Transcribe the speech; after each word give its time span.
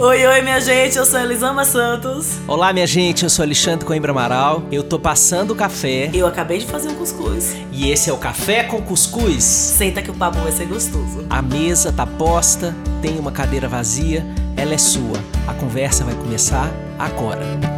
Oi, 0.00 0.24
oi, 0.24 0.42
minha 0.42 0.60
gente, 0.60 0.96
eu 0.96 1.04
sou 1.04 1.18
Elisama 1.18 1.64
Santos. 1.64 2.38
Olá, 2.46 2.72
minha 2.72 2.86
gente, 2.86 3.24
eu 3.24 3.28
sou 3.28 3.42
Alexandre 3.42 3.84
Coimbra 3.84 4.12
Amaral. 4.12 4.62
Eu 4.70 4.84
tô 4.84 4.96
passando 4.96 5.50
o 5.50 5.56
café. 5.56 6.08
Eu 6.14 6.24
acabei 6.24 6.58
de 6.58 6.66
fazer 6.66 6.88
um 6.88 6.94
cuscuz. 6.94 7.56
E 7.72 7.90
esse 7.90 8.08
é 8.08 8.12
o 8.12 8.16
Café 8.16 8.62
com 8.62 8.80
Cuscuz. 8.80 9.42
Senta 9.42 10.00
que 10.00 10.08
o 10.08 10.14
papo 10.14 10.38
vai 10.38 10.52
ser 10.52 10.66
gostoso. 10.66 11.26
A 11.28 11.42
mesa 11.42 11.92
tá 11.92 12.06
posta, 12.06 12.76
tem 13.02 13.18
uma 13.18 13.32
cadeira 13.32 13.66
vazia, 13.66 14.24
ela 14.56 14.72
é 14.72 14.78
sua. 14.78 15.18
A 15.48 15.54
conversa 15.54 16.04
vai 16.04 16.14
começar 16.14 16.70
agora. 16.96 17.77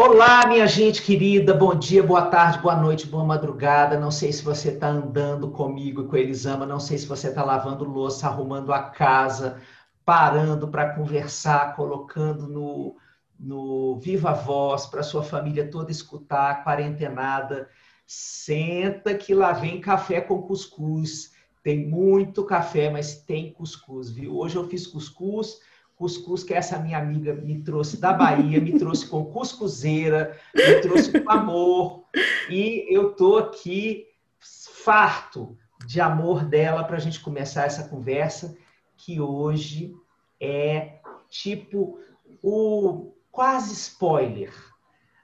Olá, 0.00 0.46
minha 0.46 0.64
gente 0.64 1.02
querida, 1.02 1.52
bom 1.52 1.74
dia, 1.74 2.04
boa 2.04 2.26
tarde, 2.26 2.60
boa 2.60 2.76
noite, 2.76 3.04
boa 3.04 3.24
madrugada. 3.24 3.98
Não 3.98 4.12
sei 4.12 4.30
se 4.30 4.44
você 4.44 4.68
está 4.68 4.86
andando 4.86 5.50
comigo 5.50 6.02
e 6.02 6.06
com 6.06 6.16
Elisama, 6.16 6.64
não 6.64 6.78
sei 6.78 6.98
se 6.98 7.04
você 7.04 7.30
está 7.30 7.44
lavando 7.44 7.82
louça, 7.82 8.28
arrumando 8.28 8.72
a 8.72 8.80
casa, 8.80 9.60
parando 10.04 10.68
para 10.68 10.94
conversar, 10.94 11.74
colocando 11.74 12.46
no, 12.46 12.96
no 13.36 13.98
viva 13.98 14.32
voz 14.32 14.86
para 14.86 15.02
sua 15.02 15.24
família 15.24 15.68
toda 15.68 15.90
escutar, 15.90 16.62
quarentenada. 16.62 17.68
Senta 18.06 19.16
que 19.16 19.34
lá 19.34 19.50
vem 19.50 19.80
café 19.80 20.20
com 20.20 20.42
cuscuz. 20.42 21.32
Tem 21.60 21.88
muito 21.88 22.44
café, 22.44 22.88
mas 22.88 23.16
tem 23.16 23.52
cuscuz, 23.52 24.10
viu? 24.10 24.38
Hoje 24.38 24.54
eu 24.54 24.68
fiz 24.68 24.86
cuscuz 24.86 25.58
cuscuz 25.98 26.44
que 26.44 26.54
essa 26.54 26.78
minha 26.78 26.96
amiga 26.96 27.34
me 27.34 27.60
trouxe 27.60 28.00
da 28.00 28.12
Bahia, 28.12 28.60
me 28.60 28.78
trouxe 28.78 29.06
com 29.08 29.26
cuscuzeira, 29.26 30.38
me 30.54 30.80
trouxe 30.80 31.20
com 31.20 31.30
amor. 31.30 32.04
E 32.48 32.86
eu 32.88 33.12
tô 33.14 33.36
aqui 33.36 34.06
farto 34.40 35.58
de 35.84 36.00
amor 36.00 36.44
dela 36.44 36.84
para 36.84 36.96
a 36.96 37.00
gente 37.00 37.20
começar 37.20 37.64
essa 37.64 37.88
conversa, 37.88 38.56
que 38.96 39.20
hoje 39.20 39.92
é 40.40 41.00
tipo 41.28 41.98
o 42.42 43.12
quase 43.30 43.72
spoiler. 43.72 44.52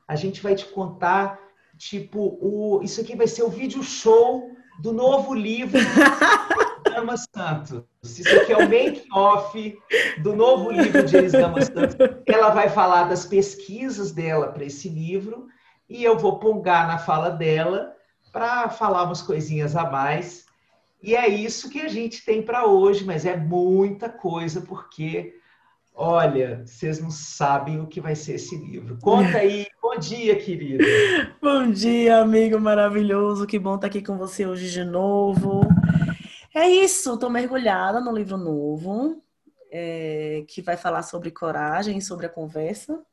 A 0.08 0.16
gente 0.16 0.42
vai 0.42 0.54
te 0.56 0.66
contar, 0.66 1.38
tipo, 1.78 2.36
o, 2.40 2.82
isso 2.82 3.00
aqui 3.00 3.14
vai 3.16 3.28
ser 3.28 3.44
o 3.44 3.48
vídeo 3.48 3.82
show 3.82 4.50
do 4.80 4.92
novo 4.92 5.34
livro 5.34 5.80
Gama 6.94 7.16
Santos. 7.16 7.82
Isso 8.04 8.36
aqui 8.36 8.52
é 8.52 8.56
o 8.56 8.68
make-off 8.68 9.78
do 10.22 10.36
novo 10.36 10.70
livro 10.70 11.04
de 11.04 11.16
Elis 11.16 11.32
Gama 11.32 11.60
Santos. 11.60 11.96
Ela 12.24 12.50
vai 12.50 12.68
falar 12.68 13.04
das 13.04 13.26
pesquisas 13.26 14.12
dela 14.12 14.52
para 14.52 14.64
esse 14.64 14.88
livro 14.88 15.48
e 15.88 16.04
eu 16.04 16.16
vou 16.16 16.38
pongar 16.38 16.86
na 16.86 16.98
fala 16.98 17.30
dela 17.30 17.92
para 18.32 18.68
falar 18.68 19.04
umas 19.04 19.22
coisinhas 19.22 19.74
a 19.74 19.90
mais. 19.90 20.46
E 21.02 21.16
é 21.16 21.26
isso 21.26 21.68
que 21.68 21.80
a 21.80 21.88
gente 21.88 22.24
tem 22.24 22.40
para 22.40 22.66
hoje, 22.66 23.04
mas 23.04 23.26
é 23.26 23.36
muita 23.36 24.08
coisa, 24.08 24.60
porque, 24.62 25.34
olha, 25.94 26.62
vocês 26.64 27.00
não 27.00 27.10
sabem 27.10 27.80
o 27.80 27.86
que 27.86 28.00
vai 28.00 28.14
ser 28.14 28.34
esse 28.34 28.56
livro. 28.56 28.98
Conta 29.02 29.38
aí. 29.38 29.66
Bom 29.82 29.98
dia, 29.98 30.36
querida. 30.36 30.84
Bom 31.42 31.70
dia, 31.70 32.20
amigo 32.20 32.58
maravilhoso. 32.58 33.46
Que 33.46 33.58
bom 33.58 33.74
estar 33.74 33.88
aqui 33.88 34.00
com 34.00 34.16
você 34.16 34.46
hoje 34.46 34.70
de 34.70 34.84
novo. 34.84 35.60
É 36.54 36.68
isso, 36.68 37.14
estou 37.14 37.28
mergulhada 37.28 38.00
no 38.00 38.12
livro 38.12 38.36
novo, 38.36 39.20
é, 39.72 40.44
que 40.46 40.62
vai 40.62 40.76
falar 40.76 41.02
sobre 41.02 41.32
coragem, 41.32 42.00
sobre 42.00 42.26
a 42.26 42.28
conversa. 42.28 43.04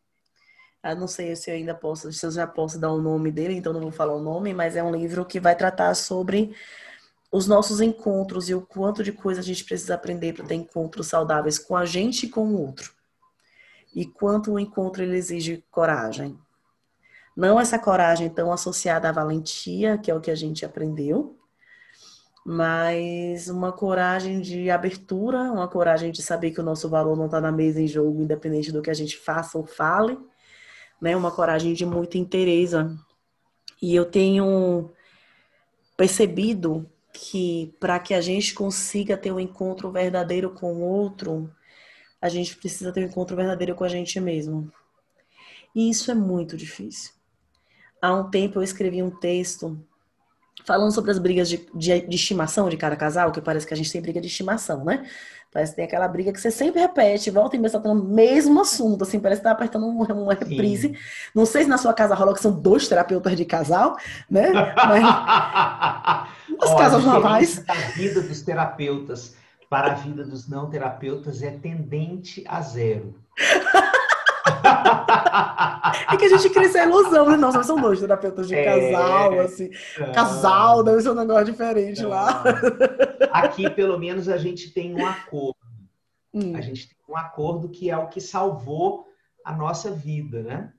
Eu 0.83 0.95
não 0.95 1.07
sei 1.07 1.35
se 1.35 1.49
eu 1.49 1.55
ainda 1.55 1.73
posso, 1.73 2.13
se 2.13 2.23
eu 2.23 2.29
já 2.29 2.45
posso 2.45 2.77
dar 2.77 2.91
o 2.91 3.01
nome 3.01 3.31
dele, 3.31 3.55
então 3.55 3.73
não 3.73 3.81
vou 3.81 3.91
falar 3.91 4.13
o 4.13 4.21
nome, 4.21 4.53
mas 4.53 4.75
é 4.75 4.83
um 4.83 4.95
livro 4.95 5.25
que 5.25 5.39
vai 5.39 5.55
tratar 5.55 5.95
sobre 5.95 6.55
os 7.31 7.47
nossos 7.47 7.81
encontros 7.81 8.47
e 8.47 8.53
o 8.53 8.61
quanto 8.61 9.03
de 9.03 9.11
coisa 9.11 9.39
a 9.39 9.43
gente 9.43 9.65
precisa 9.65 9.95
aprender 9.95 10.33
para 10.33 10.45
ter 10.45 10.55
encontros 10.55 11.07
saudáveis 11.07 11.57
com 11.57 11.75
a 11.75 11.83
gente 11.83 12.27
e 12.27 12.29
com 12.29 12.45
o 12.45 12.61
outro. 12.61 12.93
E 13.95 14.05
quanto 14.05 14.51
o 14.51 14.59
encontro 14.59 15.01
ele 15.01 15.17
exige 15.17 15.63
coragem. 15.71 16.37
Não 17.35 17.59
essa 17.59 17.79
coragem 17.79 18.29
tão 18.29 18.53
associada 18.53 19.09
à 19.09 19.11
valentia, 19.11 19.97
que 19.97 20.11
é 20.11 20.15
o 20.15 20.21
que 20.21 20.29
a 20.29 20.35
gente 20.35 20.63
aprendeu, 20.63 21.40
mas 22.45 23.47
uma 23.47 23.71
coragem 23.71 24.41
de 24.41 24.69
abertura, 24.69 25.51
uma 25.51 25.67
coragem 25.67 26.11
de 26.11 26.21
saber 26.21 26.51
que 26.51 26.59
o 26.59 26.63
nosso 26.63 26.89
valor 26.89 27.15
não 27.15 27.25
está 27.25 27.39
na 27.39 27.51
mesa 27.51 27.79
em 27.81 27.87
jogo, 27.87 28.21
independente 28.21 28.71
do 28.71 28.81
que 28.81 28.89
a 28.89 28.95
gente 28.95 29.17
faça 29.17 29.57
ou 29.57 29.65
fale, 29.65 30.17
né? 30.99 31.15
Uma 31.15 31.31
coragem 31.31 31.73
de 31.73 31.85
muita 31.85 32.17
interesse. 32.17 32.75
E 33.81 33.95
eu 33.95 34.05
tenho 34.05 34.91
percebido 35.95 36.89
que 37.13 37.75
para 37.79 37.99
que 37.99 38.13
a 38.13 38.21
gente 38.21 38.53
consiga 38.53 39.17
ter 39.17 39.31
um 39.31 39.39
encontro 39.39 39.91
verdadeiro 39.91 40.51
com 40.51 40.73
o 40.73 40.81
outro, 40.81 41.51
a 42.21 42.29
gente 42.29 42.55
precisa 42.55 42.91
ter 42.91 43.01
um 43.01 43.07
encontro 43.07 43.35
verdadeiro 43.35 43.75
com 43.75 43.83
a 43.83 43.87
gente 43.87 44.19
mesmo. 44.19 44.71
E 45.75 45.89
isso 45.89 46.09
é 46.11 46.15
muito 46.15 46.57
difícil. 46.57 47.13
Há 48.01 48.13
um 48.13 48.29
tempo 48.29 48.59
eu 48.59 48.63
escrevi 48.63 49.03
um 49.03 49.11
texto 49.11 49.79
falando 50.65 50.91
sobre 50.91 51.11
as 51.11 51.19
brigas 51.19 51.49
de, 51.49 51.65
de, 51.73 52.01
de, 52.01 52.15
estimação 52.15 52.69
de 52.69 52.77
cada 52.77 52.95
casal, 52.95 53.31
que 53.31 53.41
parece 53.41 53.65
que 53.65 53.73
a 53.73 53.77
gente 53.77 53.91
tem 53.91 54.01
briga 54.01 54.21
de 54.21 54.27
estimação, 54.27 54.83
né? 54.83 55.05
Parece 55.51 55.73
que 55.73 55.75
tem 55.77 55.85
aquela 55.85 56.07
briga 56.07 56.31
que 56.31 56.39
você 56.39 56.49
sempre 56.49 56.79
repete, 56.79 57.29
volta 57.29 57.57
e 57.57 57.59
meia, 57.59 57.71
tá 57.71 57.89
o 57.89 57.95
mesmo 57.95 58.61
assunto, 58.61 59.03
assim, 59.03 59.19
parece 59.19 59.41
que 59.41 59.45
tá 59.45 59.51
apertando 59.51 59.85
uma 59.85 60.33
reprise. 60.33 60.89
Sim. 60.89 60.95
Não 61.35 61.45
sei 61.45 61.63
se 61.63 61.69
na 61.69 61.77
sua 61.77 61.93
casa 61.93 62.15
rola 62.15 62.33
que 62.33 62.39
são 62.39 62.51
dois 62.51 62.87
terapeutas 62.87 63.35
de 63.35 63.43
casal, 63.43 63.97
né? 64.29 64.49
Mas... 64.75 65.03
As 66.61 66.73
casas 66.75 67.03
normais. 67.03 67.63
A 67.67 67.73
vida 67.95 68.21
dos 68.21 68.41
terapeutas 68.41 69.35
para 69.69 69.91
a 69.91 69.95
vida 69.95 70.23
dos 70.25 70.49
não 70.49 70.69
terapeutas 70.69 71.41
é 71.41 71.51
tendente 71.51 72.43
a 72.47 72.61
zero. 72.61 73.15
É 76.11 76.17
que 76.17 76.25
a 76.25 76.29
gente 76.29 76.49
cria 76.49 76.67
essa 76.67 76.83
ilusão, 76.83 77.29
né? 77.29 77.37
Nossa, 77.37 77.63
são 77.63 77.79
dois 77.79 77.99
terapeutas 77.99 78.47
de 78.47 78.55
é, 78.55 78.63
casal, 78.63 79.39
assim. 79.39 79.69
Não. 79.99 80.11
Casal, 80.11 80.83
deve 80.83 81.01
ser 81.01 81.09
um 81.09 81.15
negócio 81.15 81.45
diferente 81.45 82.01
não. 82.01 82.09
lá. 82.09 82.43
Aqui, 83.31 83.69
pelo 83.69 83.97
menos, 83.97 84.29
a 84.29 84.37
gente 84.37 84.71
tem 84.71 84.95
um 84.95 85.05
acordo. 85.05 85.57
Hum. 86.33 86.55
A 86.55 86.61
gente 86.61 86.89
tem 86.89 86.97
um 87.09 87.17
acordo 87.17 87.69
que 87.69 87.89
é 87.89 87.97
o 87.97 88.07
que 88.07 88.21
salvou 88.21 89.05
a 89.45 89.55
nossa 89.55 89.91
vida, 89.91 90.43
né? 90.43 90.73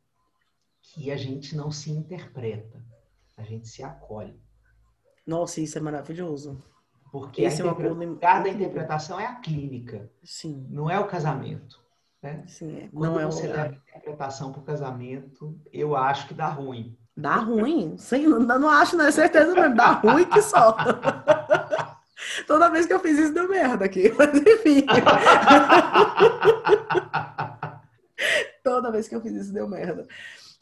Que 0.83 1.11
a 1.11 1.17
gente 1.17 1.57
não 1.57 1.71
se 1.71 1.91
interpreta, 1.91 2.83
a 3.37 3.43
gente 3.43 3.69
se 3.69 3.83
acolhe. 3.83 4.41
Nossa, 5.27 5.61
isso 5.61 5.79
é 5.79 5.81
maravilhoso. 5.81 6.63
Porque 7.11 7.43
Esse 7.43 7.61
a 7.63 7.67
é 7.67 7.69
um 7.69 8.05
lugar 8.09 8.43
da 8.43 8.49
interpretação 8.49 9.21
é 9.21 9.27
a 9.27 9.35
clínica. 9.37 10.11
Sim. 10.25 10.67
Não 10.71 10.91
é 10.91 10.99
o 10.99 11.07
casamento. 11.07 11.82
Né? 12.23 12.45
Sim, 12.47 12.79
é. 12.79 12.89
Quando 12.89 13.15
não 13.15 13.21
é 13.21 13.27
você 13.27 13.49
dá 13.49 13.67
interpretação 13.67 14.53
para 14.53 14.61
o 14.61 14.65
casamento, 14.65 15.59
eu 15.73 15.97
acho 15.97 16.29
que 16.29 16.35
dá 16.35 16.47
ruim. 16.47 16.97
Dá 17.17 17.37
ruim? 17.37 17.97
Sim, 17.99 18.29
não, 18.29 18.39
não 18.61 18.69
acho, 18.69 18.97
não 18.97 19.07
é 19.07 19.11
certeza 19.11 19.53
mesmo. 19.55 19.75
Dá 19.75 19.93
ruim 19.93 20.25
que 20.25 20.41
só. 20.41 20.77
Toda 22.47 22.71
vez 22.71 22.87
que 22.87 22.93
eu 22.95 23.01
fiz 23.01 23.19
isso 23.19 23.35
deu 23.35 23.49
merda 23.49 23.85
aqui, 23.85 24.13
mas 24.17 24.31
enfim. 24.35 24.87
Toda 28.63 28.93
vez 28.93 29.09
que 29.09 29.17
eu 29.17 29.21
fiz 29.21 29.33
isso 29.33 29.53
deu 29.53 29.69
merda. 29.69 30.07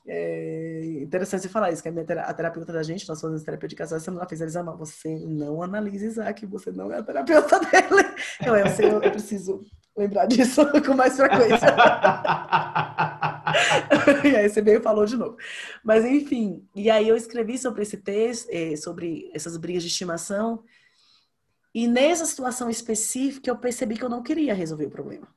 É 0.06 1.03
interessante 1.03 1.42
você 1.42 1.48
falar 1.48 1.71
isso, 1.71 1.82
que 1.82 1.91
a, 1.91 1.92
minha 1.92 2.04
a 2.22 2.34
terapeuta 2.34 2.72
da 2.72 2.82
gente, 2.82 3.06
nós 3.06 3.21
fazemos 3.21 3.44
terapia 3.44 3.69
de 3.69 3.77
casal, 3.77 4.00
ela 4.09 4.27
fez 4.27 4.41
eles 4.41 4.56
amar. 4.56 4.77
Você 4.77 5.15
não 5.21 5.62
analisa 5.62 6.06
Isaac, 6.06 6.47
você 6.47 6.72
não 6.72 6.91
é 6.91 6.98
a 6.98 7.03
terapeuta 7.03 7.60
dele. 7.60 8.09
Eu, 8.44 8.56
eu, 8.56 8.66
sei, 8.69 8.87
eu, 8.87 9.03
eu 9.03 9.10
preciso 9.10 9.62
lembrar 10.00 10.26
disso 10.26 10.62
com 10.84 10.94
mais 10.94 11.16
frequência. 11.16 11.68
e 14.24 14.36
aí 14.36 14.48
você 14.48 14.62
veio 14.62 14.80
e 14.80 14.82
falou 14.82 15.04
de 15.04 15.16
novo. 15.16 15.36
Mas 15.84 16.04
enfim, 16.04 16.66
e 16.74 16.90
aí 16.90 17.08
eu 17.08 17.16
escrevi 17.16 17.58
sobre 17.58 17.82
esse 17.82 17.96
texto, 17.96 18.48
eh, 18.50 18.76
sobre 18.76 19.30
essas 19.34 19.56
brigas 19.56 19.82
de 19.82 19.88
estimação. 19.88 20.64
E 21.74 21.86
nessa 21.86 22.24
situação 22.24 22.68
específica 22.68 23.50
eu 23.50 23.56
percebi 23.56 23.96
que 23.96 24.04
eu 24.04 24.08
não 24.08 24.22
queria 24.22 24.54
resolver 24.54 24.86
o 24.86 24.90
problema. 24.90 25.28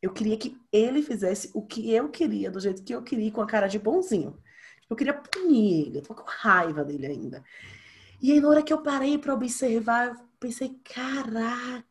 Eu 0.00 0.12
queria 0.12 0.36
que 0.36 0.56
ele 0.72 1.02
fizesse 1.02 1.50
o 1.52 1.62
que 1.62 1.92
eu 1.92 2.08
queria, 2.08 2.50
do 2.50 2.60
jeito 2.60 2.82
que 2.82 2.94
eu 2.94 3.02
queria, 3.02 3.32
com 3.32 3.40
a 3.40 3.46
cara 3.46 3.66
de 3.66 3.78
bonzinho. 3.78 4.38
Eu 4.88 4.94
queria 4.94 5.14
punir 5.14 5.86
ele, 5.86 5.98
eu 5.98 6.02
tô 6.02 6.14
com 6.14 6.24
raiva 6.26 6.84
dele 6.84 7.06
ainda. 7.06 7.42
E 8.22 8.32
aí, 8.32 8.40
na 8.40 8.48
hora 8.48 8.62
que 8.62 8.72
eu 8.72 8.82
parei 8.82 9.18
para 9.18 9.34
observar, 9.34 10.08
eu 10.08 10.16
pensei: 10.38 10.80
caraca, 10.84 11.84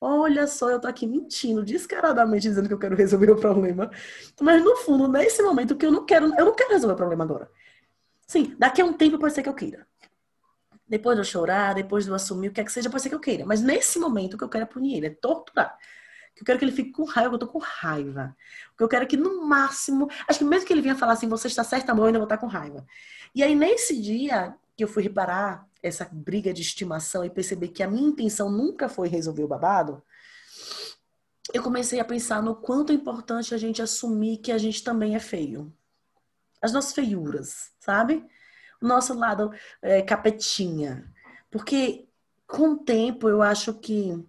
Olha 0.00 0.46
só, 0.46 0.70
eu 0.70 0.80
tô 0.80 0.88
aqui 0.88 1.06
mentindo 1.06 1.62
descaradamente 1.62 2.48
dizendo 2.48 2.66
que 2.68 2.72
eu 2.74 2.78
quero 2.78 2.96
resolver 2.96 3.30
o 3.30 3.36
problema. 3.36 3.90
Mas 4.40 4.64
no 4.64 4.74
fundo, 4.76 5.06
nesse 5.06 5.42
momento 5.42 5.76
que 5.76 5.84
eu 5.84 5.92
não 5.92 6.06
quero, 6.06 6.32
eu 6.38 6.44
não 6.46 6.54
quero 6.54 6.70
resolver 6.70 6.94
o 6.94 6.96
problema 6.96 7.22
agora. 7.22 7.50
Sim, 8.26 8.56
daqui 8.58 8.80
a 8.80 8.84
um 8.84 8.94
tempo 8.94 9.18
pode 9.18 9.34
ser 9.34 9.42
que 9.42 9.48
eu 9.48 9.54
queira. 9.54 9.86
Depois 10.88 11.16
de 11.16 11.20
eu 11.20 11.24
chorar, 11.24 11.74
depois 11.74 12.04
de 12.04 12.10
eu 12.10 12.14
assumir 12.14 12.48
o 12.48 12.52
que 12.52 12.60
é 12.60 12.64
que 12.64 12.72
seja, 12.72 12.88
pode 12.88 13.02
ser 13.02 13.10
que 13.10 13.14
eu 13.14 13.20
queira. 13.20 13.44
Mas 13.44 13.60
nesse 13.60 13.98
momento 13.98 14.34
o 14.34 14.38
que 14.38 14.44
eu 14.44 14.48
quero 14.48 14.64
é 14.64 14.66
punir 14.66 14.96
ele, 14.96 15.06
é 15.08 15.10
torturar. 15.10 15.76
Eu 16.34 16.44
quero 16.44 16.58
que 16.58 16.64
ele 16.64 16.72
fique 16.72 16.92
com 16.92 17.04
raiva, 17.04 17.34
eu 17.34 17.38
tô 17.38 17.46
com 17.46 17.58
raiva. 17.58 18.34
Eu 18.78 18.88
quero 18.88 19.04
é 19.04 19.06
que 19.06 19.16
no 19.16 19.44
máximo, 19.44 20.08
acho 20.26 20.38
que 20.38 20.44
mesmo 20.44 20.66
que 20.66 20.72
ele 20.72 20.80
venha 20.80 20.96
falar 20.96 21.12
assim, 21.12 21.28
você 21.28 21.48
está 21.48 21.62
certa, 21.62 21.92
amor, 21.92 22.04
eu 22.04 22.06
ainda 22.06 22.18
vou 22.18 22.24
estar 22.24 22.38
com 22.38 22.46
raiva. 22.46 22.86
E 23.34 23.42
aí 23.42 23.54
nesse 23.54 24.00
dia 24.00 24.54
que 24.74 24.82
eu 24.82 24.88
fui 24.88 25.02
reparar 25.02 25.68
essa 25.82 26.08
briga 26.10 26.52
de 26.52 26.62
estimação 26.62 27.24
e 27.24 27.30
perceber 27.30 27.68
que 27.68 27.82
a 27.82 27.88
minha 27.88 28.08
intenção 28.08 28.50
nunca 28.50 28.88
foi 28.88 29.08
resolver 29.08 29.42
o 29.42 29.48
babado, 29.48 30.02
eu 31.52 31.62
comecei 31.62 31.98
a 31.98 32.04
pensar 32.04 32.42
no 32.42 32.54
quanto 32.54 32.92
é 32.92 32.94
importante 32.94 33.54
a 33.54 33.58
gente 33.58 33.82
assumir 33.82 34.38
que 34.38 34.52
a 34.52 34.58
gente 34.58 34.84
também 34.84 35.14
é 35.14 35.18
feio. 35.18 35.72
As 36.62 36.72
nossas 36.72 36.92
feiuras, 36.92 37.72
sabe? 37.80 38.24
O 38.80 38.86
nosso 38.86 39.14
lado 39.14 39.50
é, 39.82 40.02
capetinha. 40.02 41.10
Porque 41.50 42.06
com 42.46 42.70
o 42.70 42.76
tempo 42.76 43.28
eu 43.28 43.42
acho 43.42 43.74
que 43.74 44.24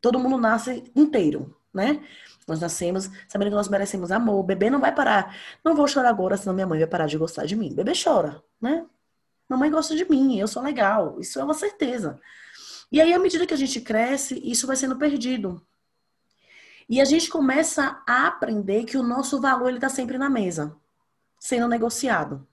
todo 0.00 0.18
mundo 0.18 0.38
nasce 0.38 0.90
inteiro, 0.96 1.56
né? 1.72 2.02
Nós 2.46 2.60
nascemos 2.60 3.10
sabendo 3.28 3.50
que 3.50 3.56
nós 3.56 3.68
merecemos 3.68 4.10
amor. 4.10 4.40
O 4.40 4.42
bebê 4.42 4.70
não 4.70 4.80
vai 4.80 4.94
parar. 4.94 5.36
Não 5.62 5.76
vou 5.76 5.86
chorar 5.86 6.08
agora, 6.08 6.36
senão 6.36 6.54
minha 6.54 6.66
mãe 6.66 6.78
vai 6.78 6.88
parar 6.88 7.06
de 7.06 7.18
gostar 7.18 7.44
de 7.44 7.54
mim. 7.54 7.72
O 7.72 7.74
bebê 7.74 7.92
chora, 7.92 8.42
né? 8.60 8.86
Mamãe 9.48 9.70
gosta 9.70 9.96
de 9.96 10.08
mim, 10.08 10.38
eu 10.38 10.46
sou 10.46 10.62
legal. 10.62 11.18
Isso 11.18 11.40
é 11.40 11.44
uma 11.44 11.54
certeza. 11.54 12.20
E 12.92 13.00
aí, 13.00 13.12
à 13.12 13.18
medida 13.18 13.46
que 13.46 13.54
a 13.54 13.56
gente 13.56 13.80
cresce, 13.80 14.40
isso 14.44 14.66
vai 14.66 14.76
sendo 14.76 14.96
perdido. 14.96 15.60
E 16.88 17.00
a 17.00 17.04
gente 17.04 17.28
começa 17.28 18.02
a 18.06 18.26
aprender 18.26 18.84
que 18.84 18.96
o 18.96 19.02
nosso 19.02 19.40
valor 19.40 19.72
está 19.74 19.88
sempre 19.88 20.16
na 20.16 20.30
mesa, 20.30 20.74
sendo 21.38 21.68
negociado. 21.68 22.46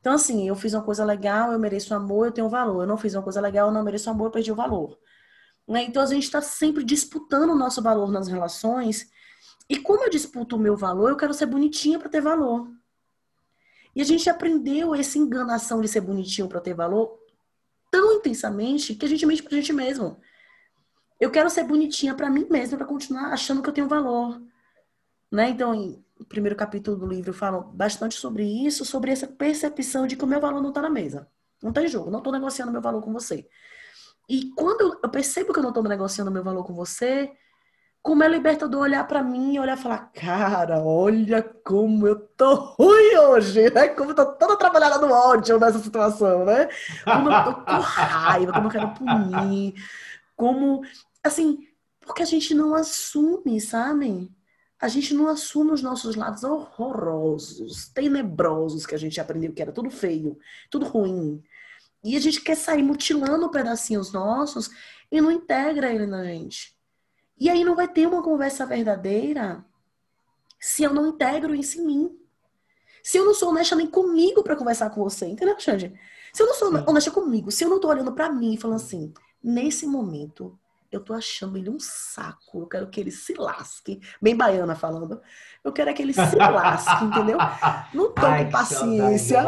Então, 0.00 0.14
assim, 0.14 0.48
eu 0.48 0.54
fiz 0.54 0.72
uma 0.72 0.82
coisa 0.82 1.04
legal, 1.04 1.52
eu 1.52 1.58
mereço 1.58 1.94
amor, 1.94 2.26
eu 2.26 2.32
tenho 2.32 2.48
valor. 2.48 2.82
Eu 2.82 2.86
não 2.86 2.96
fiz 2.96 3.14
uma 3.14 3.22
coisa 3.22 3.40
legal, 3.40 3.68
eu 3.68 3.74
não 3.74 3.82
mereço 3.82 4.08
amor, 4.08 4.26
eu 4.26 4.30
perdi 4.30 4.52
o 4.52 4.54
valor. 4.54 4.98
Né? 5.68 5.82
Então, 5.82 6.02
a 6.02 6.06
gente 6.06 6.24
está 6.24 6.40
sempre 6.40 6.84
disputando 6.84 7.50
o 7.50 7.56
nosso 7.56 7.82
valor 7.82 8.10
nas 8.10 8.28
relações. 8.28 9.10
E 9.68 9.76
como 9.78 10.04
eu 10.04 10.10
disputo 10.10 10.56
o 10.56 10.58
meu 10.58 10.76
valor, 10.76 11.10
eu 11.10 11.16
quero 11.16 11.34
ser 11.34 11.46
bonitinha 11.46 11.98
para 11.98 12.08
ter 12.08 12.20
valor. 12.20 12.68
E 13.94 14.00
a 14.00 14.04
gente 14.04 14.28
aprendeu 14.30 14.94
essa 14.94 15.18
enganação 15.18 15.80
de 15.80 15.88
ser 15.88 16.00
bonitinho 16.00 16.48
para 16.48 16.60
ter 16.60 16.74
valor 16.74 17.18
tão 17.90 18.12
intensamente 18.12 18.94
que 18.94 19.04
a 19.04 19.08
gente 19.08 19.26
mente 19.26 19.42
pra 19.42 19.56
gente 19.56 19.72
mesmo. 19.72 20.20
Eu 21.18 21.30
quero 21.30 21.50
ser 21.50 21.64
bonitinha 21.64 22.14
para 22.14 22.30
mim 22.30 22.46
mesma 22.48 22.78
para 22.78 22.86
continuar 22.86 23.32
achando 23.32 23.62
que 23.62 23.68
eu 23.68 23.74
tenho 23.74 23.88
valor. 23.88 24.40
Né? 25.30 25.50
Então, 25.50 26.02
o 26.18 26.24
primeiro 26.24 26.56
capítulo 26.56 26.96
do 26.96 27.06
livro 27.06 27.32
fala 27.32 27.60
bastante 27.60 28.14
sobre 28.14 28.44
isso, 28.44 28.84
sobre 28.84 29.10
essa 29.10 29.26
percepção 29.26 30.06
de 30.06 30.16
que 30.16 30.24
o 30.24 30.28
meu 30.28 30.40
valor 30.40 30.62
não 30.62 30.70
está 30.70 30.82
na 30.82 30.90
mesa. 30.90 31.28
Não 31.62 31.72
tem 31.72 31.88
jogo, 31.88 32.10
não 32.10 32.18
estou 32.18 32.32
negociando 32.32 32.72
meu 32.72 32.80
valor 32.80 33.02
com 33.02 33.12
você. 33.12 33.46
E 34.28 34.50
quando 34.54 34.98
eu 35.02 35.10
percebo 35.10 35.52
que 35.52 35.58
eu 35.58 35.62
não 35.62 35.70
estou 35.70 35.82
negociando 35.82 36.30
meu 36.30 36.42
valor 36.42 36.64
com 36.64 36.72
você, 36.72 37.30
como 38.02 38.22
é 38.22 38.28
libertador 38.28 38.80
olhar 38.80 39.06
para 39.06 39.22
mim 39.22 39.54
e 39.54 39.60
olhar 39.60 39.76
e 39.76 39.80
falar, 39.80 40.10
cara, 40.14 40.82
olha 40.82 41.42
como 41.42 42.06
eu 42.06 42.18
tô 42.18 42.54
ruim 42.54 43.16
hoje, 43.16 43.70
né? 43.70 43.88
Como 43.88 44.12
eu 44.12 44.14
tô 44.14 44.24
toda 44.34 44.56
trabalhada 44.56 44.98
no 44.98 45.12
ódio 45.12 45.58
nessa 45.58 45.78
situação, 45.78 46.44
né? 46.44 46.68
Como 47.04 47.30
eu 47.30 47.44
tô 47.44 47.54
com 47.54 47.78
raiva, 47.80 48.52
como 48.52 48.66
eu 48.68 48.70
quero 48.70 48.94
punir, 48.94 49.74
como 50.34 50.82
assim, 51.22 51.66
porque 52.00 52.22
a 52.22 52.26
gente 52.26 52.54
não 52.54 52.74
assume, 52.74 53.60
sabe? 53.60 54.32
A 54.80 54.88
gente 54.88 55.12
não 55.12 55.28
assume 55.28 55.72
os 55.72 55.82
nossos 55.82 56.16
lados 56.16 56.42
horrorosos, 56.42 57.88
tenebrosos 57.90 58.86
que 58.86 58.94
a 58.94 58.98
gente 58.98 59.20
aprendeu 59.20 59.52
que 59.52 59.60
era 59.60 59.72
tudo 59.72 59.90
feio, 59.90 60.38
tudo 60.70 60.86
ruim. 60.86 61.42
E 62.02 62.16
a 62.16 62.20
gente 62.20 62.40
quer 62.40 62.56
sair 62.56 62.82
mutilando 62.82 63.50
pedacinhos 63.50 64.10
nossos 64.10 64.70
e 65.12 65.20
não 65.20 65.30
integra 65.30 65.92
ele 65.92 66.06
na 66.06 66.24
gente. 66.24 66.79
E 67.40 67.48
aí 67.48 67.64
não 67.64 67.74
vai 67.74 67.88
ter 67.88 68.06
uma 68.06 68.22
conversa 68.22 68.66
verdadeira 68.66 69.64
se 70.60 70.82
eu 70.82 70.92
não 70.92 71.08
integro 71.08 71.54
isso 71.54 71.80
em 71.80 71.86
mim. 71.86 72.18
Se 73.02 73.16
eu 73.16 73.24
não 73.24 73.32
sou 73.32 73.48
honesta 73.48 73.74
nem 73.74 73.86
comigo 73.86 74.42
para 74.42 74.54
conversar 74.54 74.90
com 74.90 75.02
você, 75.02 75.26
entendeu, 75.26 75.58
Xande? 75.58 75.98
Se 76.34 76.42
eu 76.42 76.46
não 76.46 76.54
sou 76.54 76.70
Sim. 76.70 76.84
honesta 76.86 77.10
comigo, 77.10 77.50
se 77.50 77.64
eu 77.64 77.70
não 77.70 77.80
tô 77.80 77.88
olhando 77.88 78.12
para 78.12 78.30
mim 78.30 78.52
e 78.52 78.58
falando 78.58 78.76
assim, 78.76 79.12
nesse 79.42 79.86
momento, 79.86 80.58
eu 80.92 81.00
tô 81.00 81.14
achando 81.14 81.56
ele 81.56 81.70
um 81.70 81.78
saco. 81.80 82.60
Eu 82.60 82.66
quero 82.66 82.90
que 82.90 83.00
ele 83.00 83.10
se 83.10 83.32
lasque. 83.34 84.00
Bem 84.20 84.36
baiana 84.36 84.74
falando. 84.74 85.20
Eu 85.64 85.72
quero 85.72 85.88
é 85.88 85.92
que 85.94 86.02
ele 86.02 86.12
se 86.12 86.36
lasque, 86.36 87.04
entendeu? 87.04 87.38
Não 87.94 88.12
tô 88.12 88.26
Ai, 88.26 88.44
com 88.44 88.50
paciência. 88.50 89.42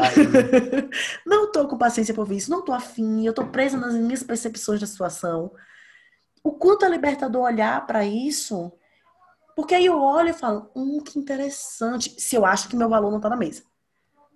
não 1.26 1.50
tô 1.50 1.68
com 1.68 1.76
paciência 1.76 2.14
por 2.14 2.26
ver 2.26 2.36
isso. 2.36 2.50
Não 2.50 2.62
tô 2.62 2.72
afim. 2.72 3.26
Eu 3.26 3.34
tô 3.34 3.46
presa 3.46 3.76
nas 3.76 3.94
minhas 3.94 4.22
percepções 4.22 4.80
da 4.80 4.86
situação. 4.86 5.52
O 6.42 6.52
quanto 6.52 6.84
é 6.84 6.88
libertador 6.88 7.42
olhar 7.42 7.86
para 7.86 8.04
isso. 8.04 8.72
Porque 9.54 9.74
aí 9.74 9.86
eu 9.86 9.98
olho 9.98 10.30
e 10.30 10.34
falo, 10.34 10.70
hum, 10.74 11.00
que 11.00 11.18
interessante. 11.18 12.20
Se 12.20 12.36
eu 12.36 12.44
acho 12.44 12.68
que 12.68 12.76
meu 12.76 12.88
valor 12.88 13.10
não 13.10 13.20
tá 13.20 13.28
na 13.28 13.36
mesa. 13.36 13.62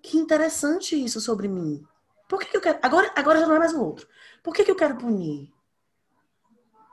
Que 0.02 0.18
interessante 0.18 1.02
isso 1.02 1.20
sobre 1.20 1.48
mim. 1.48 1.84
Por 2.28 2.40
que, 2.40 2.46
que 2.46 2.56
eu 2.56 2.60
quero. 2.60 2.78
Agora, 2.82 3.12
agora 3.16 3.40
já 3.40 3.46
não 3.46 3.56
é 3.56 3.58
mais 3.58 3.72
o 3.72 3.82
outro. 3.82 4.06
Por 4.42 4.54
que, 4.54 4.64
que 4.64 4.70
eu 4.70 4.76
quero 4.76 4.96
punir? 4.96 5.52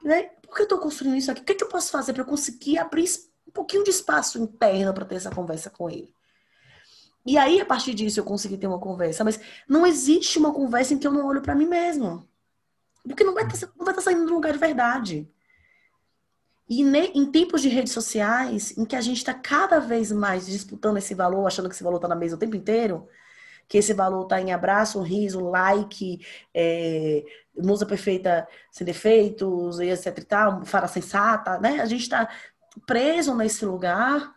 Né? 0.04 0.24
Por 0.42 0.56
que 0.56 0.62
eu 0.62 0.66
estou 0.66 0.80
construindo 0.80 1.18
isso 1.18 1.32
aqui? 1.32 1.42
O 1.42 1.46
que, 1.46 1.56
que 1.56 1.64
eu 1.64 1.70
posso 1.70 1.92
fazer 1.92 2.14
para 2.14 2.24
eu 2.24 2.28
conseguir 2.28 2.78
abrir 2.78 3.08
um 3.48 3.52
pouquinho 3.52 3.84
de 3.84 3.90
espaço 3.90 4.40
interno 4.40 4.94
para 4.94 5.06
ter 5.06 5.16
essa 5.16 5.32
conversa 5.32 5.70
com 5.70 5.90
ele? 5.90 6.14
E 7.26 7.38
aí, 7.38 7.62
a 7.62 7.66
partir 7.66 7.94
disso, 7.94 8.20
eu 8.20 8.24
consegui 8.24 8.58
ter 8.58 8.68
uma 8.68 8.80
conversa. 8.80 9.24
Mas 9.24 9.40
não 9.68 9.86
existe 9.86 10.38
uma 10.38 10.54
conversa 10.54 10.94
em 10.94 10.98
que 10.98 11.08
eu 11.08 11.12
não 11.12 11.26
olho 11.26 11.42
para 11.42 11.56
mim 11.56 11.66
mesmo. 11.66 12.28
Porque 13.08 13.24
não 13.24 13.34
vai 13.34 13.46
estar 13.46 13.68
tá, 13.68 13.94
tá 13.94 14.02
saindo 14.02 14.26
de 14.26 14.32
um 14.32 14.36
lugar 14.36 14.54
de 14.54 14.60
verdade. 14.60 15.30
E 16.70 16.82
em 16.82 17.26
tempos 17.30 17.62
de 17.62 17.70
redes 17.70 17.92
sociais, 17.92 18.76
em 18.78 18.86
que 18.86 18.96
a 18.96 19.02
gente 19.02 19.18
está 19.18 19.34
cada 19.34 19.80
vez 19.80 20.12
mais 20.12 20.46
disputando 20.46 20.98
esse 20.98 21.14
valor, 21.14 21.46
achando 21.46 21.68
que 21.68 21.76
esse 21.76 21.84
valor 21.84 21.98
está 21.98 22.08
na 22.08 22.16
mesa 22.16 22.36
o 22.36 22.40
tempo 22.40 22.56
inteiro, 22.56 23.08
que 23.68 23.78
esse 23.78 23.94
valor 23.94 24.24
está 24.24 24.42
em 24.42 24.52
abraço, 24.52 25.02
riso, 25.02 25.42
like, 25.50 26.26
é, 26.54 27.24
musa 27.56 27.86
perfeita 27.86 28.48
sem 28.72 28.86
defeitos, 28.86 29.80
etc 29.80 30.18
e 30.18 30.24
tal, 30.24 30.66
fara 30.66 30.88
sensata, 30.88 31.60
né? 31.60 31.82
A 31.82 31.86
gente 31.86 32.02
está 32.02 32.30
preso 32.86 33.36
nesse 33.36 33.66
lugar 33.66 34.34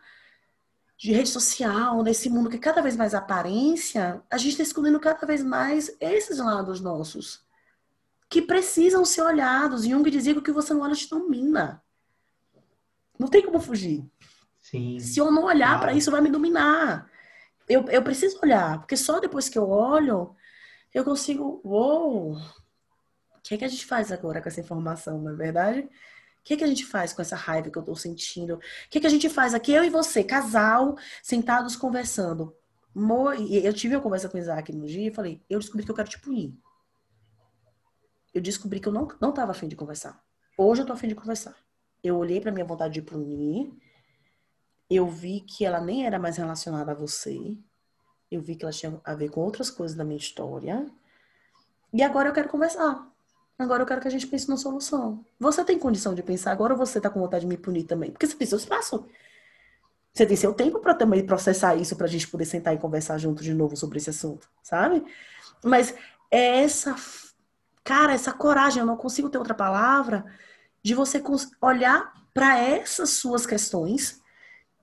de 0.97 1.11
rede 1.11 1.29
social, 1.29 2.03
nesse 2.03 2.29
mundo 2.29 2.49
que 2.49 2.57
cada 2.57 2.81
vez 2.81 2.95
mais 2.95 3.13
aparência, 3.13 4.21
a 4.29 4.37
gente 4.37 4.51
está 4.51 4.63
escondendo 4.63 4.99
cada 4.99 5.25
vez 5.25 5.43
mais 5.43 5.95
esses 5.99 6.39
lados 6.39 6.81
nossos, 6.81 7.45
que 8.29 8.41
precisam 8.41 9.05
ser 9.05 9.21
olhados. 9.21 9.85
Jung 9.85 10.09
dizia 10.09 10.33
que 10.33 10.39
o 10.39 10.43
que 10.43 10.51
você 10.51 10.73
não 10.73 10.81
olha 10.81 10.95
te 10.95 11.09
domina. 11.09 11.83
Não 13.17 13.27
tem 13.27 13.43
como 13.43 13.59
fugir. 13.59 14.05
Sim. 14.59 14.99
Se 14.99 15.19
eu 15.19 15.31
não 15.31 15.45
olhar 15.45 15.69
claro. 15.69 15.81
para 15.81 15.93
isso, 15.93 16.11
vai 16.11 16.21
me 16.21 16.29
dominar 16.29 17.09
eu, 17.67 17.85
eu 17.89 18.01
preciso 18.01 18.39
olhar, 18.41 18.79
porque 18.79 18.95
só 18.95 19.19
depois 19.19 19.49
que 19.49 19.57
eu 19.57 19.69
olho, 19.69 20.35
eu 20.93 21.03
consigo. 21.03 21.61
Uou! 21.63 22.33
O 22.35 23.41
que 23.43 23.55
é 23.55 23.57
que 23.57 23.65
a 23.65 23.67
gente 23.67 23.85
faz 23.85 24.11
agora 24.11 24.41
com 24.41 24.47
essa 24.47 24.61
informação, 24.61 25.19
não 25.21 25.31
é 25.31 25.35
verdade? 25.35 25.81
O 25.81 25.89
que 26.43 26.53
é 26.53 26.57
que 26.57 26.63
a 26.63 26.67
gente 26.67 26.85
faz 26.85 27.11
com 27.11 27.21
essa 27.21 27.35
raiva 27.35 27.69
que 27.69 27.77
eu 27.77 27.83
tô 27.83 27.95
sentindo? 27.95 28.55
O 28.55 28.59
que 28.89 28.97
é 28.97 29.01
que 29.01 29.07
a 29.07 29.09
gente 29.09 29.29
faz 29.29 29.53
aqui, 29.53 29.73
eu 29.73 29.83
e 29.83 29.89
você, 29.89 30.23
casal, 30.23 30.95
sentados 31.21 31.75
conversando? 31.75 32.55
Eu 33.49 33.73
tive 33.73 33.95
uma 33.95 34.01
conversa 34.01 34.27
com 34.29 34.37
o 34.37 34.39
Isaac 34.39 34.73
no 34.73 34.85
dia 34.85 35.09
e 35.09 35.13
falei: 35.13 35.41
eu 35.49 35.59
descobri 35.59 35.85
que 35.85 35.91
eu 35.91 35.95
quero 35.95 36.09
te 36.09 36.19
punir. 36.19 36.57
Eu 38.37 38.41
descobri 38.41 38.79
que 38.79 38.87
eu 38.87 38.93
não, 38.93 39.07
não 39.19 39.31
tava 39.31 39.51
afim 39.51 39.67
de 39.67 39.75
conversar. 39.75 40.23
Hoje 40.57 40.81
eu 40.81 40.85
tô 40.85 40.93
afim 40.93 41.07
de 41.07 41.15
conversar. 41.15 41.55
Eu 42.03 42.17
olhei 42.17 42.39
pra 42.39 42.51
minha 42.51 42.65
vontade 42.65 42.93
de 42.93 43.01
punir 43.01 43.71
eu 44.89 45.07
vi 45.07 45.41
que 45.41 45.65
ela 45.65 45.81
nem 45.81 46.05
era 46.05 46.17
mais 46.17 46.37
relacionada 46.37 46.91
a 46.91 46.95
você. 46.95 47.57
Eu 48.31 48.41
vi 48.41 48.55
que 48.55 48.63
ela 48.63 48.71
tinha 48.71 48.99
a 49.03 49.13
ver 49.13 49.29
com 49.29 49.41
outras 49.41 49.69
coisas 49.69 49.95
da 49.95 50.03
minha 50.03 50.17
história. 50.17 50.85
E 51.93 52.01
agora 52.01 52.29
eu 52.29 52.33
quero 52.33 52.49
conversar. 52.49 53.05
Agora 53.59 53.83
eu 53.83 53.87
quero 53.87 53.99
que 53.99 54.07
a 54.07 54.11
gente 54.11 54.27
pense 54.27 54.47
numa 54.47 54.57
solução. 54.57 55.25
Você 55.39 55.63
tem 55.63 55.79
condição 55.79 56.13
de 56.13 56.23
pensar 56.23 56.51
agora 56.51 56.73
ou 56.73 56.79
você 56.79 57.01
tá 57.01 57.09
com 57.09 57.19
vontade 57.19 57.41
de 57.41 57.47
me 57.47 57.57
punir 57.57 57.83
também? 57.83 58.11
Porque 58.11 58.27
você 58.27 58.35
tem 58.35 58.47
seu 58.47 58.57
espaço. 58.57 59.05
Você 60.13 60.25
tem 60.25 60.37
seu 60.37 60.53
tempo 60.53 60.79
para 60.79 60.93
também 60.93 61.25
processar 61.25 61.75
isso 61.75 61.95
pra 61.95 62.07
gente 62.07 62.27
poder 62.27 62.45
sentar 62.45 62.73
e 62.73 62.77
conversar 62.77 63.17
junto 63.17 63.43
de 63.43 63.53
novo 63.53 63.75
sobre 63.75 63.97
esse 63.97 64.09
assunto, 64.09 64.49
sabe? 64.63 65.03
Mas 65.63 65.93
é 66.31 66.63
essa 66.63 66.95
cara, 67.87 68.11
essa 68.11 68.33
coragem, 68.33 68.81
eu 68.81 68.85
não 68.85 68.97
consigo 68.97 69.29
ter 69.29 69.37
outra 69.37 69.53
palavra, 69.53 70.25
de 70.83 70.93
você 70.93 71.23
olhar 71.61 72.13
para 72.33 72.59
essas 72.59 73.11
suas 73.11 73.45
questões 73.45 74.21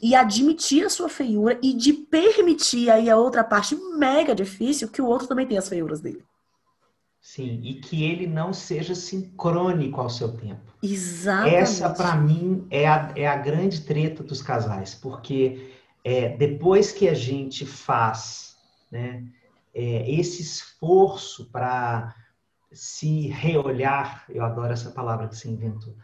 e 0.01 0.15
admitir 0.15 0.87
a 0.87 0.89
sua 0.89 1.11
feiura 1.11 1.59
e 1.63 1.75
de 1.75 1.93
permitir 1.93 2.91
aí 2.91 3.11
a 3.11 3.19
outra 3.19 3.45
parte 3.45 3.77
mega 3.99 4.35
difícil 4.35 4.89
que 4.89 5.03
o 5.03 5.07
outro 5.07 5.29
também 5.29 5.47
tem 5.47 5.59
as 5.59 5.69
feiuras 5.69 6.01
dele. 6.01 6.25
Sim, 7.21 7.61
e 7.63 7.75
que 7.75 8.03
ele 8.05 8.27
não 8.27 8.55
seja 8.55 8.95
sincrônico 8.95 10.01
ao 10.01 10.09
seu 10.09 10.33
tempo. 10.33 10.73
Exatamente. 10.83 11.57
Essa, 11.57 11.91
para 11.91 12.17
mim, 12.17 12.67
é 12.71 12.89
a, 12.89 13.13
é 13.15 13.27
a 13.27 13.37
grande 13.37 13.83
treta 13.83 14.23
dos 14.23 14.41
casais, 14.41 14.95
porque 14.95 15.71
é, 16.03 16.35
depois 16.39 16.91
que 16.91 17.07
a 17.07 17.15
gente 17.15 17.67
faz 17.67 18.57
né, 18.91 19.25
é, 19.75 20.11
esse 20.11 20.41
esforço 20.41 21.47
para 21.51 22.15
se 22.75 23.29
reolhar, 23.29 24.25
eu 24.29 24.45
adoro 24.45 24.73
essa 24.73 24.91
palavra 24.91 25.29
que 25.29 25.37
você 25.37 25.49
inventou, 25.49 25.97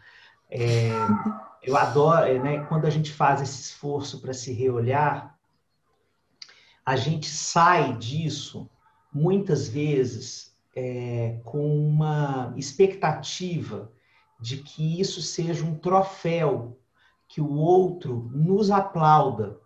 é, 0.49 0.89
eu 1.63 1.77
adoro, 1.77 2.25
é, 2.25 2.39
né, 2.39 2.65
quando 2.65 2.85
a 2.85 2.89
gente 2.89 3.11
faz 3.11 3.41
esse 3.41 3.61
esforço 3.61 4.21
para 4.21 4.33
se 4.33 4.51
reolhar, 4.53 5.37
a 6.85 6.95
gente 6.95 7.27
sai 7.27 7.95
disso 7.97 8.69
muitas 9.13 9.67
vezes 9.67 10.55
é, 10.75 11.39
com 11.43 11.87
uma 11.87 12.53
expectativa 12.57 13.91
de 14.39 14.57
que 14.57 14.99
isso 14.99 15.21
seja 15.21 15.63
um 15.63 15.75
troféu, 15.75 16.79
que 17.27 17.39
o 17.39 17.53
outro 17.53 18.29
nos 18.33 18.71
aplauda, 18.71 19.59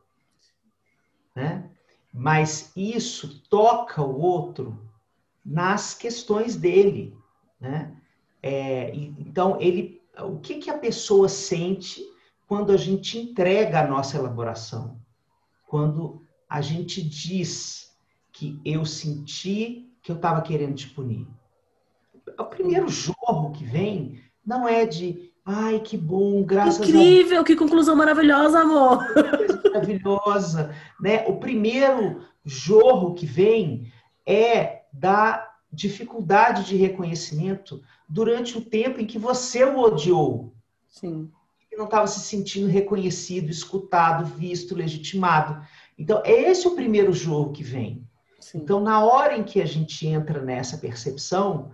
né? 1.33 1.69
Mas 2.13 2.71
isso 2.75 3.41
toca 3.50 4.01
o 4.01 4.19
outro 4.19 4.84
nas 5.45 5.93
questões 5.93 6.55
dele, 6.55 7.15
né? 7.59 7.95
É, 8.41 8.91
então 8.95 9.59
ele, 9.59 10.01
o 10.19 10.39
que 10.39 10.55
que 10.55 10.69
a 10.69 10.77
pessoa 10.77 11.29
sente 11.29 12.01
quando 12.47 12.71
a 12.71 12.77
gente 12.77 13.17
entrega 13.17 13.81
a 13.81 13.87
nossa 13.87 14.17
elaboração? 14.17 14.99
Quando 15.67 16.23
a 16.49 16.61
gente 16.61 17.01
diz 17.01 17.95
que 18.31 18.59
eu 18.65 18.85
senti 18.85 19.89
que 20.01 20.11
eu 20.11 20.15
estava 20.15 20.41
querendo 20.41 20.75
te 20.75 20.89
punir. 20.89 21.27
O 22.37 22.45
primeiro 22.45 22.87
jorro 22.87 23.51
que 23.51 23.63
vem 23.63 24.21
não 24.45 24.67
é 24.67 24.85
de, 24.85 25.31
ai, 25.43 25.79
que 25.79 25.97
bom, 25.97 26.43
graças 26.43 26.87
Incrível, 26.87 27.41
a... 27.41 27.43
que 27.43 27.55
conclusão 27.55 27.95
maravilhosa, 27.95 28.59
amor. 28.59 28.99
Maravilhosa, 29.73 30.75
né? 30.99 31.25
O 31.27 31.37
primeiro 31.37 32.21
jorro 32.45 33.15
que 33.15 33.25
vem 33.25 33.91
é 34.25 34.83
da 34.97 35.51
dificuldade 35.71 36.65
de 36.65 36.77
reconhecimento 36.77 37.83
durante 38.07 38.57
o 38.57 38.61
tempo 38.61 38.99
em 38.99 39.05
que 39.05 39.19
você 39.19 39.63
o 39.63 39.79
odiou. 39.79 40.53
Sim. 40.87 41.29
E 41.71 41.75
não 41.75 41.85
estava 41.85 42.07
se 42.07 42.21
sentindo 42.21 42.67
reconhecido, 42.67 43.49
escutado, 43.49 44.25
visto, 44.25 44.75
legitimado. 44.75 45.65
Então, 45.97 46.21
é 46.23 46.31
esse 46.31 46.67
o 46.67 46.75
primeiro 46.75 47.11
jorro 47.11 47.51
que 47.51 47.63
vem. 47.63 48.07
Sim. 48.39 48.59
Então, 48.59 48.79
na 48.79 49.03
hora 49.03 49.37
em 49.37 49.43
que 49.43 49.61
a 49.61 49.65
gente 49.65 50.07
entra 50.07 50.41
nessa 50.41 50.77
percepção, 50.77 51.71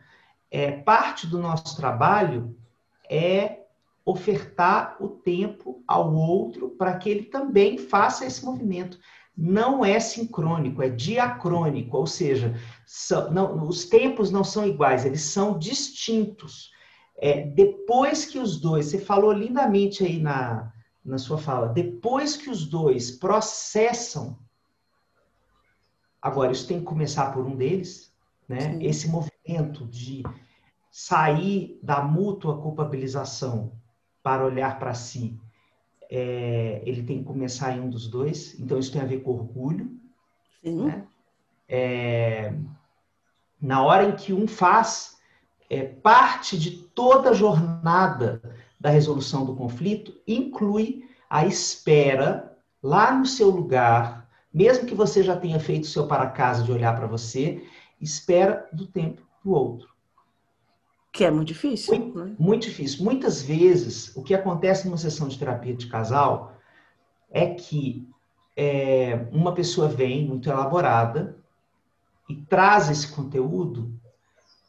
é, 0.49 0.71
parte 0.71 1.27
do 1.27 1.37
nosso 1.37 1.75
trabalho 1.75 2.57
é 3.09 3.59
ofertar 4.03 4.97
o 4.99 5.07
tempo 5.07 5.83
ao 5.87 6.11
outro 6.13 6.69
para 6.71 6.97
que 6.97 7.09
ele 7.09 7.25
também 7.25 7.77
faça 7.77 8.25
esse 8.25 8.43
movimento. 8.43 8.99
Não 9.35 9.83
é 9.83 10.00
sincrônico, 10.00 10.83
é 10.83 10.89
diacrônico, 10.89 11.97
ou 11.97 12.05
seja, 12.05 12.55
são, 12.85 13.31
não, 13.31 13.67
os 13.67 13.85
tempos 13.85 14.29
não 14.29 14.43
são 14.43 14.67
iguais, 14.67 15.05
eles 15.05 15.21
são 15.21 15.57
distintos. 15.57 16.69
É, 17.17 17.47
depois 17.47 18.25
que 18.25 18.38
os 18.39 18.59
dois, 18.59 18.88
você 18.88 19.00
falou 19.00 19.31
lindamente 19.31 20.03
aí 20.03 20.19
na, 20.19 20.71
na 21.03 21.17
sua 21.17 21.38
fala, 21.38 21.69
depois 21.69 22.35
que 22.35 22.50
os 22.50 22.65
dois 22.65 23.11
processam 23.11 24.38
Agora, 26.21 26.51
isso 26.51 26.67
tem 26.67 26.79
que 26.79 26.85
começar 26.85 27.33
por 27.33 27.45
um 27.45 27.55
deles, 27.55 28.13
né? 28.47 28.73
Sim. 28.73 28.83
Esse 28.83 29.09
movimento 29.09 29.88
de 29.88 30.21
sair 30.91 31.79
da 31.81 32.03
mútua 32.03 32.61
culpabilização 32.61 33.73
para 34.21 34.45
olhar 34.45 34.77
para 34.77 34.93
si, 34.93 35.39
é, 36.11 36.83
ele 36.85 37.03
tem 37.03 37.19
que 37.19 37.23
começar 37.23 37.75
em 37.75 37.79
um 37.79 37.89
dos 37.89 38.07
dois. 38.07 38.59
Então, 38.59 38.77
isso 38.77 38.91
tem 38.91 39.01
a 39.01 39.05
ver 39.05 39.21
com 39.21 39.31
orgulho. 39.31 39.89
Né? 40.63 41.07
É, 41.67 42.53
na 43.59 43.81
hora 43.81 44.03
em 44.03 44.15
que 44.15 44.33
um 44.33 44.47
faz, 44.47 45.17
é, 45.69 45.83
parte 45.83 46.59
de 46.59 46.71
toda 46.71 47.31
a 47.31 47.33
jornada 47.33 48.41
da 48.79 48.89
resolução 48.89 49.45
do 49.45 49.55
conflito 49.55 50.13
inclui 50.27 51.09
a 51.29 51.45
espera 51.45 52.57
lá 52.83 53.11
no 53.11 53.25
seu 53.25 53.49
lugar 53.49 54.21
mesmo 54.53 54.85
que 54.85 54.95
você 54.95 55.23
já 55.23 55.35
tenha 55.35 55.59
feito 55.59 55.85
o 55.85 55.87
seu 55.87 56.07
para 56.07 56.29
casa 56.29 56.63
de 56.63 56.71
olhar 56.71 56.95
para 56.95 57.07
você, 57.07 57.65
espera 57.99 58.67
do 58.73 58.85
tempo 58.85 59.21
do 59.43 59.51
outro. 59.51 59.89
Que 61.11 61.25
é 61.25 61.31
muito 61.31 61.49
difícil. 61.49 61.97
Muito, 61.97 62.19
né? 62.19 62.35
muito 62.39 62.67
difícil. 62.67 63.03
Muitas 63.03 63.41
vezes, 63.41 64.15
o 64.15 64.23
que 64.23 64.33
acontece 64.33 64.85
numa 64.85 64.97
sessão 64.97 65.27
de 65.27 65.37
terapia 65.37 65.73
de 65.73 65.87
casal 65.87 66.55
é 67.29 67.53
que 67.53 68.07
é, 68.55 69.27
uma 69.31 69.53
pessoa 69.53 69.87
vem 69.87 70.25
muito 70.27 70.49
elaborada 70.49 71.37
e 72.29 72.35
traz 72.35 72.89
esse 72.89 73.07
conteúdo 73.07 73.93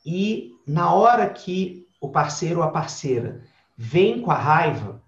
e 0.05 0.57
na 0.67 0.93
hora 0.93 1.29
que 1.29 1.87
o 2.01 2.09
parceiro 2.09 2.59
ou 2.59 2.65
a 2.65 2.71
parceira 2.71 3.45
vem 3.77 4.21
com 4.21 4.31
a 4.31 4.37
raiva, 4.37 5.01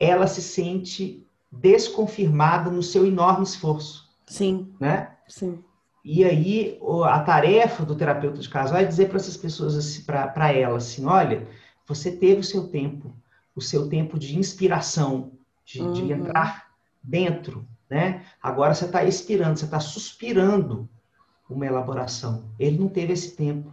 ela 0.00 0.26
se 0.26 0.42
sente 0.42 1.26
desconfirmada 1.50 2.70
no 2.70 2.82
seu 2.82 3.06
enorme 3.06 3.44
esforço. 3.44 4.08
Sim. 4.26 4.74
Né? 4.80 5.14
Sim. 5.26 5.62
E 6.10 6.24
aí 6.24 6.80
a 7.04 7.20
tarefa 7.20 7.84
do 7.84 7.94
terapeuta 7.94 8.38
de 8.38 8.48
casal 8.48 8.78
é 8.78 8.84
dizer 8.84 9.08
para 9.08 9.18
essas 9.18 9.36
pessoas, 9.36 9.98
para 9.98 10.50
ela 10.50 10.78
assim, 10.78 11.04
olha, 11.04 11.46
você 11.86 12.10
teve 12.10 12.40
o 12.40 12.44
seu 12.44 12.66
tempo, 12.68 13.14
o 13.54 13.60
seu 13.60 13.90
tempo 13.90 14.18
de 14.18 14.38
inspiração, 14.38 15.32
de, 15.66 15.82
uhum. 15.82 15.92
de 15.92 16.10
entrar 16.10 16.70
dentro, 17.02 17.68
né? 17.90 18.24
Agora 18.42 18.72
você 18.72 18.86
está 18.86 19.04
expirando, 19.04 19.58
você 19.58 19.66
está 19.66 19.78
suspirando 19.80 20.88
uma 21.46 21.66
elaboração. 21.66 22.54
Ele 22.58 22.78
não 22.78 22.88
teve 22.88 23.12
esse 23.12 23.36
tempo. 23.36 23.70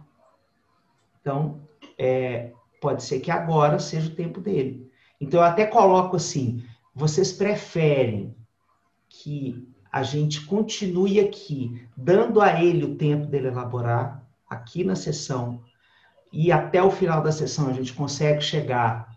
Então, 1.18 1.62
é, 1.96 2.52
pode 2.82 3.02
ser 3.02 3.20
que 3.20 3.30
agora 3.30 3.78
seja 3.78 4.10
o 4.10 4.14
tempo 4.14 4.42
dele. 4.42 4.92
Então, 5.18 5.40
eu 5.40 5.46
até 5.46 5.64
coloco 5.64 6.16
assim, 6.16 6.62
vocês 6.94 7.32
preferem 7.32 8.36
que 9.08 9.74
a 9.96 10.02
gente 10.02 10.44
continue 10.44 11.18
aqui, 11.18 11.88
dando 11.96 12.42
a 12.42 12.62
ele 12.62 12.84
o 12.84 12.96
tempo 12.96 13.26
dele 13.28 13.48
elaborar, 13.48 14.22
aqui 14.46 14.84
na 14.84 14.94
sessão, 14.94 15.62
e 16.30 16.52
até 16.52 16.82
o 16.82 16.90
final 16.90 17.22
da 17.22 17.32
sessão 17.32 17.66
a 17.66 17.72
gente 17.72 17.94
consegue 17.94 18.42
chegar 18.42 19.10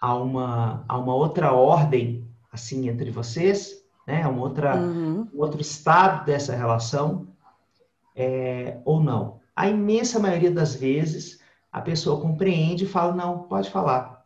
a 0.00 0.16
uma, 0.16 0.84
a 0.88 0.98
uma 0.98 1.14
outra 1.14 1.52
ordem, 1.52 2.26
assim, 2.52 2.88
entre 2.88 3.12
vocês, 3.12 3.84
né? 4.04 4.26
Uma 4.26 4.42
outra, 4.42 4.76
uhum. 4.76 5.28
um 5.32 5.40
outro 5.40 5.60
estado 5.60 6.24
dessa 6.24 6.52
relação, 6.52 7.28
é, 8.16 8.80
ou 8.84 9.00
não. 9.00 9.38
A 9.54 9.68
imensa 9.68 10.18
maioria 10.18 10.50
das 10.50 10.74
vezes, 10.74 11.40
a 11.70 11.80
pessoa 11.80 12.20
compreende 12.20 12.86
e 12.86 12.88
fala, 12.88 13.14
não, 13.14 13.44
pode 13.44 13.70
falar. 13.70 14.24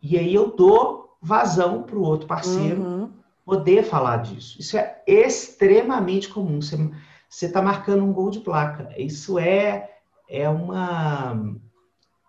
E 0.00 0.16
aí 0.16 0.34
eu 0.34 0.56
dou 0.56 1.18
vazão 1.20 1.82
para 1.82 1.96
o 1.96 2.02
outro 2.02 2.26
parceiro 2.26 2.80
uhum. 2.80 3.21
Poder 3.52 3.84
falar 3.84 4.22
disso. 4.22 4.58
Isso 4.58 4.78
é 4.78 5.02
extremamente 5.06 6.30
comum. 6.30 6.58
Você 6.62 7.46
está 7.46 7.60
marcando 7.60 8.02
um 8.02 8.10
gol 8.10 8.30
de 8.30 8.40
placa. 8.40 8.88
Isso 8.96 9.38
é, 9.38 9.90
é, 10.26 10.48
uma, 10.48 11.54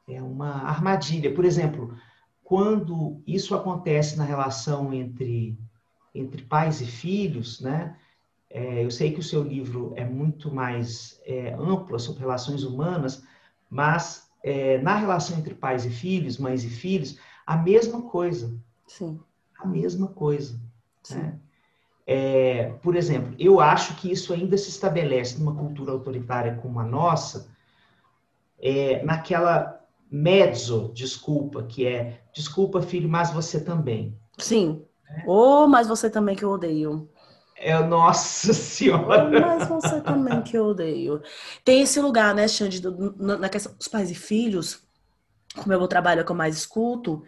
é 0.05 0.21
uma 0.21 0.63
armadilha. 0.63 1.33
Por 1.33 1.45
exemplo, 1.45 1.97
quando 2.43 3.21
isso 3.25 3.55
acontece 3.55 4.17
na 4.17 4.25
relação 4.25 4.93
entre, 4.93 5.57
entre 6.13 6.41
pais 6.41 6.81
e 6.81 6.85
filhos, 6.85 7.61
né? 7.61 7.97
É, 8.49 8.83
eu 8.83 8.91
sei 8.91 9.13
que 9.13 9.21
o 9.21 9.23
seu 9.23 9.41
livro 9.43 9.93
é 9.95 10.03
muito 10.03 10.53
mais 10.53 11.21
é, 11.25 11.53
amplo 11.53 11.97
sobre 11.97 12.19
relações 12.19 12.63
humanas, 12.63 13.23
mas 13.69 14.29
é, 14.43 14.77
na 14.79 14.95
relação 14.95 15.39
entre 15.39 15.55
pais 15.55 15.85
e 15.85 15.89
filhos, 15.89 16.37
mães 16.37 16.65
e 16.65 16.69
filhos, 16.69 17.17
a 17.47 17.55
mesma 17.55 18.01
coisa. 18.01 18.53
Sim. 18.85 19.19
A 19.57 19.65
mesma 19.65 20.09
coisa. 20.09 20.59
Né? 21.11 21.39
É, 22.05 22.73
por 22.81 22.95
exemplo, 22.95 23.33
eu 23.39 23.59
acho 23.59 23.95
que 23.95 24.11
isso 24.11 24.33
ainda 24.33 24.57
se 24.57 24.69
estabelece 24.69 25.37
numa 25.39 25.55
cultura 25.55 25.91
autoritária 25.91 26.59
como 26.61 26.79
a 26.79 26.83
nossa, 26.83 27.49
é, 28.61 29.03
naquela 29.03 29.81
mezzo 30.11 30.91
desculpa, 30.93 31.63
que 31.63 31.87
é 31.87 32.21
desculpa, 32.33 32.81
filho, 32.81 33.09
mas 33.09 33.31
você 33.31 33.59
também. 33.59 34.17
Sim. 34.37 34.85
Né? 35.09 35.23
Ou 35.25 35.63
oh, 35.63 35.67
mas 35.67 35.87
você 35.87 36.09
também 36.09 36.35
que 36.35 36.43
eu 36.43 36.51
odeio. 36.51 37.09
É, 37.55 37.81
nossa 37.81 38.51
senhora. 38.53 39.39
Mas 39.39 39.67
você 39.67 40.01
também 40.01 40.41
que 40.41 40.57
eu 40.57 40.65
odeio. 40.65 41.21
Tem 41.63 41.81
esse 41.81 41.99
lugar, 42.01 42.35
né, 42.35 42.47
Xande, 42.47 42.81
na 43.17 43.49
questão 43.49 43.73
dos 43.75 43.87
pais 43.87 44.11
e 44.11 44.15
filhos, 44.15 44.83
como 45.55 45.71
é 45.71 45.75
o 45.75 45.79
meu 45.79 45.87
trabalho 45.87 46.21
é 46.21 46.23
que 46.23 46.31
eu 46.31 46.35
mais 46.35 46.57
escuto, 46.57 47.23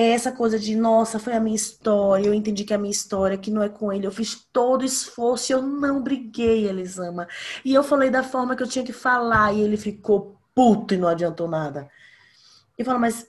é 0.00 0.10
essa 0.10 0.30
coisa 0.30 0.60
de, 0.60 0.76
nossa, 0.76 1.18
foi 1.18 1.32
a 1.32 1.40
minha 1.40 1.56
história, 1.56 2.28
eu 2.28 2.32
entendi 2.32 2.62
que 2.62 2.72
é 2.72 2.76
a 2.76 2.78
minha 2.78 2.92
história, 2.92 3.36
que 3.36 3.50
não 3.50 3.60
é 3.60 3.68
com 3.68 3.92
ele, 3.92 4.06
eu 4.06 4.12
fiz 4.12 4.46
todo 4.52 4.82
o 4.82 4.84
esforço 4.84 5.52
eu 5.52 5.60
não 5.60 6.00
briguei, 6.00 6.68
Elisama. 6.68 7.26
E 7.64 7.74
eu 7.74 7.82
falei 7.82 8.08
da 8.08 8.22
forma 8.22 8.54
que 8.54 8.62
eu 8.62 8.68
tinha 8.68 8.84
que 8.84 8.92
falar 8.92 9.52
e 9.52 9.60
ele 9.60 9.76
ficou 9.76 10.38
puto 10.54 10.94
e 10.94 10.96
não 10.96 11.08
adiantou 11.08 11.48
nada. 11.48 11.90
E 12.78 12.84
fala, 12.84 12.96
mas 12.96 13.28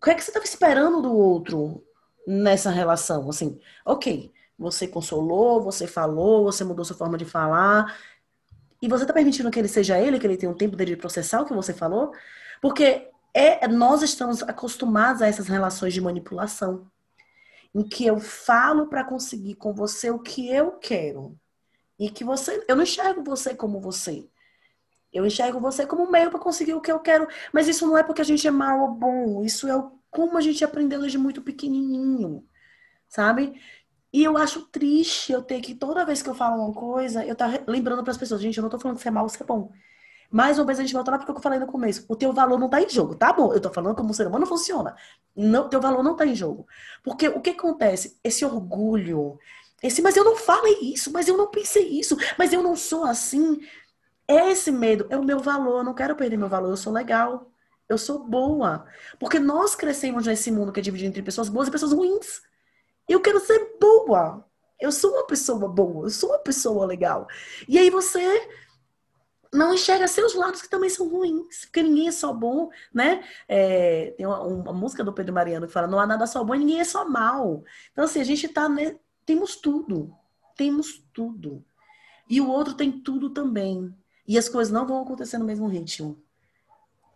o 0.00 0.04
que 0.04 0.10
é 0.10 0.14
que 0.14 0.22
você 0.22 0.30
estava 0.30 0.44
esperando 0.44 1.02
do 1.02 1.12
outro 1.12 1.82
nessa 2.24 2.70
relação? 2.70 3.28
Assim, 3.28 3.58
ok, 3.84 4.32
você 4.56 4.86
consolou, 4.86 5.60
você 5.60 5.88
falou, 5.88 6.44
você 6.44 6.62
mudou 6.62 6.84
sua 6.84 6.96
forma 6.96 7.18
de 7.18 7.24
falar, 7.24 7.98
e 8.80 8.86
você 8.86 9.02
está 9.02 9.12
permitindo 9.12 9.50
que 9.50 9.58
ele 9.58 9.66
seja 9.66 9.98
ele, 9.98 10.20
que 10.20 10.26
ele 10.28 10.36
tenha 10.36 10.52
um 10.52 10.56
tempo 10.56 10.76
dele 10.76 10.92
de 10.92 11.00
processar 11.00 11.40
o 11.42 11.46
que 11.46 11.52
você 11.52 11.74
falou? 11.74 12.12
Porque 12.62 13.10
é, 13.36 13.68
nós 13.68 14.00
estamos 14.00 14.42
acostumados 14.42 15.20
a 15.20 15.26
essas 15.26 15.46
relações 15.46 15.92
de 15.92 16.00
manipulação, 16.00 16.90
em 17.74 17.82
que 17.82 18.06
eu 18.06 18.18
falo 18.18 18.86
para 18.86 19.04
conseguir 19.04 19.56
com 19.56 19.74
você 19.74 20.10
o 20.10 20.18
que 20.18 20.48
eu 20.48 20.72
quero 20.72 21.38
e 21.98 22.08
que 22.08 22.24
você, 22.24 22.64
eu 22.66 22.74
não 22.74 22.84
enxergo 22.84 23.22
você 23.22 23.54
como 23.54 23.78
você. 23.78 24.26
Eu 25.12 25.26
enxergo 25.26 25.60
você 25.60 25.84
como 25.84 26.10
meio 26.10 26.30
para 26.30 26.38
conseguir 26.38 26.72
o 26.72 26.80
que 26.80 26.90
eu 26.90 26.98
quero. 26.98 27.28
Mas 27.52 27.68
isso 27.68 27.86
não 27.86 27.98
é 27.98 28.02
porque 28.02 28.22
a 28.22 28.24
gente 28.24 28.46
é 28.46 28.50
mal 28.50 28.80
ou 28.80 28.94
bom. 28.94 29.44
Isso 29.44 29.68
é 29.68 29.90
como 30.10 30.38
a 30.38 30.40
gente 30.40 30.64
aprendeu 30.64 31.00
desde 31.00 31.18
muito 31.18 31.42
pequenininho, 31.42 32.42
sabe? 33.06 33.60
E 34.12 34.24
eu 34.24 34.38
acho 34.38 34.62
triste 34.68 35.32
eu 35.32 35.42
ter 35.42 35.60
que, 35.60 35.74
toda 35.74 36.06
vez 36.06 36.22
que 36.22 36.30
eu 36.30 36.34
falo 36.34 36.62
uma 36.64 36.72
coisa, 36.72 37.24
eu 37.24 37.36
tá 37.36 37.48
lembrando 37.66 38.02
para 38.02 38.12
as 38.12 38.16
pessoas, 38.16 38.40
gente, 38.40 38.56
eu 38.56 38.62
não 38.62 38.70
tô 38.70 38.78
falando 38.78 38.96
que 38.96 39.02
você 39.02 39.08
é 39.08 39.12
mal 39.12 39.24
ou 39.24 39.28
você 39.28 39.42
é 39.42 39.46
bom. 39.46 39.70
Mais 40.30 40.58
uma 40.58 40.64
vez 40.64 40.78
a 40.78 40.82
gente 40.82 40.92
volta 40.92 41.10
lá 41.10 41.18
porque 41.18 41.30
eu 41.30 41.40
falei 41.40 41.58
no 41.58 41.66
começo. 41.66 42.04
O 42.08 42.16
teu 42.16 42.32
valor 42.32 42.58
não 42.58 42.68
tá 42.68 42.80
em 42.80 42.88
jogo, 42.88 43.14
tá 43.14 43.32
bom? 43.32 43.52
Eu 43.52 43.60
tô 43.60 43.70
falando 43.70 43.94
como 43.94 44.10
o 44.10 44.14
ser 44.14 44.26
humano 44.26 44.46
funciona. 44.46 44.94
Não, 45.34 45.68
teu 45.68 45.80
valor 45.80 46.02
não 46.02 46.16
tá 46.16 46.26
em 46.26 46.34
jogo. 46.34 46.66
Porque 47.02 47.28
o 47.28 47.40
que 47.40 47.50
acontece? 47.50 48.18
Esse 48.22 48.44
orgulho, 48.44 49.38
esse, 49.82 50.02
mas 50.02 50.16
eu 50.16 50.24
não 50.24 50.36
falei 50.36 50.78
isso, 50.80 51.12
mas 51.12 51.28
eu 51.28 51.36
não 51.36 51.48
pensei 51.48 51.86
isso, 51.88 52.16
mas 52.38 52.52
eu 52.52 52.62
não 52.62 52.74
sou 52.74 53.04
assim. 53.04 53.60
Esse 54.26 54.70
medo 54.70 55.06
é 55.10 55.16
o 55.16 55.24
meu 55.24 55.38
valor, 55.38 55.78
eu 55.78 55.84
não 55.84 55.94
quero 55.94 56.16
perder 56.16 56.36
meu 56.36 56.48
valor, 56.48 56.70
eu 56.70 56.76
sou 56.76 56.92
legal, 56.92 57.50
eu 57.88 57.98
sou 57.98 58.18
boa. 58.18 58.86
Porque 59.20 59.38
nós 59.38 59.76
crescemos 59.76 60.26
nesse 60.26 60.50
mundo 60.50 60.72
que 60.72 60.80
é 60.80 60.82
dividido 60.82 61.10
entre 61.10 61.22
pessoas 61.22 61.48
boas 61.48 61.68
e 61.68 61.70
pessoas 61.70 61.92
ruins. 61.92 62.42
Eu 63.08 63.20
quero 63.20 63.38
ser 63.40 63.76
boa. 63.80 64.44
Eu 64.80 64.92
sou 64.92 65.12
uma 65.12 65.26
pessoa 65.26 65.68
boa, 65.68 66.06
eu 66.06 66.10
sou 66.10 66.30
uma 66.30 66.38
pessoa 66.38 66.84
legal. 66.84 67.26
E 67.68 67.78
aí 67.78 67.88
você 67.88 68.20
não 69.52 69.74
enxerga 69.74 70.08
seus 70.08 70.34
lados 70.34 70.62
que 70.62 70.68
também 70.68 70.90
são 70.90 71.08
ruins, 71.08 71.64
porque 71.66 71.82
ninguém 71.82 72.08
é 72.08 72.12
só 72.12 72.32
bom, 72.32 72.70
né? 72.92 73.24
É, 73.48 74.14
tem 74.16 74.26
uma, 74.26 74.42
uma, 74.42 74.72
música 74.72 75.04
do 75.04 75.12
Pedro 75.12 75.34
Mariano 75.34 75.66
que 75.66 75.72
fala: 75.72 75.86
não 75.86 75.98
há 75.98 76.06
nada 76.06 76.26
só 76.26 76.42
bom 76.44 76.54
e 76.54 76.58
ninguém 76.58 76.80
é 76.80 76.84
só 76.84 77.08
mal. 77.08 77.62
Então, 77.92 78.04
assim, 78.04 78.20
a 78.20 78.24
gente 78.24 78.48
tá. 78.48 78.68
Né, 78.68 78.96
temos 79.24 79.56
tudo. 79.56 80.14
Temos 80.56 81.04
tudo. 81.12 81.64
E 82.28 82.40
o 82.40 82.48
outro 82.48 82.74
tem 82.74 82.90
tudo 82.90 83.30
também. 83.30 83.94
E 84.26 84.38
as 84.38 84.48
coisas 84.48 84.72
não 84.72 84.86
vão 84.86 85.02
acontecer 85.02 85.38
no 85.38 85.44
mesmo 85.44 85.68
ritmo. 85.68 86.20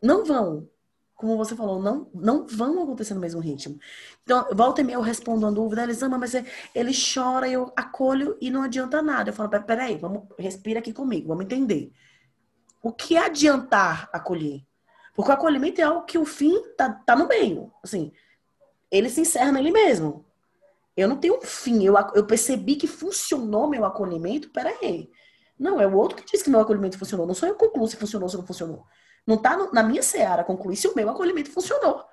Não 0.02 0.24
vão. 0.24 0.68
Como 1.14 1.36
você 1.36 1.54
falou, 1.54 1.82
não, 1.82 2.08
não 2.14 2.46
vão 2.46 2.82
acontecer 2.82 3.12
no 3.12 3.20
mesmo 3.20 3.40
ritmo. 3.40 3.78
Então, 4.22 4.46
volta 4.54 4.80
e 4.80 4.84
meia 4.84 4.96
eu 4.96 5.02
respondo 5.02 5.44
uma 5.44 5.52
dúvida, 5.52 5.82
eles 5.82 6.02
amam, 6.02 6.18
mas 6.18 6.34
é, 6.34 6.44
ele 6.74 6.92
chora, 6.92 7.46
eu 7.46 7.70
acolho 7.76 8.38
e 8.40 8.50
não 8.50 8.62
adianta 8.62 9.02
nada. 9.02 9.28
Eu 9.28 9.34
falo, 9.34 9.50
peraí, 9.50 9.98
vamos, 9.98 10.22
respira 10.38 10.78
aqui 10.78 10.94
comigo, 10.94 11.28
vamos 11.28 11.44
entender. 11.44 11.92
O 12.82 12.92
que 12.92 13.16
adiantar 13.16 14.08
acolher? 14.12 14.62
Porque 15.14 15.30
o 15.30 15.34
acolhimento 15.34 15.80
é 15.80 15.84
algo 15.84 16.06
que 16.06 16.18
o 16.18 16.24
fim 16.24 16.62
tá, 16.76 16.90
tá 16.90 17.14
no 17.14 17.28
meio. 17.28 17.72
Assim, 17.82 18.12
ele 18.90 19.10
se 19.10 19.20
encerra 19.20 19.52
nele 19.52 19.70
mesmo. 19.70 20.24
Eu 20.96 21.08
não 21.08 21.16
tenho 21.16 21.36
um 21.36 21.42
fim. 21.42 21.84
Eu, 21.84 21.94
eu 22.14 22.26
percebi 22.26 22.76
que 22.76 22.86
funcionou 22.86 23.68
meu 23.68 23.84
acolhimento. 23.84 24.50
Peraí. 24.50 25.10
Não, 25.58 25.80
é 25.80 25.86
o 25.86 25.94
outro 25.94 26.16
que 26.16 26.24
diz 26.24 26.42
que 26.42 26.50
meu 26.50 26.60
acolhimento 26.60 26.98
funcionou. 26.98 27.26
Não 27.26 27.34
sou 27.34 27.48
eu 27.48 27.54
que 27.54 27.64
concluo 27.66 27.86
se 27.86 27.96
funcionou 27.96 28.24
ou 28.24 28.30
se 28.30 28.36
não 28.36 28.46
funcionou. 28.46 28.86
Não 29.26 29.36
está 29.36 29.56
na 29.72 29.82
minha 29.82 30.02
seara 30.02 30.42
concluir 30.42 30.76
se 30.76 30.88
o 30.88 30.94
meu 30.94 31.08
acolhimento 31.10 31.50
funcionou. 31.50 32.04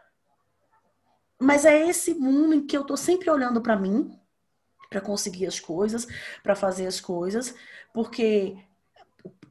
Mas 1.39 1.65
é 1.65 1.87
esse 1.87 2.13
mundo 2.13 2.53
em 2.53 2.65
que 2.65 2.75
eu 2.75 2.81
estou 2.81 2.97
sempre 2.97 3.29
olhando 3.29 3.61
para 3.61 3.77
mim, 3.77 4.19
para 4.89 4.99
conseguir 4.99 5.45
as 5.45 5.59
coisas, 5.59 6.07
para 6.43 6.55
fazer 6.55 6.87
as 6.87 6.99
coisas, 6.99 7.55
porque 7.93 8.57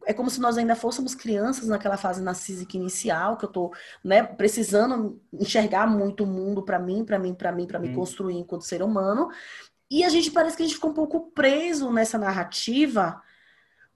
é 0.06 0.14
como 0.14 0.30
se 0.30 0.40
nós 0.40 0.56
ainda 0.56 0.76
fôssemos 0.76 1.16
crianças 1.16 1.66
naquela 1.66 1.96
fase 1.96 2.22
narcísica 2.22 2.76
inicial, 2.76 3.36
que 3.36 3.44
eu 3.44 3.48
estou 3.48 3.74
né, 4.04 4.22
precisando 4.22 5.20
enxergar 5.32 5.84
muito 5.88 6.22
o 6.22 6.26
mundo 6.26 6.62
para 6.62 6.78
mim, 6.78 7.04
para 7.04 7.18
mim, 7.18 7.34
para 7.34 7.50
mim, 7.50 7.66
para 7.66 7.80
me 7.80 7.88
hum. 7.88 7.94
construir 7.94 8.36
enquanto 8.36 8.62
ser 8.62 8.82
humano. 8.82 9.28
E 9.90 10.04
a 10.04 10.08
gente 10.08 10.30
parece 10.30 10.56
que 10.56 10.62
a 10.62 10.66
gente 10.66 10.76
ficou 10.76 10.90
um 10.90 10.94
pouco 10.94 11.32
preso 11.32 11.92
nessa 11.92 12.16
narrativa 12.16 13.20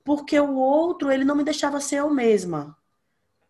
porque 0.05 0.39
o 0.41 0.55
outro, 0.57 1.13
ele 1.13 1.25
não 1.25 1.37
me 1.37 1.45
deixava 1.45 1.81
ser 1.81 1.97
eu 1.97 2.11
mesma. 2.11 2.77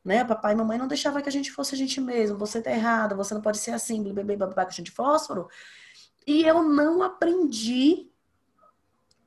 Né? 0.05 0.23
Papai 0.23 0.53
e 0.53 0.57
mamãe 0.57 0.77
não 0.77 0.89
deixavam 0.89 1.23
que 1.23 1.29
a 1.29 1.33
gente 1.33 1.51
fosse 1.51 1.75
a 1.75 1.79
gente 1.79 1.99
mesmo. 1.99 2.37
Você 2.37 2.61
tá 2.61 2.71
errada, 2.71 3.15
você 3.15 3.33
não 3.33 3.41
pode 3.41 3.57
ser 3.57 3.71
assim, 3.71 4.03
bebê, 4.03 4.37
babá, 4.37 4.67
que 4.67 4.73
a 4.73 4.75
gente 4.75 4.91
fósforo. 4.91 5.49
E 6.27 6.43
eu 6.43 6.63
não 6.63 7.03
aprendi 7.03 8.10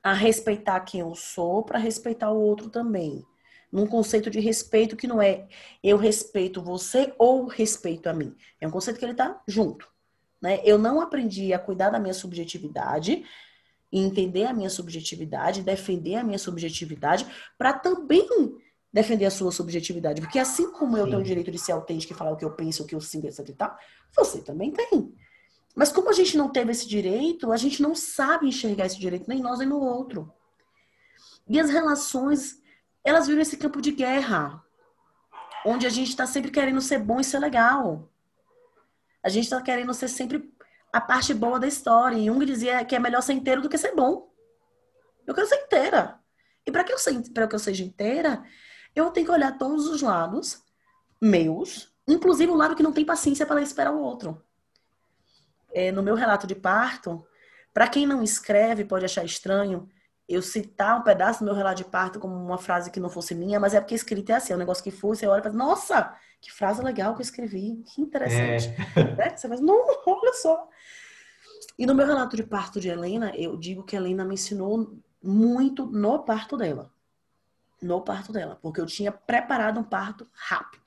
a 0.03 0.13
respeitar 0.13 0.81
quem 0.81 0.99
eu 0.99 1.15
sou 1.15 1.63
para 1.63 1.79
respeitar 1.79 2.29
o 2.31 2.39
outro 2.39 2.69
também. 2.69 3.25
Num 3.71 3.87
conceito 3.87 4.29
de 4.29 4.39
respeito 4.39 4.95
que 4.95 5.07
não 5.07 5.21
é 5.21 5.47
eu 5.81 5.97
respeito 5.97 6.61
você 6.61 7.13
ou 7.17 7.47
respeito 7.47 8.07
a 8.07 8.13
mim. 8.13 8.35
É 8.61 8.67
um 8.67 8.71
conceito 8.71 8.99
que 8.99 9.05
ele 9.05 9.15
tá 9.15 9.41
junto. 9.47 9.87
Né? 10.41 10.61
Eu 10.63 10.77
não 10.77 10.99
aprendi 11.01 11.53
a 11.53 11.59
cuidar 11.59 11.89
da 11.89 11.99
minha 11.99 12.13
subjetividade 12.13 13.23
entender 13.93 14.45
a 14.45 14.53
minha 14.53 14.69
subjetividade, 14.69 15.61
defender 15.61 16.15
a 16.15 16.23
minha 16.23 16.39
subjetividade, 16.39 17.27
para 17.57 17.73
também 17.73 18.27
defender 18.91 19.25
a 19.25 19.31
sua 19.31 19.51
subjetividade. 19.51 20.19
Porque 20.19 20.39
assim 20.39 20.71
como 20.71 20.97
eu 20.97 21.05
tenho 21.05 21.19
o 21.19 21.23
direito 21.23 21.51
de 21.51 21.59
ser 21.59 21.73
autêntico 21.73 22.13
e 22.13 22.15
falar 22.15 22.31
o 22.31 22.37
que 22.37 22.45
eu 22.45 22.51
penso, 22.51 22.83
o 22.83 22.87
que 22.87 22.95
eu 22.95 23.01
sinto, 23.01 23.27
etc 23.27 23.47
e 23.47 23.53
tal, 23.53 23.77
você 24.15 24.41
também 24.41 24.71
tem. 24.71 25.13
Mas 25.75 25.91
como 25.91 26.09
a 26.09 26.13
gente 26.13 26.37
não 26.37 26.49
teve 26.49 26.71
esse 26.71 26.87
direito, 26.87 27.51
a 27.51 27.57
gente 27.57 27.81
não 27.81 27.95
sabe 27.95 28.47
enxergar 28.47 28.85
esse 28.85 28.99
direito, 28.99 29.27
nem 29.27 29.41
nós 29.41 29.59
nem 29.59 29.67
no 29.67 29.79
outro. 29.79 30.31
E 31.47 31.59
as 31.59 31.69
relações, 31.69 32.61
elas 33.03 33.27
viram 33.27 33.41
esse 33.41 33.57
campo 33.57 33.81
de 33.81 33.91
guerra, 33.91 34.63
onde 35.65 35.87
a 35.87 35.89
gente 35.89 36.09
está 36.09 36.27
sempre 36.27 36.51
querendo 36.51 36.79
ser 36.81 36.99
bom 36.99 37.19
e 37.19 37.23
ser 37.23 37.39
legal. 37.39 38.09
A 39.23 39.29
gente 39.29 39.45
está 39.45 39.61
querendo 39.61 39.93
ser 39.93 40.07
sempre 40.07 40.53
a 40.91 41.01
parte 41.01 41.33
boa 41.33 41.59
da 41.59 41.67
história. 41.67 42.17
E 42.17 42.25
Jung 42.25 42.45
dizia 42.45 42.85
que 42.85 42.95
é 42.95 42.99
melhor 42.99 43.21
ser 43.21 43.33
inteiro 43.33 43.61
do 43.61 43.69
que 43.69 43.77
ser 43.77 43.95
bom. 43.95 44.31
Eu 45.25 45.33
quero 45.33 45.47
ser 45.47 45.55
inteira. 45.63 46.19
E 46.65 46.71
para 46.71 46.83
que, 46.83 46.93
eu 46.93 46.97
que 47.47 47.55
eu 47.55 47.59
seja 47.59 47.83
inteira, 47.83 48.43
eu 48.95 49.09
tenho 49.09 49.25
que 49.25 49.31
olhar 49.31 49.57
todos 49.57 49.87
os 49.87 50.01
lados 50.01 50.61
meus, 51.19 51.93
inclusive 52.07 52.51
o 52.51 52.55
lado 52.55 52.75
que 52.75 52.83
não 52.83 52.91
tem 52.91 53.05
paciência 53.05 53.45
para 53.45 53.61
esperar 53.61 53.93
o 53.93 53.99
outro. 53.99 54.43
É, 55.73 55.91
no 55.91 56.03
meu 56.03 56.15
relato 56.15 56.45
de 56.45 56.55
parto, 56.55 57.25
para 57.73 57.87
quem 57.87 58.05
não 58.05 58.21
escreve, 58.21 58.85
pode 58.85 59.05
achar 59.05 59.25
estranho 59.25 59.89
eu 60.27 60.41
citar 60.41 60.99
um 60.99 61.03
pedaço 61.03 61.39
do 61.39 61.45
meu 61.45 61.53
relato 61.53 61.77
de 61.77 61.85
parto 61.85 62.19
como 62.19 62.33
uma 62.35 62.57
frase 62.57 62.89
que 62.89 62.99
não 62.99 63.09
fosse 63.09 63.35
minha, 63.35 63.59
mas 63.59 63.73
é 63.73 63.81
porque 63.81 63.95
escrita 63.95 64.33
é 64.33 64.35
assim, 64.35 64.53
é 64.53 64.55
um 64.55 64.59
negócio 64.59 64.83
que 64.83 64.91
fosse, 64.91 65.21
você 65.21 65.27
olha 65.27 65.39
e 65.39 65.43
fala, 65.43 65.55
nossa, 65.55 66.15
que 66.39 66.51
frase 66.51 66.81
legal 66.81 67.13
que 67.13 67.21
eu 67.21 67.23
escrevi, 67.23 67.83
que 67.93 68.01
interessante. 68.01 68.73
É. 68.95 69.15
Né? 69.15 69.35
Você 69.35 69.47
faz, 69.47 69.59
não, 69.59 69.75
olha 70.07 70.33
só. 70.33 70.69
E 71.77 71.85
no 71.85 71.95
meu 71.95 72.05
relato 72.05 72.35
de 72.35 72.43
parto 72.43 72.79
de 72.79 72.89
Helena, 72.89 73.33
eu 73.35 73.57
digo 73.57 73.83
que 73.83 73.95
Helena 73.95 74.23
me 74.23 74.35
ensinou 74.35 74.97
muito 75.21 75.85
no 75.85 76.19
parto 76.19 76.55
dela. 76.55 76.91
No 77.81 78.01
parto 78.01 78.31
dela, 78.31 78.57
porque 78.61 78.79
eu 78.79 78.85
tinha 78.85 79.11
preparado 79.11 79.79
um 79.79 79.83
parto 79.83 80.25
rápido, 80.31 80.83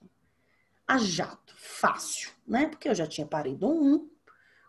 a 0.89 0.97
jato, 0.97 1.55
fácil, 1.57 2.31
né? 2.47 2.69
Porque 2.69 2.89
eu 2.89 2.95
já 2.95 3.07
tinha 3.07 3.27
parido 3.27 3.69
um, 3.69 4.09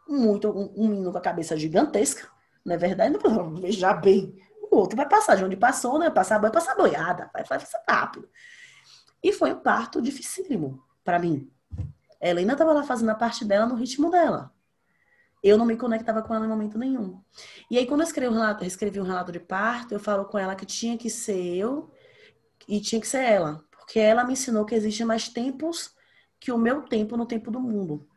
muito, 0.08 0.50
um, 0.50 0.88
menino 0.88 1.12
com 1.12 1.18
a 1.18 1.22
cabeça 1.22 1.58
gigantesca, 1.58 2.28
não 2.64 2.76
é 2.76 2.78
verdade? 2.78 3.18
Não, 3.24 3.72
já 3.72 3.94
bem. 3.94 4.36
O 4.72 4.78
outro 4.78 4.98
vai 4.98 5.08
passar 5.08 5.36
de 5.36 5.44
onde 5.44 5.56
passou, 5.56 5.98
né? 5.98 6.10
Passar 6.10 6.40
vai 6.40 6.52
passar 6.52 6.76
boiada, 6.76 7.30
vai 7.34 7.46
fazer 7.46 7.68
rápido. 7.88 8.30
E 9.24 9.32
foi 9.32 9.54
um 9.54 9.60
parto 9.60 10.02
dificílimo 10.02 10.84
para 11.04 11.20
mim. 11.20 11.50
A 12.22 12.28
Helena 12.28 12.54
estava 12.54 12.74
lá 12.74 12.84
fazendo 12.84 13.10
a 13.10 13.16
parte 13.16 13.46
dela 13.46 13.66
no 13.66 13.76
ritmo 13.76 14.10
dela. 14.10 14.52
Eu 15.44 15.58
não 15.58 15.66
me 15.66 15.78
conectava 15.78 16.22
com 16.22 16.34
ela 16.34 16.46
em 16.46 16.50
momento 16.50 16.78
nenhum. 16.78 17.22
E 17.70 17.78
aí, 17.78 17.86
quando 17.86 18.02
eu 18.02 18.08
escrevi 18.08 18.34
um 18.34 18.38
relato, 18.38 18.66
escrevi 18.66 19.00
um 19.00 19.04
relato 19.04 19.32
de 19.32 19.40
parto, 19.40 19.94
eu 19.94 20.00
falo 20.00 20.26
com 20.26 20.38
ela 20.38 20.56
que 20.56 20.66
tinha 20.66 20.98
que 20.98 21.10
ser 21.10 21.56
eu 21.56 21.92
e 22.68 22.82
tinha 22.82 23.00
que 23.00 23.08
ser 23.08 23.24
ela. 23.24 23.64
Porque 23.72 24.00
ela 24.00 24.24
me 24.24 24.34
ensinou 24.34 24.66
que 24.66 24.76
existem 24.76 25.06
mais 25.06 25.30
tempos 25.30 25.96
que 26.40 26.52
o 26.52 26.58
meu 26.58 26.82
tempo 26.84 27.16
no 27.16 27.26
tempo 27.26 27.52
do 27.52 27.60
mundo. 27.60 28.08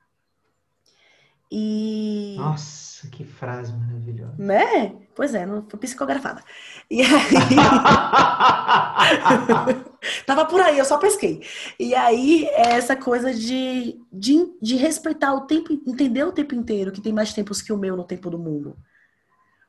E. 1.50 2.36
Nossa, 2.38 3.08
que 3.08 3.24
frase 3.24 3.72
maravilhosa. 3.72 4.34
Né? 4.38 4.94
Pois 5.14 5.34
é, 5.34 5.44
não 5.44 5.66
foi 5.68 5.80
psicografada. 5.80 6.42
E 6.88 7.02
aí. 7.02 7.08
Tava 10.24 10.46
por 10.46 10.60
aí, 10.60 10.78
eu 10.78 10.84
só 10.84 10.98
pesquei. 10.98 11.44
E 11.78 11.94
aí, 11.94 12.46
é 12.46 12.74
essa 12.74 12.94
coisa 12.94 13.34
de, 13.34 14.00
de, 14.12 14.56
de 14.62 14.76
respeitar 14.76 15.34
o 15.34 15.42
tempo, 15.42 15.72
entender 15.86 16.24
o 16.24 16.32
tempo 16.32 16.54
inteiro, 16.54 16.92
que 16.92 17.00
tem 17.00 17.12
mais 17.12 17.34
tempos 17.34 17.60
que 17.60 17.72
o 17.72 17.76
meu 17.76 17.96
no 17.96 18.04
tempo 18.04 18.30
do 18.30 18.38
mundo. 18.38 18.76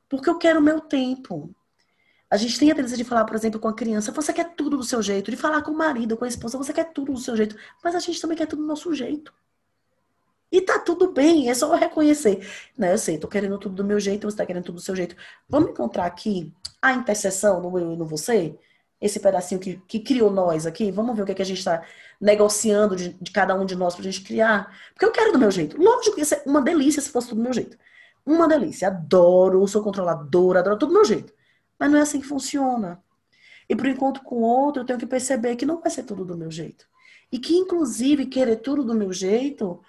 Porque 0.08 0.30
eu 0.30 0.38
quero 0.38 0.60
o 0.60 0.64
meu 0.64 0.80
tempo. 0.80 1.54
A 2.30 2.38
gente 2.38 2.60
tem 2.60 2.72
a 2.72 2.76
tendência 2.76 2.96
de 2.96 3.04
falar, 3.04 3.26
por 3.26 3.36
exemplo, 3.36 3.60
com 3.60 3.68
a 3.68 3.74
criança, 3.74 4.12
você 4.12 4.32
quer 4.32 4.54
tudo 4.56 4.78
do 4.78 4.84
seu 4.84 5.02
jeito. 5.02 5.32
De 5.32 5.36
falar 5.36 5.64
com 5.64 5.72
o 5.72 5.78
marido, 5.78 6.16
com 6.16 6.24
a 6.24 6.28
esposa, 6.28 6.58
você 6.58 6.72
quer 6.72 6.94
tudo 6.94 7.12
do 7.12 7.20
seu 7.20 7.36
jeito. 7.36 7.56
Mas 7.84 7.96
a 7.96 8.00
gente 8.00 8.22
também 8.22 8.38
quer 8.38 8.46
tudo 8.46 8.62
do 8.62 8.68
nosso 8.68 8.94
jeito. 8.94 9.34
E 10.52 10.62
tá 10.62 10.80
tudo 10.80 11.12
bem, 11.12 11.50
é 11.50 11.54
só 11.54 11.74
reconhecer. 11.76 12.46
Né, 12.78 12.94
eu 12.94 12.98
sei, 12.98 13.18
tô 13.18 13.28
querendo 13.28 13.58
tudo 13.58 13.76
do 13.76 13.84
meu 13.86 14.00
jeito, 14.00 14.30
você 14.30 14.38
tá 14.38 14.46
querendo 14.46 14.66
tudo 14.66 14.76
do 14.76 14.82
seu 14.82 14.96
jeito. 14.96 15.16
Vamos 15.48 15.72
encontrar 15.72 16.06
aqui 16.06 16.54
a 16.82 16.92
interseção 16.94 17.62
no 17.62 17.80
eu 17.80 17.94
e 17.94 17.96
no 17.96 18.06
você? 18.06 18.58
Esse 19.00 19.20
pedacinho 19.20 19.60
que, 19.60 19.78
que 19.88 20.00
criou 20.00 20.30
nós 20.30 20.66
aqui? 20.66 20.92
Vamos 20.92 21.16
ver 21.16 21.24
o 21.24 21.26
que, 21.26 21.32
é 21.32 21.36
que 21.36 21.42
a 21.42 21.46
gente 21.46 21.60
está 21.60 21.84
negociando 22.20 22.96
de, 22.96 23.14
de, 23.14 23.32
cada 23.32 23.56
um 23.56 23.66
de 23.66 23.76
nós 23.76 23.96
pra 23.96 24.04
gente 24.04 24.22
criar? 24.22 24.76
Porque 24.94 25.06
eu 25.06 25.12
quero 25.12 25.32
do 25.32 25.40
meu 25.40 25.50
jeito. 25.50 25.82
Lógico 25.82 26.16
que 26.16 26.22
isso 26.22 26.36
é 26.36 26.44
uma 26.46 26.62
delícia 26.62 27.02
se 27.02 27.10
fosse 27.10 27.30
tudo 27.30 27.38
do 27.40 27.44
meu 27.44 27.54
jeito. 27.54 27.78
Uma 28.26 28.48
delícia. 28.48 28.90
Adoro, 28.90 29.66
sou 29.68 29.82
controladora, 29.82 30.60
adoro 30.60 30.78
tudo 30.78 30.90
do 30.90 30.96
meu 30.96 31.06
jeito. 31.06 31.34
Mas 31.80 31.92
não 31.92 31.98
é 31.98 32.02
assim 32.02 32.20
que 32.20 32.28
funciona. 32.28 33.02
E 33.68 33.76
para 33.76 33.88
o 33.88 33.90
encontro 33.90 34.22
com 34.24 34.36
o 34.36 34.42
outro, 34.42 34.82
eu 34.82 34.86
tenho 34.86 35.00
que 35.00 35.06
perceber 35.08 35.56
que 35.56 35.66
não 35.66 35.82
vai 35.82 35.90
ser 35.90 36.04
tudo 36.04 36.26
do 36.26 36.38
meu 36.38 36.52
jeito. 36.52 36.86
E 37.32 37.40
que, 37.40 37.56
inclusive, 37.56 38.26
querer 38.28 38.58
tudo 38.58 38.84
do 38.84 38.94
meu 38.94 39.12
jeito 39.14 39.82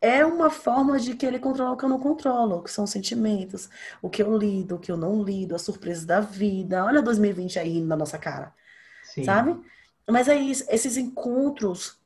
é 0.00 0.24
uma 0.24 0.48
forma 0.48 0.98
de 0.98 1.14
querer 1.14 1.40
controlar 1.40 1.72
o 1.72 1.76
que 1.76 1.84
eu 1.84 1.88
não 1.88 1.98
controlo, 1.98 2.56
o 2.56 2.62
que 2.62 2.70
são 2.70 2.86
sentimentos, 2.86 3.68
o 4.00 4.08
que 4.08 4.22
eu 4.22 4.36
lido, 4.36 4.76
o 4.76 4.78
que 4.78 4.92
eu 4.92 4.96
não 4.96 5.22
lido, 5.22 5.54
as 5.54 5.62
surpresas 5.62 6.04
da 6.04 6.20
vida. 6.20 6.84
Olha 6.84 7.02
2020 7.02 7.58
aí 7.58 7.80
na 7.80 7.96
nossa 7.96 8.16
cara. 8.16 8.54
Sim. 9.02 9.24
Sabe? 9.24 9.60
Mas 10.08 10.28
é 10.28 10.36
isso, 10.36 10.64
esses 10.68 10.96
encontros, 10.96 11.98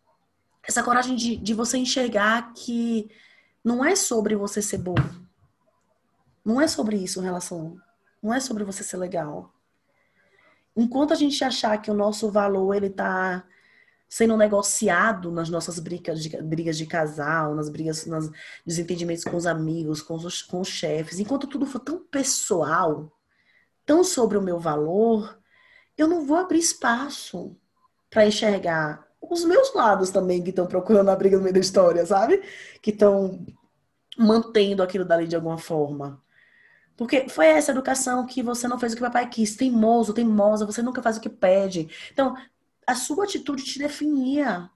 essa 0.62 0.83
coragem 0.83 1.14
de, 1.14 1.37
de 1.37 1.55
você 1.55 1.76
enxergar 1.76 2.52
que 2.55 3.11
não 3.62 3.85
é 3.85 3.94
sobre 3.94 4.35
você 4.35 4.62
ser 4.62 4.78
bom. 4.78 4.94
Não 6.44 6.61
é 6.61 6.66
sobre 6.66 6.96
isso 6.96 7.20
em 7.20 7.24
relação. 7.24 7.78
Não 8.22 8.33
é 8.33 8.40
sobre 8.40 8.64
você 8.64 8.83
ser 8.83 8.96
legal. 8.96 9.52
Enquanto 10.76 11.12
a 11.12 11.16
gente 11.16 11.44
achar 11.44 11.76
que 11.81 11.90
o 11.90 11.94
nosso 11.94 12.31
valor 12.31 12.74
ele 12.74 12.88
tá 12.88 13.44
sendo 14.12 14.37
negociado 14.37 15.33
nas 15.33 15.48
nossas 15.48 15.79
brigas 15.79 16.22
de, 16.22 16.37
brigas 16.42 16.77
de 16.77 16.85
casal, 16.85 17.55
nas 17.55 17.70
brigas, 17.70 18.05
nos 18.05 18.31
desentendimentos 18.66 19.25
com 19.25 19.35
os 19.35 19.46
amigos, 19.46 20.03
com 20.03 20.12
os, 20.16 20.42
com 20.42 20.61
os 20.61 20.68
chefes, 20.68 21.18
enquanto 21.18 21.46
tudo 21.46 21.64
for 21.64 21.79
tão 21.79 21.98
pessoal, 21.98 23.11
tão 23.87 24.05
sobre 24.05 24.37
o 24.37 24.42
meu 24.42 24.61
valor, 24.61 25.40
eu 25.96 26.07
não 26.07 26.27
vou 26.27 26.37
abrir 26.37 26.59
espaço 26.59 27.57
para 28.11 28.27
enxergar 28.27 29.03
os 29.18 29.46
meus 29.46 29.72
lados 29.72 30.11
também 30.11 30.42
que 30.42 30.51
estão 30.51 30.66
procurando 30.66 31.09
a 31.09 31.16
briga 31.16 31.38
no 31.38 31.42
meio 31.42 31.55
da 31.55 31.61
história, 31.61 32.05
sabe? 32.05 32.42
Que 32.83 32.90
estão 32.90 33.46
mantendo 34.18 34.83
aquilo 34.83 35.07
dali 35.07 35.27
de 35.27 35.37
alguma 35.37 35.57
forma. 35.57 36.22
Porque 36.98 37.31
foi 37.31 37.46
essa 37.46 37.70
educação 37.70 38.27
que 38.27 38.42
você 38.42 38.68
não 38.68 38.79
fez 38.79 38.92
o 38.92 38.96
que 38.96 39.03
o 39.03 39.07
papai 39.07 39.27
quis, 39.31 39.57
teimoso, 39.57 40.12
teimosa, 40.12 40.66
você 40.66 40.83
nunca 40.83 41.01
faz 41.01 41.16
o 41.16 41.20
que 41.20 41.31
pede. 41.31 41.88
Então, 42.12 42.37
a 42.86 42.94
sua 42.94 43.24
atitude 43.24 43.64
te 43.64 43.78
definia. 43.78 44.70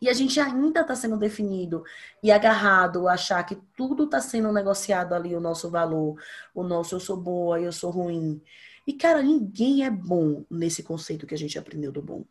E 0.00 0.08
a 0.08 0.12
gente 0.12 0.40
ainda 0.40 0.80
está 0.80 0.96
sendo 0.96 1.16
definido 1.16 1.84
e 2.20 2.32
agarrado 2.32 3.06
achar 3.06 3.42
que 3.44 3.54
tudo 3.76 4.04
está 4.04 4.20
sendo 4.20 4.50
negociado 4.52 5.14
ali, 5.14 5.32
o 5.34 5.40
nosso 5.40 5.70
valor, 5.70 6.20
o 6.52 6.64
nosso 6.64 6.96
eu 6.96 7.00
sou 7.00 7.16
boa, 7.16 7.60
eu 7.60 7.72
sou 7.72 7.90
ruim. 7.90 8.42
E, 8.84 8.92
cara, 8.92 9.22
ninguém 9.22 9.84
é 9.84 9.90
bom 9.90 10.44
nesse 10.50 10.82
conceito 10.82 11.24
que 11.24 11.34
a 11.34 11.38
gente 11.38 11.56
aprendeu 11.56 11.92
do 11.92 12.02
bom. 12.02 12.24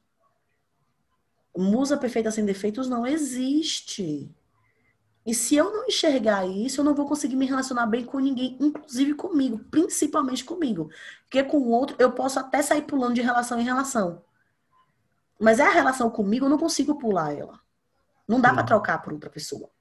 Musa 1.56 1.97
perfeita 1.97 2.30
sem 2.30 2.43
defeitos 2.43 2.89
não 2.89 3.08
existe. 3.08 4.30
E 5.25 5.34
se 5.34 5.56
eu 5.56 5.71
não 5.71 5.86
enxergar 5.88 6.45
isso, 6.45 6.82
eu 6.82 6.86
não 6.86 6.95
vou 6.95 7.08
conseguir 7.08 7.36
me 7.36 7.45
relacionar 7.45 7.86
bem 7.86 8.04
com 8.04 8.19
ninguém, 8.19 8.58
inclusive 8.60 9.13
comigo, 9.13 9.60
principalmente 9.69 10.43
comigo. 10.43 10.89
Porque 11.23 11.43
com 11.43 11.58
o 11.58 11.69
outro 11.69 11.95
eu 11.99 12.12
posso 12.12 12.39
até 12.39 12.62
sair 12.62 12.82
pulando 12.82 13.13
de 13.13 13.21
relação 13.21 13.60
em 13.60 13.63
relação. 13.63 14.21
Mas 15.41 15.60
é 15.60 15.63
a 15.63 15.71
relação 15.71 16.08
comigo, 16.08 16.45
eu 16.45 16.49
não 16.49 16.58
consigo 16.60 16.99
pular 16.99 17.36
ela. 17.36 17.60
Não 18.27 18.39
dá 18.39 18.54
para 18.54 18.62
trocar 18.62 19.01
por 19.01 19.12
outra 19.12 19.27
pessoa. 19.27 19.71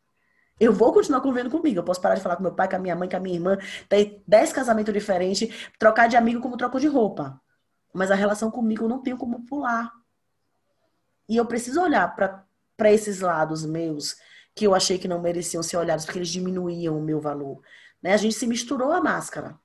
Eu 0.58 0.72
vou 0.72 0.90
continuar 0.90 1.20
convivendo 1.20 1.50
comigo. 1.50 1.78
Eu 1.78 1.84
posso 1.84 2.00
parar 2.00 2.14
de 2.14 2.22
falar 2.22 2.36
com 2.36 2.42
meu 2.42 2.54
pai, 2.54 2.66
com 2.66 2.76
a 2.76 2.78
minha 2.78 2.96
mãe, 2.96 3.06
com 3.06 3.16
a 3.16 3.20
minha 3.20 3.34
irmã, 3.34 3.58
ter 3.86 4.22
dez 4.26 4.54
casamentos 4.54 4.94
diferentes, 4.94 5.70
trocar 5.78 6.08
de 6.08 6.16
amigo 6.16 6.40
como 6.40 6.56
troco 6.56 6.80
de 6.80 6.86
roupa. 6.86 7.38
Mas 7.92 8.10
a 8.10 8.14
relação 8.14 8.50
comigo 8.50 8.84
eu 8.84 8.88
não 8.88 9.02
tenho 9.02 9.18
como 9.18 9.44
pular. 9.44 9.92
E 11.28 11.36
eu 11.36 11.44
preciso 11.44 11.82
olhar 11.82 12.08
para 12.16 12.90
esses 12.90 13.20
lados 13.20 13.62
meus 13.64 14.16
que 14.54 14.66
eu 14.66 14.74
achei 14.74 14.98
que 14.98 15.06
não 15.06 15.20
mereciam 15.20 15.62
ser 15.62 15.76
olhados, 15.76 16.06
porque 16.06 16.18
eles 16.18 16.30
diminuíam 16.30 16.98
o 16.98 17.02
meu 17.02 17.20
valor. 17.20 17.60
Né? 18.02 18.14
A 18.14 18.16
gente 18.16 18.34
se 18.34 18.46
misturou 18.46 18.92
a 18.92 19.02
máscara. 19.02 19.58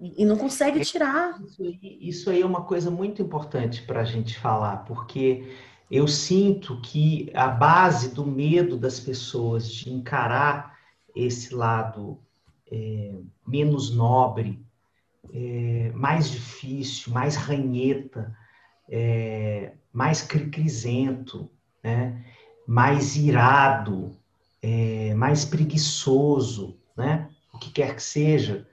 E 0.00 0.24
não 0.24 0.36
consegue 0.36 0.80
tirar. 0.80 1.42
Isso 1.42 1.62
aí, 1.62 1.98
isso 2.00 2.30
aí 2.30 2.40
é 2.40 2.46
uma 2.46 2.62
coisa 2.62 2.90
muito 2.90 3.20
importante 3.20 3.82
para 3.82 4.02
a 4.02 4.04
gente 4.04 4.38
falar, 4.38 4.84
porque 4.84 5.52
eu 5.90 6.06
sinto 6.06 6.80
que 6.80 7.30
a 7.34 7.48
base 7.48 8.14
do 8.14 8.24
medo 8.24 8.76
das 8.76 9.00
pessoas 9.00 9.68
de 9.68 9.90
encarar 9.90 10.78
esse 11.16 11.52
lado 11.52 12.20
é, 12.70 13.14
menos 13.46 13.94
nobre, 13.94 14.64
é, 15.32 15.90
mais 15.94 16.30
difícil, 16.30 17.12
mais 17.12 17.34
ranheta, 17.34 18.36
é, 18.88 19.72
mais 19.92 20.22
cricrisento, 20.22 21.50
né? 21.82 22.24
mais 22.66 23.16
irado, 23.16 24.16
é, 24.62 25.14
mais 25.14 25.44
preguiçoso, 25.44 26.78
né? 26.96 27.28
o 27.52 27.58
que 27.58 27.70
quer 27.70 27.96
que 27.96 28.02
seja, 28.02 28.66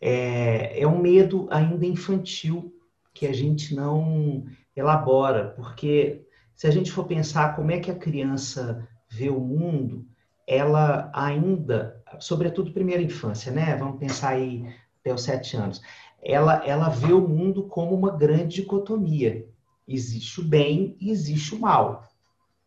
é, 0.00 0.80
é 0.80 0.86
um 0.86 1.00
medo 1.00 1.48
ainda 1.50 1.84
infantil 1.86 2.74
que 3.12 3.26
a 3.26 3.32
gente 3.32 3.74
não 3.74 4.44
elabora, 4.76 5.52
porque 5.56 6.24
se 6.54 6.66
a 6.66 6.70
gente 6.70 6.92
for 6.92 7.04
pensar 7.04 7.56
como 7.56 7.70
é 7.70 7.78
que 7.78 7.90
a 7.90 7.98
criança 7.98 8.86
vê 9.10 9.28
o 9.28 9.40
mundo, 9.40 10.06
ela 10.46 11.10
ainda, 11.14 12.02
sobretudo 12.20 12.72
primeira 12.72 13.02
infância, 13.02 13.52
né? 13.52 13.76
Vamos 13.76 13.98
pensar 13.98 14.30
aí 14.30 14.64
até 15.00 15.12
os 15.12 15.22
sete 15.22 15.56
anos. 15.56 15.82
Ela, 16.22 16.64
ela 16.66 16.88
vê 16.88 17.12
o 17.12 17.26
mundo 17.26 17.64
como 17.64 17.94
uma 17.94 18.16
grande 18.16 18.56
dicotomia. 18.56 19.46
Existe 19.86 20.40
o 20.40 20.44
bem 20.44 20.96
e 21.00 21.10
existe 21.10 21.54
o 21.54 21.60
mal. 21.60 22.08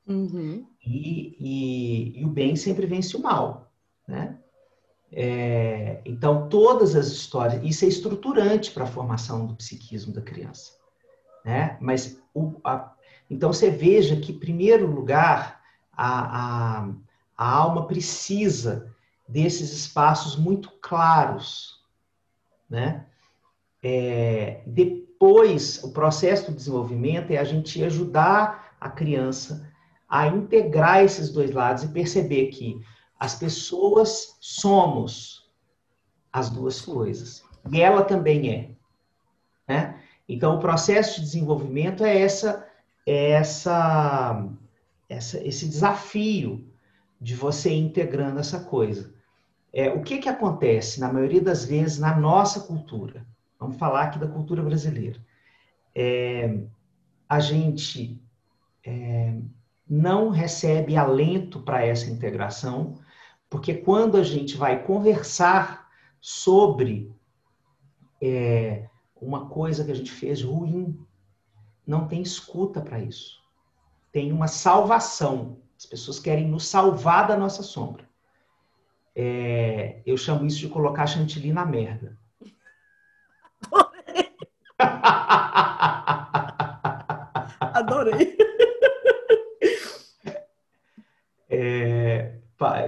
Uhum. 0.07 0.65
E, 0.85 1.35
e, 1.39 2.21
e, 2.21 2.25
o 2.25 2.29
bem 2.29 2.55
sempre 2.55 2.85
vence 2.85 3.15
o 3.15 3.21
mal, 3.21 3.71
né? 4.07 4.37
É, 5.13 6.01
então, 6.05 6.47
todas 6.47 6.95
as 6.95 7.07
histórias, 7.07 7.61
isso 7.63 7.83
é 7.83 7.87
estruturante 7.87 8.71
para 8.71 8.85
a 8.85 8.87
formação 8.87 9.45
do 9.45 9.55
psiquismo 9.55 10.13
da 10.13 10.21
criança, 10.21 10.73
né? 11.43 11.77
Mas, 11.81 12.21
o, 12.33 12.55
a, 12.63 12.93
então, 13.29 13.51
você 13.51 13.69
veja 13.69 14.15
que, 14.15 14.31
em 14.31 14.39
primeiro 14.39 14.87
lugar, 14.87 15.61
a, 15.91 16.79
a, 16.79 16.89
a 17.37 17.49
alma 17.49 17.87
precisa 17.87 18.93
desses 19.27 19.73
espaços 19.73 20.37
muito 20.37 20.71
claros, 20.81 21.81
né? 22.69 23.05
É, 23.83 24.61
depois, 24.65 25.83
o 25.83 25.91
processo 25.91 26.51
do 26.51 26.55
desenvolvimento 26.55 27.31
é 27.31 27.37
a 27.37 27.43
gente 27.43 27.83
ajudar 27.83 28.75
a 28.79 28.89
criança 28.89 29.69
a 30.07 30.27
integrar 30.27 31.03
esses 31.03 31.29
dois 31.29 31.51
lados 31.51 31.83
e 31.83 31.87
perceber 31.87 32.47
que 32.47 32.81
as 33.21 33.35
pessoas 33.35 34.35
somos 34.39 35.47
as 36.33 36.49
duas 36.49 36.81
coisas. 36.81 37.43
E 37.71 37.79
ela 37.79 38.03
também 38.03 38.49
é. 38.49 38.71
Né? 39.71 40.01
Então, 40.27 40.55
o 40.55 40.59
processo 40.59 41.19
de 41.19 41.27
desenvolvimento 41.27 42.03
é 42.03 42.19
essa, 42.19 42.67
é 43.05 43.29
essa, 43.29 44.49
essa, 45.07 45.47
esse 45.47 45.69
desafio 45.69 46.67
de 47.21 47.35
você 47.35 47.71
integrando 47.71 48.39
essa 48.39 48.61
coisa. 48.61 49.13
É, 49.71 49.91
o 49.91 50.01
que, 50.01 50.17
que 50.17 50.27
acontece, 50.27 50.99
na 50.99 51.13
maioria 51.13 51.41
das 51.41 51.63
vezes, 51.63 51.99
na 51.99 52.19
nossa 52.19 52.61
cultura? 52.61 53.23
Vamos 53.59 53.77
falar 53.77 54.05
aqui 54.05 54.17
da 54.17 54.27
cultura 54.27 54.63
brasileira. 54.63 55.23
É, 55.93 56.57
a 57.29 57.39
gente 57.39 58.19
é, 58.83 59.35
não 59.87 60.29
recebe 60.29 60.97
alento 60.97 61.59
para 61.59 61.85
essa 61.85 62.09
integração, 62.09 62.95
porque 63.51 63.75
quando 63.75 64.15
a 64.15 64.23
gente 64.23 64.55
vai 64.55 64.81
conversar 64.81 65.91
sobre 66.21 67.13
é, 68.21 68.87
uma 69.13 69.49
coisa 69.49 69.83
que 69.83 69.91
a 69.91 69.93
gente 69.93 70.09
fez 70.09 70.41
ruim, 70.41 70.97
não 71.85 72.07
tem 72.07 72.21
escuta 72.21 72.79
para 72.79 72.97
isso. 72.99 73.43
Tem 74.09 74.31
uma 74.31 74.47
salvação. 74.47 75.57
As 75.77 75.85
pessoas 75.85 76.17
querem 76.17 76.47
nos 76.47 76.65
salvar 76.65 77.27
da 77.27 77.35
nossa 77.35 77.61
sombra. 77.61 78.07
É, 79.13 80.01
eu 80.05 80.15
chamo 80.15 80.45
isso 80.45 80.59
de 80.59 80.69
colocar 80.69 81.05
chantilly 81.05 81.51
na 81.51 81.65
merda. 81.65 82.17
Adorei. 87.59 88.37
é, 91.49 92.39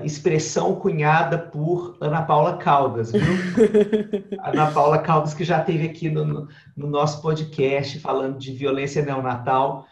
expressão 0.04 0.76
cunhada 0.76 1.38
por 1.38 1.98
Ana 2.00 2.22
Paula 2.22 2.58
Caldas, 2.58 3.12
viu? 3.12 3.22
Ana 4.44 4.72
Paula 4.72 5.00
Caldas, 5.00 5.34
que 5.34 5.44
já 5.44 5.60
esteve 5.60 5.88
aqui 5.88 6.10
no, 6.10 6.48
no, 6.76 6.88
nosso 6.88 7.22
podcast 7.22 8.00
falando 8.00 8.38
de 8.38 8.52
violência 8.52 9.04
neonatal. 9.04 9.86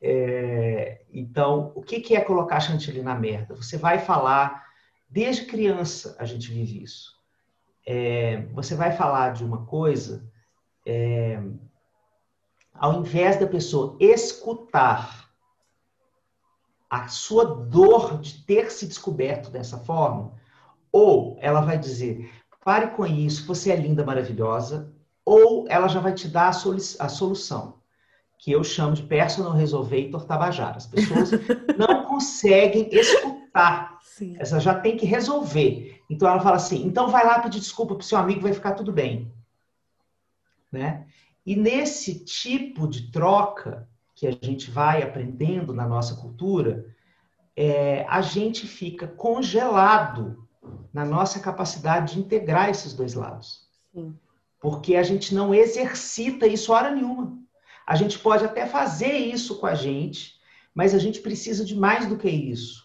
É, 0.00 1.02
então, 1.12 1.72
o 1.74 1.82
que, 1.82 2.00
que 2.00 2.14
é 2.14 2.20
colocar 2.20 2.60
chantilly 2.60 3.02
na 3.02 3.14
merda? 3.14 3.54
Você 3.54 3.76
vai 3.76 3.98
falar, 3.98 4.64
desde 5.08 5.46
criança 5.46 6.16
a 6.18 6.24
gente 6.24 6.50
vive 6.50 6.82
isso. 6.82 7.14
É, 7.86 8.46
você 8.52 8.74
vai 8.74 8.92
falar 8.92 9.32
de 9.32 9.44
uma 9.44 9.64
coisa, 9.66 10.24
é, 10.86 11.40
ao 12.72 13.00
invés 13.00 13.38
da 13.38 13.46
pessoa 13.46 13.96
escutar 14.00 15.23
a 16.88 17.08
sua 17.08 17.44
dor 17.44 18.18
de 18.20 18.44
ter 18.44 18.70
se 18.70 18.86
descoberto 18.86 19.50
dessa 19.50 19.78
forma, 19.78 20.32
ou 20.92 21.36
ela 21.40 21.60
vai 21.60 21.78
dizer: 21.78 22.30
pare 22.64 22.88
com 22.88 23.06
isso, 23.06 23.46
você 23.46 23.72
é 23.72 23.76
linda, 23.76 24.04
maravilhosa, 24.04 24.92
ou 25.24 25.66
ela 25.68 25.88
já 25.88 26.00
vai 26.00 26.14
te 26.14 26.28
dar 26.28 26.48
a, 26.48 27.08
solução, 27.08 27.78
que 28.38 28.52
eu 28.52 28.62
chamo 28.62 28.94
de 28.94 29.02
personal 29.02 29.52
resolvator 29.52 30.24
tabajara. 30.24 30.76
As 30.76 30.86
pessoas 30.86 31.30
não 31.76 32.04
conseguem 32.04 32.88
escutar, 32.92 33.98
Sim. 34.02 34.36
essa 34.38 34.60
já 34.60 34.74
tem 34.74 34.96
que 34.96 35.06
resolver. 35.06 36.02
Então 36.08 36.28
ela 36.28 36.40
fala 36.40 36.56
assim: 36.56 36.84
então 36.86 37.08
vai 37.08 37.24
lá 37.26 37.40
pedir 37.40 37.60
desculpa 37.60 37.94
para 37.94 38.02
o 38.02 38.06
seu 38.06 38.18
amigo, 38.18 38.40
vai 38.40 38.52
ficar 38.52 38.72
tudo 38.72 38.92
bem. 38.92 39.32
Né? 40.70 41.06
E 41.46 41.54
nesse 41.54 42.24
tipo 42.24 42.88
de 42.88 43.10
troca 43.10 43.88
que 44.14 44.26
a 44.26 44.30
gente 44.30 44.70
vai 44.70 45.02
aprendendo 45.02 45.74
na 45.74 45.86
nossa 45.86 46.14
cultura, 46.16 46.86
é, 47.56 48.04
a 48.08 48.20
gente 48.20 48.66
fica 48.66 49.06
congelado 49.06 50.46
na 50.92 51.04
nossa 51.04 51.40
capacidade 51.40 52.14
de 52.14 52.20
integrar 52.20 52.70
esses 52.70 52.94
dois 52.94 53.14
lados. 53.14 53.68
Sim. 53.92 54.16
Porque 54.60 54.96
a 54.96 55.02
gente 55.02 55.34
não 55.34 55.54
exercita 55.54 56.46
isso 56.46 56.72
hora 56.72 56.90
nenhuma. 56.90 57.38
A 57.86 57.96
gente 57.96 58.18
pode 58.18 58.44
até 58.44 58.66
fazer 58.66 59.12
isso 59.12 59.58
com 59.58 59.66
a 59.66 59.74
gente, 59.74 60.34
mas 60.74 60.94
a 60.94 60.98
gente 60.98 61.20
precisa 61.20 61.64
de 61.64 61.76
mais 61.76 62.06
do 62.06 62.16
que 62.16 62.28
isso. 62.28 62.84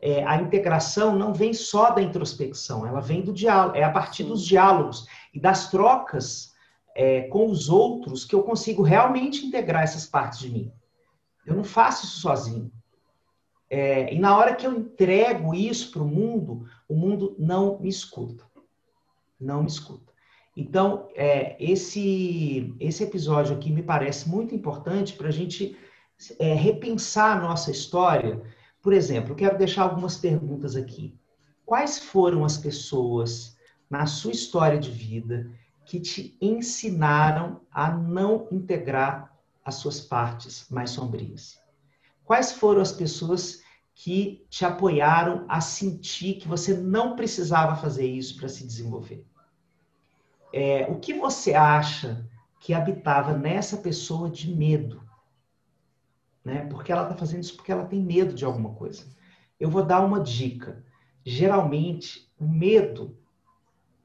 É, 0.00 0.24
a 0.24 0.40
integração 0.40 1.16
não 1.16 1.34
vem 1.34 1.52
só 1.52 1.90
da 1.90 2.00
introspecção, 2.00 2.86
ela 2.86 3.00
vem 3.00 3.20
do 3.20 3.32
diálogo, 3.32 3.76
é 3.76 3.82
a 3.82 3.90
partir 3.90 4.22
dos 4.22 4.44
diálogos 4.44 5.06
e 5.34 5.40
das 5.40 5.70
trocas 5.70 6.54
é, 6.98 7.20
com 7.28 7.46
os 7.48 7.68
outros 7.68 8.24
que 8.24 8.34
eu 8.34 8.42
consigo 8.42 8.82
realmente 8.82 9.46
integrar 9.46 9.84
essas 9.84 10.04
partes 10.04 10.40
de 10.40 10.50
mim. 10.50 10.72
Eu 11.46 11.54
não 11.54 11.62
faço 11.62 12.04
isso 12.04 12.18
sozinho. 12.18 12.72
É, 13.70 14.12
e 14.12 14.18
na 14.18 14.36
hora 14.36 14.56
que 14.56 14.66
eu 14.66 14.76
entrego 14.76 15.54
isso 15.54 15.92
para 15.92 16.02
o 16.02 16.08
mundo, 16.08 16.66
o 16.88 16.96
mundo 16.96 17.36
não 17.38 17.78
me 17.78 17.88
escuta. 17.88 18.44
Não 19.40 19.62
me 19.62 19.68
escuta. 19.68 20.12
Então, 20.56 21.08
é, 21.14 21.56
esse, 21.62 22.74
esse 22.80 23.04
episódio 23.04 23.54
aqui 23.54 23.70
me 23.70 23.82
parece 23.82 24.28
muito 24.28 24.52
importante 24.52 25.12
para 25.12 25.28
a 25.28 25.32
gente 25.32 25.76
é, 26.36 26.52
repensar 26.52 27.36
a 27.36 27.40
nossa 27.40 27.70
história. 27.70 28.42
Por 28.82 28.92
exemplo, 28.92 29.30
eu 29.30 29.36
quero 29.36 29.56
deixar 29.56 29.84
algumas 29.84 30.16
perguntas 30.16 30.74
aqui. 30.74 31.16
Quais 31.64 32.00
foram 32.00 32.44
as 32.44 32.58
pessoas 32.58 33.56
na 33.88 34.04
sua 34.04 34.32
história 34.32 34.80
de 34.80 34.90
vida 34.90 35.48
que 35.88 35.98
te 35.98 36.36
ensinaram 36.38 37.62
a 37.70 37.90
não 37.90 38.46
integrar 38.52 39.34
as 39.64 39.76
suas 39.76 39.98
partes 39.98 40.68
mais 40.68 40.90
sombrias? 40.90 41.58
Quais 42.26 42.52
foram 42.52 42.82
as 42.82 42.92
pessoas 42.92 43.62
que 43.94 44.46
te 44.50 44.66
apoiaram 44.66 45.46
a 45.48 45.62
sentir 45.62 46.34
que 46.34 46.46
você 46.46 46.74
não 46.74 47.16
precisava 47.16 47.74
fazer 47.74 48.06
isso 48.06 48.36
para 48.36 48.50
se 48.50 48.66
desenvolver? 48.66 49.26
É, 50.52 50.86
o 50.90 51.00
que 51.00 51.14
você 51.14 51.54
acha 51.54 52.28
que 52.60 52.74
habitava 52.74 53.32
nessa 53.32 53.78
pessoa 53.78 54.28
de 54.28 54.54
medo? 54.54 55.02
Né? 56.44 56.66
Porque 56.66 56.92
ela 56.92 57.04
está 57.04 57.14
fazendo 57.14 57.40
isso 57.40 57.56
porque 57.56 57.72
ela 57.72 57.86
tem 57.86 58.02
medo 58.02 58.34
de 58.34 58.44
alguma 58.44 58.74
coisa. 58.74 59.06
Eu 59.58 59.70
vou 59.70 59.82
dar 59.82 60.04
uma 60.04 60.20
dica. 60.20 60.84
Geralmente, 61.24 62.30
o 62.38 62.46
medo 62.46 63.16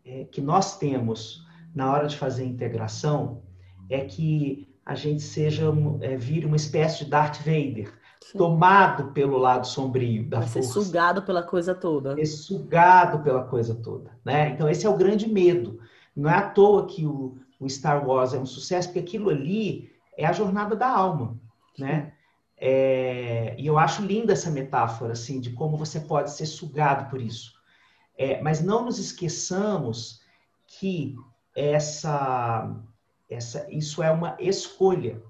é, 0.06 0.24
que 0.24 0.39
nós 0.39 0.78
temos 0.78 1.46
na 1.74 1.92
hora 1.92 2.08
de 2.08 2.18
fazer 2.18 2.44
a 2.44 2.48
integração 2.48 3.42
é 3.90 4.02
que 4.02 4.68
a 4.86 4.96
gente 4.96 5.22
seja 5.22 5.66
é, 6.02 6.16
vire 6.18 6.46
uma 6.46 6.56
espécie 6.56 7.04
de 7.04 7.10
Darth 7.10 7.38
Vader 7.38 7.94
tomado 8.38 9.12
pelo 9.12 9.38
lado 9.38 9.68
sombrio 9.68 10.28
da 10.28 10.40
Vai 10.40 10.48
força. 10.48 10.74
ser 10.74 10.86
sugado 10.86 11.24
pela 11.24 11.44
coisa 11.44 11.76
toda. 11.76 12.16
Ser 12.16 12.26
sugado 12.26 13.20
pela 13.20 13.44
coisa 13.44 13.76
toda, 13.76 14.12
né? 14.24 14.50
Então 14.50 14.70
esse 14.70 14.86
é 14.86 14.90
o 14.90 14.98
grande 14.98 15.28
medo. 15.28 15.80
Não 16.16 16.30
é 16.30 16.36
à 16.36 16.50
toa 16.50 16.86
que 16.86 17.06
o, 17.06 17.38
o 17.60 17.70
Star 17.70 18.08
Wars 18.08 18.34
é 18.34 18.40
um 18.40 18.46
sucesso, 18.46 18.88
porque 18.90 19.00
aquilo 19.00 19.30
ali 19.30 19.92
é 20.18 20.26
a 20.26 20.34
jornada 20.34 20.76
da 20.76 20.88
alma, 20.88 21.38
né? 21.78 22.14
É, 22.58 23.56
e 23.58 23.68
eu 23.68 23.78
acho 23.78 24.06
linda 24.06 24.32
essa 24.32 24.50
metáfora, 24.50 25.14
assim, 25.14 25.42
de 25.42 25.52
como 25.52 25.76
você 25.76 26.00
pode 26.00 26.32
ser 26.32 26.46
sugado 26.46 27.10
por 27.10 27.22
isso. 27.22 27.52
É, 28.18 28.42
mas 28.42 28.64
não 28.64 28.86
nos 28.86 29.00
esqueçamos 29.00 30.22
que 30.68 31.16
essa, 31.56 32.76
essa, 33.30 33.68
isso 33.70 34.02
é 34.02 34.12
uma 34.12 34.36
escolha. 34.39 35.22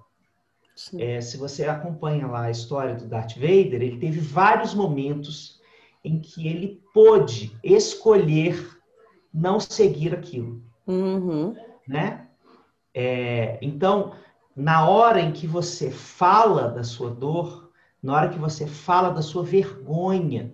É, 0.98 1.22
se 1.22 1.38
você 1.38 1.66
acompanha 1.66 2.26
lá 2.26 2.44
a 2.46 2.52
história 2.52 2.96
do 2.96 3.08
Darth 3.08 3.36
Vader, 3.36 3.82
ele 3.82 4.00
teve 4.00 4.20
vários 4.20 4.74
momentos 4.74 5.62
em 6.04 6.20
que 6.20 6.48
ele 6.48 6.82
pôde 6.94 7.56
escolher 7.64 8.78
não 9.34 9.60
seguir 9.60 10.14
aquilo. 10.14 10.62
Uhum. 10.86 11.56
Né? 11.88 12.28
É, 12.94 13.58
então, 13.62 14.16
na 14.56 14.88
hora 14.88 15.20
em 15.22 15.32
que 15.32 15.48
você 15.48 15.90
fala 15.90 16.70
da 16.70 16.84
sua 16.84 17.10
dor, 17.10 17.72
na 18.02 18.14
hora 18.14 18.30
que 18.30 18.38
você 18.38 18.68
fala 18.68 19.10
da 19.10 19.22
sua 19.22 19.44
vergonha, 19.44 20.54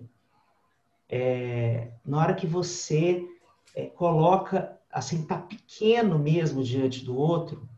é, 1.08 1.90
na 2.04 2.18
hora 2.18 2.34
que 2.34 2.46
você 2.46 3.26
é, 3.74 3.86
coloca, 3.86 4.78
assim, 4.92 5.24
tá 5.24 5.38
pequeno 5.38 6.18
mesmo 6.18 6.62
diante 6.62 7.04
do 7.04 7.16
outro, 7.16 7.68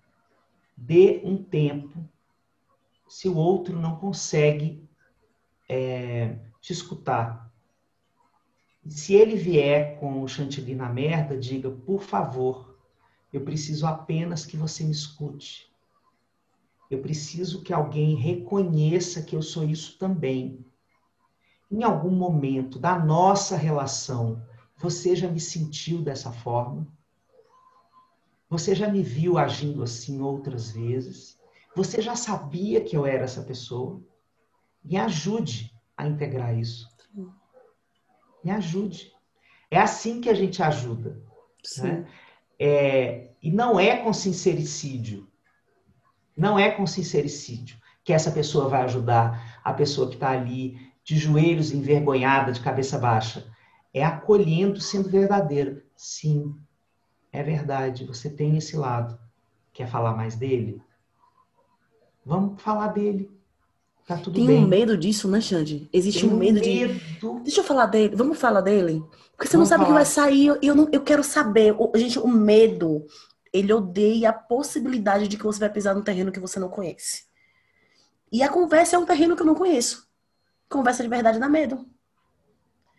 dê 0.76 1.20
um 1.24 1.36
tempo 1.36 2.08
se 3.08 3.28
o 3.28 3.36
outro 3.36 3.78
não 3.78 3.96
consegue 3.96 4.88
é, 5.68 6.36
te 6.60 6.72
escutar. 6.72 7.52
Se 8.86 9.14
ele 9.14 9.36
vier 9.36 9.98
com 10.00 10.22
o 10.22 10.28
chantilly 10.28 10.74
na 10.74 10.88
merda, 10.88 11.36
diga, 11.36 11.70
por 11.70 12.02
favor, 12.02 12.76
eu 13.32 13.42
preciso 13.42 13.86
apenas 13.86 14.44
que 14.44 14.56
você 14.56 14.82
me 14.82 14.90
escute. 14.90 15.70
Eu 16.90 17.00
preciso 17.00 17.62
que 17.62 17.72
alguém 17.72 18.14
reconheça 18.14 19.22
que 19.22 19.36
eu 19.36 19.42
sou 19.42 19.64
isso 19.64 19.98
também. 19.98 20.64
Em 21.70 21.82
algum 21.84 22.10
momento 22.10 22.78
da 22.78 22.98
nossa 22.98 23.56
relação, 23.56 24.42
você 24.76 25.14
já 25.14 25.28
me 25.28 25.40
sentiu 25.40 26.02
dessa 26.02 26.32
forma? 26.32 26.86
Você 28.52 28.74
já 28.74 28.86
me 28.86 29.02
viu 29.02 29.38
agindo 29.38 29.82
assim 29.82 30.20
outras 30.20 30.72
vezes? 30.72 31.40
Você 31.74 32.02
já 32.02 32.14
sabia 32.14 32.82
que 32.82 32.94
eu 32.94 33.06
era 33.06 33.24
essa 33.24 33.40
pessoa? 33.40 33.98
Me 34.84 34.98
ajude 34.98 35.74
a 35.96 36.06
integrar 36.06 36.54
isso. 36.54 36.86
Me 38.44 38.50
ajude. 38.50 39.10
É 39.70 39.78
assim 39.78 40.20
que 40.20 40.28
a 40.28 40.34
gente 40.34 40.62
ajuda. 40.62 41.18
Né? 41.78 42.06
É, 42.58 43.30
e 43.42 43.50
não 43.50 43.80
é 43.80 43.96
com 43.96 44.12
sincericídio. 44.12 45.26
Não 46.36 46.58
é 46.58 46.70
com 46.72 46.86
sincericídio 46.86 47.78
que 48.04 48.12
essa 48.12 48.30
pessoa 48.30 48.68
vai 48.68 48.82
ajudar 48.82 49.62
a 49.64 49.72
pessoa 49.72 50.10
que 50.10 50.16
está 50.16 50.28
ali 50.28 50.92
de 51.02 51.16
joelhos 51.16 51.72
envergonhada, 51.72 52.52
de 52.52 52.60
cabeça 52.60 52.98
baixa. 52.98 53.50
É 53.94 54.04
acolhendo, 54.04 54.78
sendo 54.78 55.08
verdadeira. 55.08 55.82
Sim, 55.96 56.54
é 57.32 57.42
verdade. 57.42 58.04
Você 58.04 58.28
tem 58.30 58.56
esse 58.56 58.76
lado. 58.76 59.18
Quer 59.72 59.88
falar 59.88 60.14
mais 60.14 60.36
dele? 60.36 60.80
Vamos 62.24 62.60
falar 62.60 62.88
dele. 62.88 63.30
Tá 64.06 64.16
tudo 64.16 64.34
Tem 64.34 64.46
bem. 64.46 64.64
um 64.64 64.66
medo 64.66 64.96
disso, 64.96 65.28
né, 65.28 65.40
Xande? 65.40 65.88
Existe 65.92 66.26
Tem 66.26 66.30
um 66.30 66.36
medo, 66.36 66.60
medo, 66.60 66.94
de. 66.94 67.40
Deixa 67.44 67.60
eu 67.60 67.64
falar 67.64 67.86
dele. 67.86 68.14
Vamos 68.16 68.38
falar 68.38 68.60
dele? 68.60 69.02
Porque 69.36 69.48
você 69.48 69.56
Vamos 69.56 69.70
não 69.70 69.76
sabe 69.76 69.84
o 69.84 69.86
que 69.86 69.92
vai 69.92 70.04
sair. 70.04 70.58
Eu, 70.60 70.74
não, 70.74 70.88
eu 70.92 71.02
quero 71.02 71.24
saber. 71.24 71.74
O, 71.78 71.90
gente, 71.96 72.18
o 72.18 72.28
medo, 72.28 73.06
ele 73.52 73.72
odeia 73.72 74.30
a 74.30 74.32
possibilidade 74.32 75.28
de 75.28 75.36
que 75.36 75.44
você 75.44 75.60
vai 75.60 75.70
pisar 75.70 75.94
num 75.94 76.02
terreno 76.02 76.32
que 76.32 76.40
você 76.40 76.58
não 76.58 76.68
conhece. 76.68 77.24
E 78.30 78.42
a 78.42 78.48
conversa 78.48 78.96
é 78.96 78.98
um 78.98 79.06
terreno 79.06 79.36
que 79.36 79.42
eu 79.42 79.46
não 79.46 79.54
conheço. 79.54 80.08
Conversa 80.68 81.02
de 81.02 81.08
verdade 81.08 81.38
dá 81.38 81.48
medo. 81.48 81.86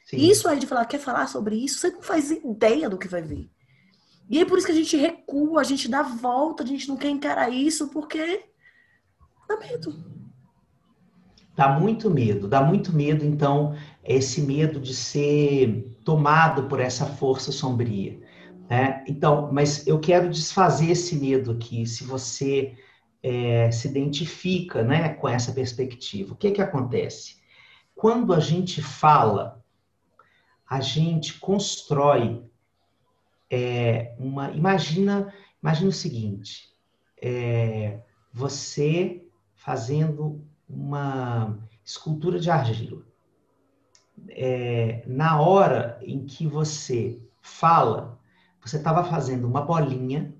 Sim. 0.05 0.17
Isso 0.17 0.47
aí 0.47 0.59
de 0.59 0.67
falar, 0.67 0.85
quer 0.85 0.99
falar 0.99 1.27
sobre 1.27 1.55
isso? 1.55 1.79
Você 1.79 1.89
não 1.89 2.01
faz 2.01 2.29
ideia 2.31 2.89
do 2.89 2.97
que 2.97 3.07
vai 3.07 3.21
vir. 3.21 3.49
E 4.33 4.39
é 4.39 4.45
por 4.45 4.57
isso 4.57 4.65
que 4.65 4.73
a 4.73 4.75
gente 4.75 4.97
recua, 4.97 5.61
a 5.61 5.63
gente 5.63 5.87
dá 5.87 6.01
volta, 6.01 6.63
a 6.63 6.65
gente 6.65 6.87
não 6.87 6.97
quer 6.97 7.09
encarar 7.09 7.51
isso, 7.51 7.89
porque 7.89 8.45
Dá 9.47 9.57
medo. 9.57 10.03
Dá 11.55 11.79
muito 11.79 12.09
medo, 12.09 12.47
dá 12.47 12.63
muito 12.63 12.91
medo, 12.91 13.23
então, 13.23 13.75
esse 14.03 14.41
medo 14.41 14.79
de 14.79 14.95
ser 14.95 15.87
tomado 16.03 16.63
por 16.63 16.79
essa 16.79 17.05
força 17.05 17.51
sombria. 17.51 18.19
Né? 18.67 19.03
Então, 19.07 19.51
mas 19.53 19.85
eu 19.85 19.99
quero 19.99 20.31
desfazer 20.31 20.89
esse 20.89 21.15
medo 21.15 21.51
aqui, 21.51 21.85
se 21.85 22.03
você 22.03 22.75
é, 23.21 23.69
se 23.69 23.87
identifica 23.87 24.81
né, 24.81 25.09
com 25.09 25.29
essa 25.29 25.51
perspectiva. 25.51 26.33
O 26.33 26.35
que, 26.35 26.49
que 26.49 26.61
acontece? 26.61 27.35
Quando 27.93 28.33
a 28.33 28.39
gente 28.39 28.81
fala, 28.81 29.63
a 30.67 30.81
gente 30.81 31.39
constrói 31.39 32.43
é, 33.53 34.15
uma. 34.17 34.49
Imagina, 34.51 35.31
imagina 35.61 35.89
o 35.89 35.93
seguinte: 35.93 36.73
é, 37.21 38.01
você 38.33 39.23
fazendo 39.53 40.43
uma 40.67 41.59
escultura 41.85 42.39
de 42.39 42.49
argila. 42.49 43.03
É, 44.29 45.03
na 45.05 45.39
hora 45.39 45.99
em 46.01 46.25
que 46.25 46.47
você 46.47 47.21
fala, 47.41 48.19
você 48.61 48.77
estava 48.77 49.03
fazendo 49.03 49.47
uma 49.47 49.61
bolinha 49.61 50.33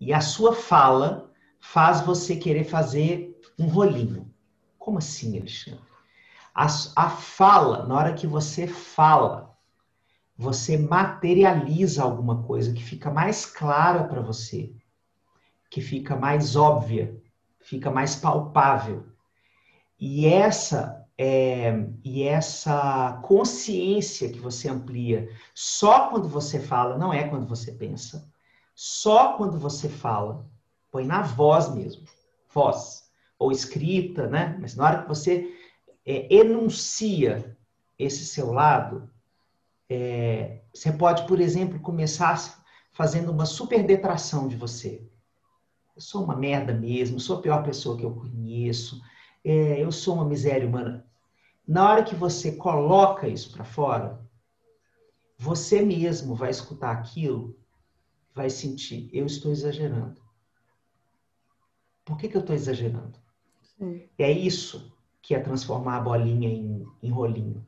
E 0.00 0.12
a 0.12 0.20
sua 0.20 0.54
fala 0.54 1.30
faz 1.60 2.00
você 2.00 2.36
querer 2.36 2.64
fazer 2.64 3.38
um 3.58 3.66
rolinho. 3.66 4.32
Como 4.78 4.98
assim, 4.98 5.38
Alexandre? 5.38 5.80
A, 6.54 6.66
a 6.96 7.10
fala, 7.10 7.86
na 7.86 7.94
hora 7.94 8.14
que 8.14 8.26
você 8.26 8.66
fala, 8.66 9.47
você 10.38 10.78
materializa 10.78 12.04
alguma 12.04 12.44
coisa 12.44 12.72
que 12.72 12.82
fica 12.82 13.10
mais 13.10 13.44
clara 13.44 14.04
para 14.04 14.20
você, 14.20 14.72
que 15.68 15.80
fica 15.80 16.14
mais 16.14 16.54
óbvia, 16.54 17.20
fica 17.58 17.90
mais 17.90 18.14
palpável. 18.14 19.04
E 19.98 20.26
essa 20.26 21.04
é, 21.18 21.84
e 22.04 22.22
essa 22.22 23.20
consciência 23.24 24.30
que 24.30 24.38
você 24.38 24.68
amplia 24.68 25.28
só 25.52 26.08
quando 26.08 26.28
você 26.28 26.60
fala, 26.60 26.96
não 26.96 27.12
é 27.12 27.26
quando 27.26 27.48
você 27.48 27.72
pensa. 27.72 28.30
Só 28.76 29.32
quando 29.36 29.58
você 29.58 29.88
fala, 29.88 30.46
põe 30.92 31.04
na 31.04 31.20
voz 31.20 31.74
mesmo, 31.74 32.04
voz 32.54 33.10
ou 33.36 33.50
escrita, 33.50 34.28
né? 34.28 34.56
Mas 34.60 34.76
na 34.76 34.84
hora 34.84 35.02
que 35.02 35.08
você 35.08 35.52
é, 36.06 36.32
enuncia 36.32 37.56
esse 37.98 38.24
seu 38.24 38.52
lado, 38.52 39.10
é, 39.88 40.62
você 40.72 40.92
pode, 40.92 41.26
por 41.26 41.40
exemplo, 41.40 41.80
começar 41.80 42.62
fazendo 42.92 43.30
uma 43.30 43.46
super 43.46 43.84
detração 43.86 44.48
de 44.48 44.56
você. 44.56 45.02
Eu 45.94 46.02
sou 46.02 46.24
uma 46.24 46.36
merda 46.36 46.72
mesmo, 46.72 47.18
sou 47.18 47.38
a 47.38 47.42
pior 47.42 47.62
pessoa 47.62 47.96
que 47.96 48.04
eu 48.04 48.14
conheço, 48.14 49.00
é, 49.44 49.82
eu 49.82 49.90
sou 49.90 50.14
uma 50.14 50.24
miséria 50.24 50.68
humana. 50.68 51.06
Na 51.66 51.90
hora 51.90 52.02
que 52.02 52.14
você 52.14 52.52
coloca 52.52 53.28
isso 53.28 53.52
para 53.52 53.64
fora, 53.64 54.20
você 55.36 55.82
mesmo 55.82 56.34
vai 56.34 56.50
escutar 56.50 56.92
aquilo, 56.92 57.58
vai 58.34 58.50
sentir, 58.50 59.10
eu 59.12 59.26
estou 59.26 59.52
exagerando. 59.52 60.20
Por 62.04 62.16
que, 62.16 62.28
que 62.28 62.36
eu 62.36 62.40
estou 62.40 62.56
exagerando? 62.56 63.18
Sim. 63.76 64.08
É 64.18 64.30
isso 64.30 64.92
que 65.20 65.34
é 65.34 65.40
transformar 65.40 65.98
a 65.98 66.00
bolinha 66.00 66.48
em, 66.48 66.86
em 67.02 67.10
rolinho. 67.10 67.66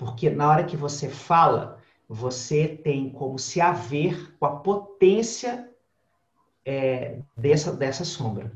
Porque 0.00 0.30
na 0.30 0.48
hora 0.48 0.64
que 0.64 0.78
você 0.78 1.10
fala, 1.10 1.78
você 2.08 2.66
tem 2.66 3.10
como 3.10 3.38
se 3.38 3.60
haver 3.60 4.34
com 4.38 4.46
a 4.46 4.56
potência 4.56 5.70
é, 6.64 7.18
dessa, 7.36 7.70
dessa 7.70 8.02
sombra. 8.02 8.50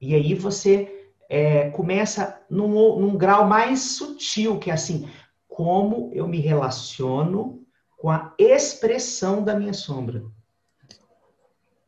E 0.00 0.14
aí 0.14 0.32
você 0.32 1.06
é, 1.28 1.68
começa 1.68 2.40
num, 2.48 2.98
num 2.98 3.14
grau 3.14 3.46
mais 3.46 3.90
sutil, 3.90 4.58
que 4.58 4.70
é 4.70 4.72
assim, 4.72 5.10
como 5.46 6.10
eu 6.14 6.26
me 6.26 6.40
relaciono 6.40 7.62
com 7.98 8.08
a 8.08 8.32
expressão 8.38 9.44
da 9.44 9.54
minha 9.54 9.74
sombra. 9.74 10.24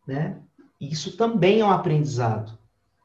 Né? 0.06 0.38
Isso 0.78 1.16
também 1.16 1.60
é 1.60 1.64
um 1.64 1.70
aprendizado. 1.70 2.58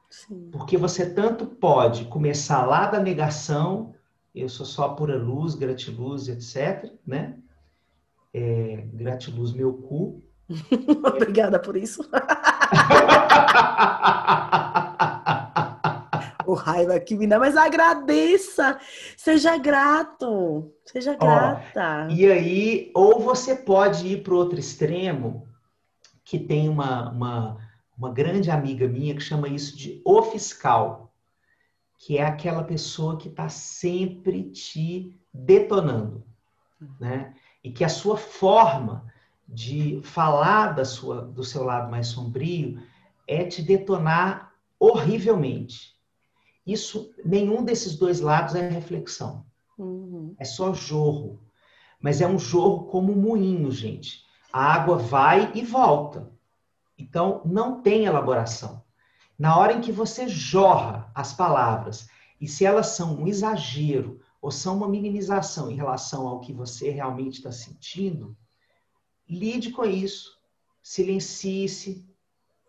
Sim. 0.10 0.50
Porque 0.52 0.76
você 0.76 1.10
tanto 1.14 1.46
pode 1.46 2.04
começar 2.06 2.66
lá 2.66 2.88
da 2.88 3.00
negação 3.00 3.95
eu 4.36 4.50
sou 4.50 4.66
só 4.66 4.90
pura 4.90 5.18
luz, 5.18 5.56
gratiluz, 5.56 6.28
etc. 6.28 6.92
Né? 7.06 7.38
É, 8.34 8.84
gratiluz, 8.94 9.54
meu 9.54 9.74
cu. 9.74 10.22
Obrigada 11.08 11.58
por 11.58 11.78
isso. 11.78 12.04
o 16.46 16.54
raiva 16.54 17.00
que 17.00 17.16
me 17.16 17.26
dá, 17.28 17.40
mas 17.40 17.58
agradeça, 17.58 18.78
seja 19.18 19.58
grato, 19.58 20.72
seja 20.86 21.16
grata. 21.16 22.08
Ó, 22.10 22.12
e 22.12 22.32
aí, 22.32 22.92
ou 22.94 23.20
você 23.20 23.56
pode 23.56 24.08
ir 24.08 24.24
para 24.24 24.34
o 24.34 24.38
outro 24.38 24.60
extremo, 24.60 25.48
que 26.24 26.38
tem 26.40 26.70
uma, 26.70 27.10
uma, 27.10 27.58
uma 27.98 28.12
grande 28.12 28.52
amiga 28.52 28.88
minha 28.88 29.16
que 29.16 29.22
chama 29.22 29.48
isso 29.48 29.76
de 29.76 30.02
o 30.06 30.22
fiscal 30.24 31.12
que 31.98 32.18
é 32.18 32.24
aquela 32.24 32.64
pessoa 32.64 33.18
que 33.18 33.28
está 33.28 33.50
sempre 33.50 34.44
te 34.52 35.20
detonando, 35.34 36.24
né? 37.00 37.34
E 37.64 37.72
que 37.72 37.84
a 37.84 37.90
sua 37.90 38.18
forma 38.18 39.12
de 39.48 40.02
falar 40.04 40.74
da 40.74 40.86
sua, 40.86 41.22
do 41.22 41.44
seu 41.44 41.64
lado 41.64 41.90
mais 41.90 42.08
sombrio 42.08 42.82
é 43.28 43.44
te 43.46 43.62
detonar 43.62 44.54
horrivelmente. 44.80 45.96
Isso, 46.66 47.12
nenhum 47.24 47.64
desses 47.64 47.96
dois 47.96 48.20
lados 48.20 48.56
é 48.56 48.68
reflexão. 48.68 49.46
Uhum. 49.78 50.36
É 50.40 50.46
só 50.46 50.74
jorro. 50.74 51.40
Mas 52.00 52.22
é 52.22 52.28
um 52.28 52.40
jorro 52.40 52.86
como 52.86 53.14
um 53.14 53.22
moinho, 53.22 53.72
gente. 53.72 54.24
A 54.52 54.74
água 54.74 54.98
vai 54.98 55.52
e 55.54 55.62
volta. 55.64 56.32
Então, 56.98 57.42
não 57.46 57.82
tem 57.82 58.06
elaboração. 58.06 58.85
Na 59.38 59.58
hora 59.58 59.74
em 59.74 59.82
que 59.82 59.92
você 59.92 60.28
jorra 60.28 61.12
as 61.14 61.34
palavras, 61.34 62.08
e 62.40 62.48
se 62.48 62.66
elas 62.66 62.88
são 62.88 63.16
um 63.18 63.28
exagero 63.28 64.20
ou 64.42 64.52
são 64.52 64.78
uma 64.78 64.88
minimização 64.88 65.72
em 65.72 65.76
relação 65.76 66.28
ao 66.28 66.40
que 66.40 66.54
você 66.54 66.90
realmente 66.90 67.36
está 67.36 67.52
sentindo, 67.52 68.36
lide 69.28 69.72
com 69.72 69.84
isso. 69.84 70.38
Silencie-se, 70.82 72.08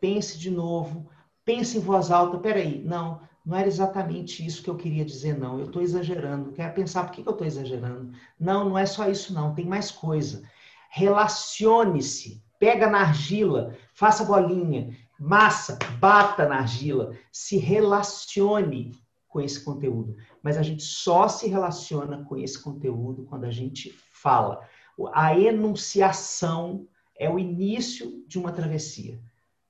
pense 0.00 0.38
de 0.38 0.50
novo, 0.50 1.09
pense 1.44 1.76
em 1.76 1.81
voz 1.81 2.11
alta. 2.11 2.38
Peraí, 2.38 2.83
não, 2.83 3.20
não 3.44 3.57
era 3.57 3.68
exatamente 3.68 4.44
isso 4.44 4.62
que 4.62 4.70
eu 4.70 4.76
queria 4.76 5.05
dizer, 5.05 5.38
não. 5.38 5.59
Eu 5.59 5.66
estou 5.66 5.83
exagerando. 5.83 6.52
Quer 6.52 6.72
pensar 6.74 7.05
por 7.05 7.12
que 7.12 7.20
eu 7.20 7.31
estou 7.31 7.46
exagerando? 7.46 8.12
Não, 8.40 8.70
não 8.70 8.79
é 8.79 8.87
só 8.87 9.09
isso, 9.09 9.35
não. 9.35 9.55
Tem 9.55 9.64
mais 9.64 9.90
coisa. 9.90 10.42
Relacione-se. 10.90 12.42
Pega 12.59 12.88
na 12.88 13.00
argila, 13.00 13.76
faça 13.92 14.24
bolinha, 14.24 14.96
massa, 15.18 15.79
bata 15.98 16.48
na 16.48 16.57
argila, 16.59 17.16
se 17.33 17.57
relacione 17.57 18.92
com 19.29 19.40
esse 19.40 19.62
conteúdo. 19.62 20.16
Mas 20.42 20.57
a 20.57 20.62
gente 20.62 20.83
só 20.83 21.29
se 21.29 21.48
relaciona 21.48 22.24
com 22.24 22.37
esse 22.37 22.59
conteúdo 22.59 23.24
quando 23.24 23.44
a 23.44 23.50
gente 23.50 23.98
fala. 24.12 24.66
A 25.12 25.38
enunciação 25.38 26.87
é 27.18 27.29
o 27.29 27.38
início 27.38 28.24
de 28.26 28.38
uma 28.38 28.52
travessia. 28.52 29.20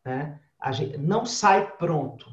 Né? 0.05 0.39
A 0.61 0.73
gente 0.73 0.99
não 0.99 1.27
sai 1.27 1.73
pronto. 1.77 2.27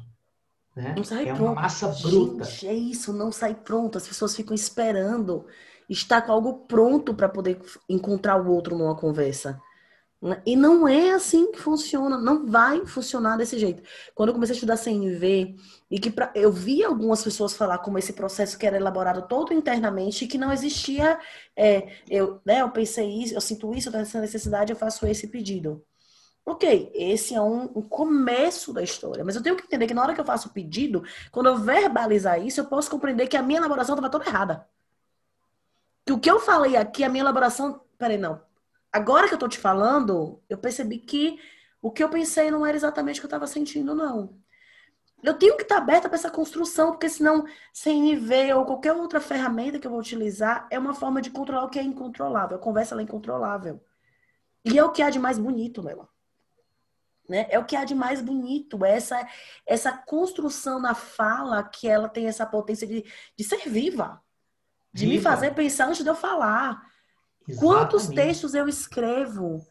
Né? 0.76 0.94
Não 0.96 1.04
sai 1.04 1.24
é 1.28 1.34
pronto. 1.34 1.44
uma 1.44 1.54
massa 1.54 1.88
bruta. 1.88 2.44
Gente, 2.44 2.68
é 2.68 2.74
isso, 2.74 3.12
não 3.12 3.30
sai 3.30 3.54
pronto. 3.54 3.98
As 3.98 4.06
pessoas 4.06 4.34
ficam 4.34 4.54
esperando 4.54 5.46
estar 5.88 6.22
com 6.22 6.32
algo 6.32 6.66
pronto 6.66 7.14
para 7.14 7.28
poder 7.28 7.60
encontrar 7.88 8.40
o 8.40 8.50
outro 8.50 8.76
numa 8.76 8.96
conversa. 8.96 9.60
Né? 10.24 10.40
E 10.46 10.56
não 10.56 10.88
é 10.88 11.10
assim 11.10 11.52
que 11.52 11.60
funciona, 11.60 12.16
não 12.16 12.46
vai 12.46 12.86
funcionar 12.86 13.36
desse 13.36 13.58
jeito. 13.58 13.82
Quando 14.14 14.30
eu 14.30 14.34
comecei 14.34 14.54
a 14.54 14.56
estudar 14.56 14.78
CNV, 14.78 15.54
e 15.90 16.00
que 16.00 16.10
pra, 16.10 16.32
eu 16.34 16.50
vi 16.50 16.82
algumas 16.82 17.22
pessoas 17.22 17.54
falar 17.54 17.76
como 17.78 17.98
esse 17.98 18.14
processo 18.14 18.58
que 18.58 18.66
era 18.66 18.78
elaborado 18.78 19.28
todo 19.28 19.52
internamente 19.52 20.24
e 20.24 20.28
que 20.28 20.38
não 20.38 20.50
existia, 20.50 21.20
é, 21.54 21.88
eu, 22.08 22.40
né, 22.42 22.62
eu 22.62 22.70
pensei 22.70 23.06
isso, 23.22 23.34
eu 23.34 23.40
sinto 23.40 23.74
isso, 23.74 23.88
eu 23.88 23.92
tenho 23.92 24.02
essa 24.02 24.18
necessidade, 24.18 24.72
eu 24.72 24.76
faço 24.78 25.06
esse 25.06 25.28
pedido. 25.28 25.84
Ok, 26.46 26.90
esse 26.94 27.34
é 27.34 27.40
um, 27.42 27.64
um, 27.76 27.82
começo 27.82 28.72
da 28.72 28.82
história, 28.82 29.24
mas 29.24 29.36
eu 29.36 29.42
tenho 29.42 29.56
que 29.56 29.64
entender 29.64 29.86
que 29.86 29.94
na 29.94 30.02
hora 30.02 30.14
que 30.14 30.20
eu 30.20 30.24
faço 30.24 30.48
o 30.48 30.52
pedido, 30.52 31.02
quando 31.30 31.48
eu 31.48 31.58
verbalizar 31.58 32.42
isso, 32.44 32.60
eu 32.60 32.66
posso 32.66 32.90
compreender 32.90 33.28
que 33.28 33.36
a 33.36 33.42
minha 33.42 33.58
elaboração 33.60 33.94
estava 33.94 34.10
toda 34.10 34.26
errada. 34.26 34.66
Que 36.06 36.12
o 36.12 36.18
que 36.18 36.30
eu 36.30 36.40
falei 36.40 36.76
aqui, 36.76 37.04
a 37.04 37.08
minha 37.08 37.22
elaboração. 37.22 37.80
Peraí, 37.98 38.18
não 38.18 38.40
agora 38.94 39.26
que 39.26 39.34
eu 39.34 39.38
tô 39.38 39.48
te 39.48 39.58
falando, 39.58 40.40
eu 40.48 40.56
percebi 40.56 40.98
que 40.98 41.40
o 41.82 41.90
que 41.90 42.02
eu 42.02 42.08
pensei 42.08 42.48
não 42.48 42.64
era 42.64 42.76
exatamente 42.76 43.18
o 43.18 43.22
que 43.22 43.26
eu 43.26 43.28
estava 43.28 43.46
sentindo, 43.48 43.92
não. 43.92 44.38
Eu 45.20 45.34
tenho 45.34 45.56
que 45.56 45.62
estar 45.62 45.78
aberta 45.78 46.08
para 46.08 46.16
essa 46.16 46.30
construção, 46.30 46.92
porque 46.92 47.08
senão 47.08 47.44
CNV 47.72 48.54
ou 48.54 48.64
qualquer 48.64 48.92
outra 48.92 49.20
ferramenta 49.20 49.80
que 49.80 49.86
eu 49.86 49.90
vou 49.90 49.98
utilizar 49.98 50.68
é 50.70 50.78
uma 50.78 50.94
forma 50.94 51.20
de 51.20 51.30
controlar 51.30 51.64
o 51.64 51.70
que 51.70 51.78
é 51.78 51.82
incontrolável. 51.82 52.56
A 52.56 52.60
conversa 52.60 52.94
é 52.94 53.02
incontrolável. 53.02 53.82
E 54.64 54.78
é 54.78 54.84
o 54.84 54.92
que 54.92 55.02
há 55.02 55.10
de 55.10 55.18
mais 55.18 55.38
bonito 55.38 55.82
nela. 55.82 56.08
Né? 57.28 57.46
É 57.50 57.58
o 57.58 57.64
que 57.64 57.74
há 57.74 57.84
de 57.84 57.94
mais 57.94 58.20
bonito, 58.20 58.84
essa, 58.84 59.26
essa 59.66 59.90
construção 59.92 60.78
na 60.78 60.94
fala 60.94 61.64
que 61.64 61.88
ela 61.88 62.08
tem 62.08 62.26
essa 62.26 62.46
potência 62.46 62.86
de, 62.86 63.04
de 63.36 63.44
ser 63.44 63.68
viva, 63.68 64.22
de 64.92 65.06
viva. 65.06 65.16
me 65.16 65.20
fazer 65.22 65.54
pensar 65.54 65.88
antes 65.88 66.04
de 66.04 66.08
eu 66.08 66.14
falar, 66.14 66.93
Exatamente. 67.48 67.60
Quantos 67.60 68.08
textos 68.08 68.54
eu 68.54 68.68
escrevo? 68.68 69.66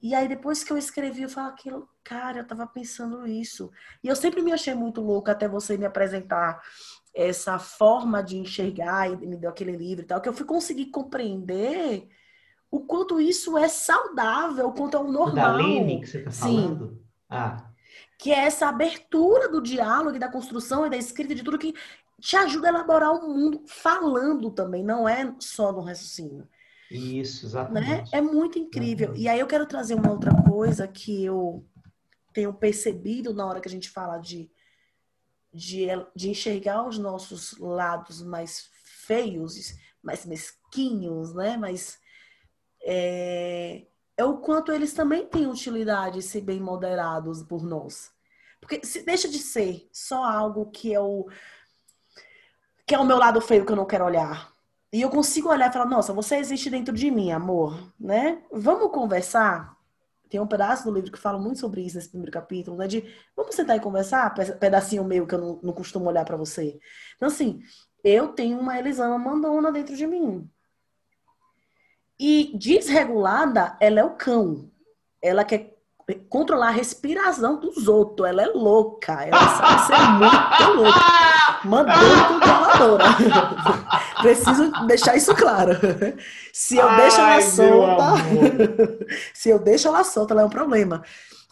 E 0.00 0.14
aí, 0.14 0.28
depois 0.28 0.62
que 0.62 0.70
eu 0.70 0.76
escrevi, 0.76 1.22
eu 1.22 1.30
falo 1.30 1.48
aquilo, 1.48 1.88
cara, 2.02 2.40
eu 2.40 2.46
tava 2.46 2.66
pensando 2.66 3.26
isso. 3.26 3.70
E 4.02 4.08
eu 4.08 4.14
sempre 4.14 4.42
me 4.42 4.52
achei 4.52 4.74
muito 4.74 5.00
louca 5.00 5.32
até 5.32 5.48
você 5.48 5.78
me 5.78 5.86
apresentar 5.86 6.60
essa 7.14 7.58
forma 7.58 8.22
de 8.22 8.36
enxergar 8.36 9.10
e 9.10 9.16
me 9.16 9.36
deu 9.36 9.48
aquele 9.48 9.76
livro 9.76 10.04
e 10.04 10.06
tal, 10.06 10.20
que 10.20 10.28
eu 10.28 10.34
fui 10.34 10.44
conseguir 10.44 10.86
compreender 10.86 12.06
o 12.70 12.80
quanto 12.80 13.20
isso 13.20 13.56
é 13.56 13.68
saudável, 13.68 14.66
o 14.66 14.74
quanto 14.74 14.96
é 14.96 15.00
o 15.00 15.10
normal. 15.10 15.34
Da 15.34 15.52
Lene 15.56 16.00
que 16.00 16.06
você 16.08 16.22
tá 16.22 16.30
falando? 16.30 16.88
Sim. 16.90 17.00
Ah. 17.30 17.70
Que 18.18 18.32
é 18.32 18.40
essa 18.44 18.68
abertura 18.68 19.48
do 19.48 19.62
diálogo, 19.62 20.18
da 20.18 20.30
construção 20.30 20.84
e 20.84 20.90
da 20.90 20.96
escrita, 20.96 21.34
de 21.34 21.44
tudo 21.44 21.58
que 21.58 21.72
te 22.20 22.36
ajuda 22.36 22.68
a 22.68 22.70
elaborar 22.70 23.12
o 23.12 23.28
mundo 23.28 23.62
falando 23.66 24.50
também, 24.50 24.82
não 24.82 25.08
é 25.08 25.34
só 25.38 25.72
no 25.72 25.82
raciocínio. 25.82 26.48
Isso, 26.94 27.46
exatamente. 27.46 27.88
Né? 27.88 28.04
É 28.12 28.20
muito 28.20 28.58
incrível. 28.58 29.10
Uhum. 29.10 29.16
E 29.16 29.28
aí 29.28 29.40
eu 29.40 29.46
quero 29.46 29.66
trazer 29.66 29.94
uma 29.94 30.10
outra 30.10 30.32
coisa 30.42 30.86
que 30.86 31.24
eu 31.24 31.66
tenho 32.32 32.52
percebido 32.54 33.34
na 33.34 33.46
hora 33.46 33.60
que 33.60 33.68
a 33.68 33.70
gente 33.70 33.90
fala 33.90 34.18
de, 34.18 34.50
de, 35.52 35.86
de 36.14 36.30
enxergar 36.30 36.86
os 36.86 36.98
nossos 36.98 37.58
lados 37.58 38.22
mais 38.22 38.70
feios, 38.84 39.74
mais 40.02 40.24
mesquinhos, 40.24 41.34
né? 41.34 41.56
Mas 41.56 41.98
é, 42.82 43.86
é 44.16 44.24
o 44.24 44.38
quanto 44.38 44.70
eles 44.70 44.92
também 44.92 45.26
têm 45.26 45.46
utilidade 45.46 46.22
se 46.22 46.40
bem 46.40 46.60
moderados 46.60 47.42
por 47.42 47.64
nós. 47.64 48.12
Porque 48.60 48.84
se 48.86 49.02
deixa 49.02 49.28
de 49.28 49.38
ser 49.38 49.88
só 49.92 50.24
algo 50.24 50.70
que 50.70 50.94
é 50.94 51.00
o 51.00 51.28
que 52.86 52.94
é 52.94 52.98
o 52.98 53.04
meu 53.04 53.16
lado 53.16 53.40
feio 53.40 53.64
que 53.64 53.72
eu 53.72 53.76
não 53.76 53.86
quero 53.86 54.04
olhar. 54.04 54.53
E 54.94 55.00
eu 55.00 55.10
consigo 55.10 55.48
olhar 55.48 55.68
e 55.68 55.72
falar, 55.72 55.86
nossa, 55.86 56.12
você 56.12 56.36
existe 56.36 56.70
dentro 56.70 56.94
de 56.94 57.10
mim, 57.10 57.32
amor, 57.32 57.92
né? 57.98 58.40
Vamos 58.52 58.92
conversar? 58.92 59.76
Tem 60.30 60.38
um 60.38 60.46
pedaço 60.46 60.84
do 60.84 60.94
livro 60.94 61.10
que 61.10 61.18
fala 61.18 61.36
muito 61.36 61.58
sobre 61.58 61.84
isso 61.84 61.96
nesse 61.96 62.10
primeiro 62.10 62.30
capítulo, 62.30 62.76
né? 62.76 62.86
De 62.86 63.04
vamos 63.34 63.56
sentar 63.56 63.76
e 63.76 63.80
conversar? 63.80 64.32
Pedacinho 64.32 65.02
meu 65.02 65.26
que 65.26 65.34
eu 65.34 65.40
não, 65.40 65.60
não 65.64 65.72
costumo 65.72 66.08
olhar 66.08 66.24
para 66.24 66.36
você. 66.36 66.78
Então, 67.16 67.26
assim, 67.26 67.60
eu 68.04 68.28
tenho 68.28 68.56
uma 68.56 68.78
Elisama 68.78 69.18
mandona 69.18 69.72
dentro 69.72 69.96
de 69.96 70.06
mim. 70.06 70.48
E 72.16 72.56
desregulada, 72.56 73.76
ela 73.80 73.98
é 73.98 74.04
o 74.04 74.14
cão. 74.14 74.70
Ela 75.20 75.44
quer 75.44 75.73
controlar 76.28 76.68
a 76.68 76.72
respiração 76.72 77.58
dos 77.58 77.88
outros. 77.88 78.28
Ela 78.28 78.42
é 78.42 78.46
louca. 78.46 79.24
Ela 79.24 79.48
sabe 79.56 79.86
ser 79.86 80.08
muito 80.10 80.82
louca. 80.82 81.00
Mandando 81.64 82.28
controladora. 82.28 83.04
Preciso 84.20 84.70
deixar 84.86 85.16
isso 85.16 85.34
claro. 85.34 85.72
Se 86.52 86.76
eu 86.76 86.88
Ai, 86.88 87.00
deixo 87.00 87.20
ela 87.20 87.40
solta. 87.40 88.04
se 89.32 89.50
eu 89.50 89.58
deixo 89.58 89.88
ela 89.88 90.04
solta, 90.04 90.34
ela 90.34 90.42
é 90.42 90.46
um 90.46 90.50
problema. 90.50 91.02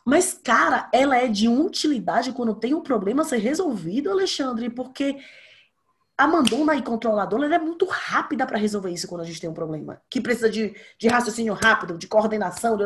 Mas, 0.05 0.39
cara, 0.43 0.89
ela 0.93 1.17
é 1.17 1.29
de 1.29 1.49
utilidade 1.49 2.33
quando 2.33 2.55
tem 2.55 2.75
um 2.75 2.83
problema 2.83 3.23
a 3.23 3.25
ser 3.25 3.39
resolvido, 3.39 4.11
Alexandre, 4.11 4.69
porque 4.69 5.17
a 6.19 6.27
mandona 6.27 6.75
e 6.75 6.83
controladora 6.83 7.47
ela 7.47 7.55
é 7.55 7.59
muito 7.59 7.87
rápida 7.87 8.47
para 8.47 8.59
resolver 8.59 8.91
isso 8.91 9.09
quando 9.09 9.23
a 9.23 9.25
gente 9.25 9.41
tem 9.41 9.49
um 9.49 9.55
problema. 9.55 10.01
Que 10.11 10.21
precisa 10.21 10.51
de, 10.51 10.75
de 10.99 11.09
raciocínio 11.09 11.55
rápido, 11.55 11.97
de 11.97 12.07
coordenação. 12.07 12.77
De... 12.77 12.85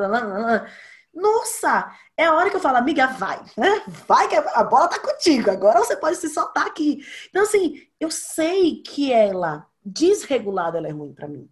Nossa! 1.17 1.91
É 2.15 2.27
a 2.27 2.35
hora 2.35 2.51
que 2.51 2.57
eu 2.57 2.61
falo, 2.61 2.77
amiga, 2.77 3.07
vai, 3.07 3.43
né? 3.57 3.83
Vai 4.07 4.29
que 4.29 4.37
a 4.37 4.63
bola 4.63 4.87
tá 4.87 4.99
contigo. 4.99 5.51
Agora 5.51 5.79
você 5.79 5.97
pode 5.97 6.19
se 6.19 6.29
soltar 6.29 6.67
aqui. 6.67 7.03
Então, 7.31 7.43
assim, 7.43 7.89
eu 7.99 8.11
sei 8.11 8.83
que 8.83 9.11
ela, 9.11 9.67
desregulada, 9.83 10.77
ela 10.77 10.89
é 10.89 10.93
ruim 10.93 11.15
para 11.15 11.27
mim. 11.27 11.49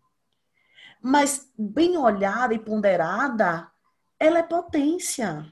Mas 1.00 1.50
bem 1.58 1.96
olhada 1.96 2.52
e 2.52 2.58
ponderada, 2.58 3.70
ela 4.20 4.38
é 4.38 4.42
potência. 4.42 5.50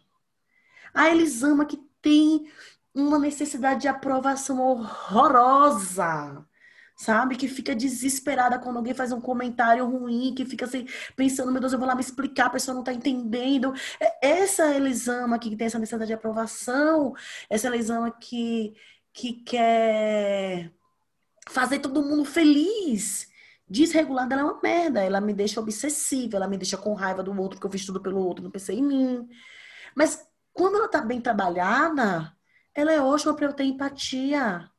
A 0.93 1.09
Elisama 1.09 1.65
que 1.65 1.79
tem 2.03 2.53
uma 2.95 3.19
necessidade 3.19 3.81
de 3.81 3.89
aprovação 3.89 4.61
horrorosa, 4.61 6.47
sabe? 7.03 7.37
Que 7.37 7.49
fica 7.49 7.75
desesperada 7.75 8.59
quando 8.59 8.77
alguém 8.77 8.95
faz 8.95 9.13
um 9.13 9.21
comentário 9.21 9.85
ruim, 9.87 10.35
que 10.35 10.45
fica 10.45 10.65
assim, 10.65 10.87
pensando, 11.17 11.51
meu 11.51 11.61
Deus, 11.61 11.73
eu 11.73 11.79
vou 11.79 11.89
lá 11.89 11.95
me 11.95 12.01
explicar, 12.01 12.47
a 12.47 12.51
pessoa 12.51 12.75
não 12.75 12.85
tá 12.85 12.93
entendendo. 12.93 13.75
É 14.01 14.29
essa 14.41 14.75
Elisama 14.75 15.39
que 15.39 15.57
tem 15.57 15.67
essa 15.67 15.79
necessidade 15.79 16.09
de 16.09 16.15
aprovação, 16.15 17.15
essa 17.51 17.67
Elisama 17.67 18.11
que, 18.11 18.75
que 19.13 19.33
quer 19.45 20.73
fazer 21.49 21.81
todo 21.81 22.03
mundo 22.03 22.25
feliz. 22.25 23.29
Desregulada, 23.69 24.35
ela 24.35 24.43
é 24.43 24.45
uma 24.45 24.61
merda. 24.63 25.03
Ela 25.03 25.21
me 25.21 25.33
deixa 25.35 25.61
obsessiva, 25.61 26.37
ela 26.37 26.49
me 26.49 26.59
deixa 26.59 26.77
com 26.77 26.95
raiva 26.95 27.23
do 27.23 27.33
outro, 27.33 27.59
porque 27.59 27.67
eu 27.67 27.73
fiz 27.73 27.87
tudo 27.87 28.01
pelo 28.01 28.25
outro, 28.25 28.45
não 28.45 28.51
pensei 28.51 28.79
em 28.79 28.83
mim. 28.83 29.29
Mas 29.97 30.25
quando 30.53 30.77
ela 30.77 30.89
tá 30.89 31.01
bem 31.01 31.21
trabalhada, 31.21 32.33
ela 32.75 32.93
é 32.93 33.01
ótima 33.01 33.35
para 33.35 33.47
eu 33.47 33.53
ter 33.53 33.65
empatia. 33.65 34.71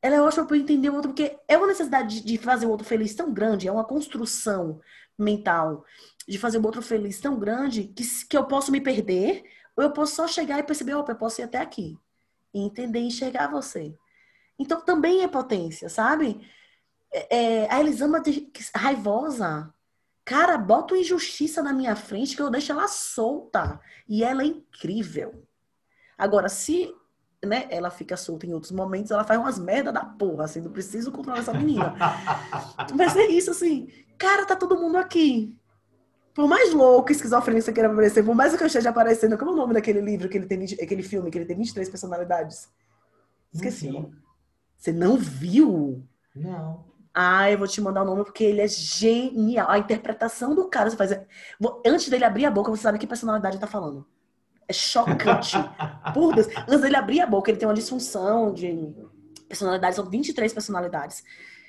Ela 0.00 0.16
é 0.16 0.22
ótima 0.22 0.46
para 0.46 0.56
entender 0.56 0.90
o 0.90 0.94
outro, 0.94 1.10
porque 1.10 1.38
é 1.48 1.56
uma 1.56 1.66
necessidade 1.66 2.20
de 2.20 2.38
fazer 2.38 2.66
o 2.66 2.70
outro 2.70 2.86
feliz 2.86 3.14
tão 3.14 3.32
grande, 3.32 3.66
é 3.66 3.72
uma 3.72 3.84
construção 3.84 4.80
mental 5.18 5.84
de 6.26 6.38
fazer 6.38 6.58
o 6.58 6.64
outro 6.64 6.82
feliz 6.82 7.18
tão 7.20 7.38
grande 7.38 7.84
que, 7.84 8.04
que 8.26 8.36
eu 8.36 8.44
posso 8.44 8.70
me 8.70 8.80
perder, 8.80 9.42
ou 9.74 9.82
eu 9.82 9.90
posso 9.90 10.14
só 10.14 10.28
chegar 10.28 10.58
e 10.58 10.62
perceber, 10.62 10.94
opa, 10.94 11.12
eu 11.12 11.16
posso 11.16 11.40
ir 11.40 11.44
até 11.44 11.58
aqui. 11.58 11.98
E 12.54 12.60
entender 12.60 13.00
e 13.00 13.06
enxergar 13.06 13.48
você. 13.48 13.94
Então 14.58 14.80
também 14.80 15.22
é 15.22 15.28
potência, 15.28 15.88
sabe? 15.88 16.46
É, 17.12 17.36
é 17.36 17.72
a 17.72 17.80
Elisama 17.80 18.22
raivosa. 18.74 19.72
Cara, 20.24 20.58
bota 20.58 20.94
uma 20.94 21.00
injustiça 21.00 21.62
na 21.62 21.72
minha 21.72 21.96
frente 21.96 22.36
que 22.36 22.42
eu 22.42 22.50
deixo 22.50 22.72
ela 22.72 22.86
solta. 22.86 23.80
E 24.06 24.22
ela 24.22 24.42
é 24.42 24.46
incrível. 24.46 25.46
Agora, 26.18 26.48
se 26.48 26.94
né, 27.44 27.66
ela 27.70 27.90
fica 27.90 28.16
solta 28.16 28.46
em 28.46 28.52
outros 28.52 28.72
momentos, 28.72 29.10
ela 29.10 29.24
faz 29.24 29.38
umas 29.38 29.58
merda 29.58 29.92
da 29.92 30.04
porra, 30.04 30.44
assim, 30.44 30.60
não 30.60 30.72
preciso 30.72 31.12
controlar 31.12 31.38
essa 31.38 31.52
menina. 31.52 31.94
Mas 32.96 33.16
é 33.16 33.26
isso, 33.26 33.50
assim, 33.50 33.88
cara, 34.16 34.44
tá 34.44 34.56
todo 34.56 34.78
mundo 34.78 34.96
aqui. 34.96 35.54
Por 36.34 36.48
mais 36.48 36.72
louco, 36.72 37.10
esquizofrênico 37.10 37.64
você 37.64 37.72
queira 37.72 37.90
aparecer, 37.90 38.24
por 38.24 38.34
mais 38.34 38.56
que 38.56 38.62
eu 38.62 38.66
esteja 38.66 38.90
aparecendo, 38.90 39.36
como 39.36 39.50
é 39.50 39.54
o 39.54 39.56
nome 39.56 39.74
daquele 39.74 40.00
livro, 40.00 40.28
que 40.28 40.38
ele 40.38 40.46
tem, 40.46 40.64
aquele 40.64 41.02
filme, 41.02 41.30
que 41.30 41.38
ele 41.38 41.46
tem 41.46 41.56
23 41.56 41.88
personalidades? 41.88 42.68
Esqueci. 43.52 43.90
Não 43.90 44.10
você 44.78 44.92
não 44.92 45.16
viu? 45.16 46.06
Não. 46.34 46.84
Ah, 47.12 47.50
eu 47.50 47.58
vou 47.58 47.66
te 47.66 47.80
mandar 47.80 48.02
o 48.02 48.04
nome 48.04 48.22
porque 48.22 48.44
ele 48.44 48.60
é 48.60 48.68
genial. 48.68 49.68
A 49.68 49.78
interpretação 49.78 50.54
do 50.54 50.68
cara, 50.68 50.88
você 50.88 50.96
faz. 50.96 51.10
Antes 51.84 52.08
dele 52.08 52.24
abrir 52.24 52.46
a 52.46 52.50
boca, 52.50 52.70
você 52.70 52.82
sabe 52.82 52.98
que 52.98 53.06
personalidade 53.06 53.56
ele 53.56 53.60
tá 53.60 53.66
falando. 53.66 54.06
É 54.68 54.72
chocante. 54.72 55.56
Por 56.12 56.34
Deus. 56.34 56.46
Antes 56.68 56.82
dele 56.82 56.96
abrir 56.96 57.20
a 57.20 57.26
boca, 57.26 57.50
ele 57.50 57.58
tem 57.58 57.66
uma 57.66 57.74
disfunção 57.74 58.52
de 58.52 58.94
personalidade. 59.48 59.96
São 59.96 60.08
23 60.08 60.52
personalidades 60.52 61.24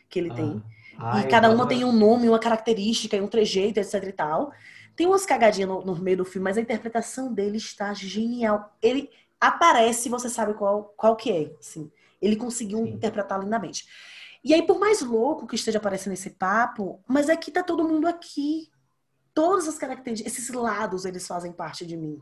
que 0.09 0.19
ele 0.19 0.33
tem. 0.33 0.61
Ah. 1.01 1.21
e 1.21 1.27
cada 1.29 1.49
uma 1.49 1.65
tem 1.65 1.85
um 1.85 1.93
nome, 1.93 2.27
uma 2.27 2.39
característica, 2.39 3.15
um 3.15 3.27
trejeito, 3.27 3.79
etc 3.79 4.03
e 4.03 4.11
tal. 4.11 4.51
Tem 4.97 5.07
umas 5.07 5.25
cagadinhas 5.25 5.69
no, 5.69 5.81
no 5.85 5.95
meio 5.95 6.17
do 6.17 6.25
filme, 6.25 6.43
mas 6.43 6.57
a 6.57 6.61
interpretação 6.61 7.33
dele 7.33 7.57
está 7.57 7.93
genial. 7.93 8.75
Ele 8.81 9.09
aparece, 9.39 10.09
você 10.09 10.29
sabe 10.29 10.53
qual, 10.55 10.93
qual 10.97 11.15
que 11.15 11.31
é. 11.31 11.55
Assim. 11.57 11.89
Ele 12.21 12.35
conseguiu 12.35 12.79
Sim. 12.79 12.89
interpretar 12.89 13.39
lindamente. 13.39 13.85
E 14.43 14.53
aí, 14.53 14.61
por 14.61 14.77
mais 14.77 15.01
louco 15.01 15.47
que 15.47 15.55
esteja 15.55 15.77
aparecendo 15.77 16.13
esse 16.13 16.31
papo, 16.31 17.01
mas 17.07 17.29
aqui 17.29 17.49
é 17.49 17.53
tá 17.53 17.63
todo 17.63 17.87
mundo 17.87 18.07
aqui. 18.07 18.69
Todas 19.33 19.69
as 19.69 19.77
características, 19.77 20.33
esses 20.33 20.49
lados, 20.53 21.05
eles 21.05 21.25
fazem 21.25 21.53
parte 21.53 21.85
de 21.85 21.95
mim. 21.95 22.19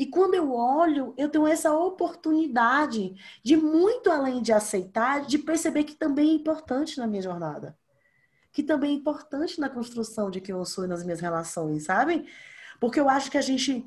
E 0.00 0.06
quando 0.06 0.32
eu 0.32 0.50
olho, 0.50 1.12
eu 1.18 1.28
tenho 1.28 1.46
essa 1.46 1.74
oportunidade 1.74 3.14
de, 3.44 3.54
muito 3.54 4.10
além 4.10 4.40
de 4.40 4.50
aceitar, 4.50 5.26
de 5.26 5.36
perceber 5.36 5.84
que 5.84 5.94
também 5.94 6.30
é 6.30 6.32
importante 6.32 6.96
na 6.96 7.06
minha 7.06 7.20
jornada. 7.20 7.76
Que 8.50 8.62
também 8.62 8.92
é 8.92 8.94
importante 8.94 9.60
na 9.60 9.68
construção 9.68 10.30
de 10.30 10.40
quem 10.40 10.54
eu 10.54 10.64
sou 10.64 10.86
e 10.86 10.88
nas 10.88 11.04
minhas 11.04 11.20
relações, 11.20 11.84
sabe? 11.84 12.26
Porque 12.80 12.98
eu 12.98 13.10
acho 13.10 13.30
que 13.30 13.36
a 13.36 13.42
gente 13.42 13.86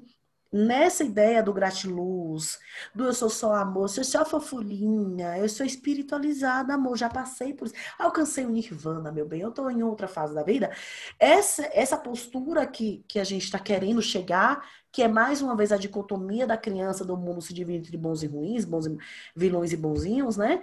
nessa 0.52 1.04
ideia 1.04 1.42
do 1.42 1.52
gratiluz, 1.52 2.60
do 2.94 3.06
eu 3.06 3.14
sou 3.14 3.28
só 3.28 3.56
amor, 3.56 3.90
eu 3.98 4.04
sou 4.04 4.24
fofulinha, 4.24 5.36
eu 5.40 5.50
sou 5.50 5.66
espiritualizada, 5.66 6.76
amor, 6.76 6.96
já 6.96 7.10
passei 7.10 7.56
por 7.56 7.66
isso, 7.66 7.74
alcancei 7.98 8.46
o 8.46 8.50
nirvana, 8.50 9.12
meu 9.12 9.28
bem, 9.28 9.42
eu 9.42 9.50
tô 9.50 9.68
em 9.68 9.82
outra 9.82 10.08
fase 10.08 10.36
da 10.36 10.44
vida. 10.44 10.72
Essa, 11.18 11.68
essa 11.74 11.98
postura 11.98 12.68
que, 12.68 13.04
que 13.08 13.20
a 13.20 13.24
gente 13.24 13.46
está 13.46 13.58
querendo 13.58 14.00
chegar, 14.00 14.64
que 14.94 15.02
é 15.02 15.08
mais 15.08 15.42
uma 15.42 15.56
vez 15.56 15.72
a 15.72 15.78
dicotomia 15.78 16.46
da 16.46 16.56
criança 16.56 17.04
do 17.04 17.18
mundo 17.18 17.42
se 17.42 17.52
divide 17.52 17.80
entre 17.80 17.98
bons 17.98 18.22
e 18.22 18.28
ruins, 18.28 18.64
bons 18.64 18.86
e, 18.86 18.96
vilões 19.36 19.74
e 19.74 19.76
bonzinhos, 19.76 20.38
né? 20.38 20.62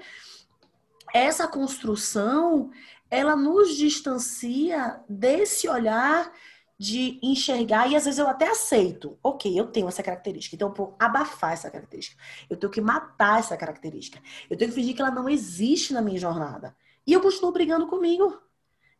Essa 1.12 1.48
construção, 1.48 2.70
ela 3.10 3.34
nos 3.34 3.74
distancia 3.76 5.00
desse 5.08 5.68
olhar 5.68 6.32
de 6.78 7.18
enxergar, 7.20 7.90
e 7.90 7.96
às 7.96 8.04
vezes 8.04 8.20
eu 8.20 8.28
até 8.28 8.48
aceito, 8.48 9.18
ok, 9.22 9.58
eu 9.58 9.66
tenho 9.66 9.88
essa 9.88 10.02
característica, 10.02 10.54
então 10.54 10.68
eu 10.68 10.74
vou 10.74 10.96
abafar 10.98 11.52
essa 11.52 11.68
característica, 11.68 12.16
eu 12.48 12.56
tenho 12.56 12.72
que 12.72 12.80
matar 12.80 13.40
essa 13.40 13.56
característica, 13.56 14.18
eu 14.48 14.56
tenho 14.56 14.70
que 14.70 14.76
fingir 14.76 14.94
que 14.94 15.02
ela 15.02 15.10
não 15.10 15.28
existe 15.28 15.92
na 15.92 16.00
minha 16.00 16.18
jornada. 16.18 16.74
E 17.04 17.12
eu 17.12 17.20
continuo 17.20 17.50
brigando 17.50 17.88
comigo. 17.88 18.40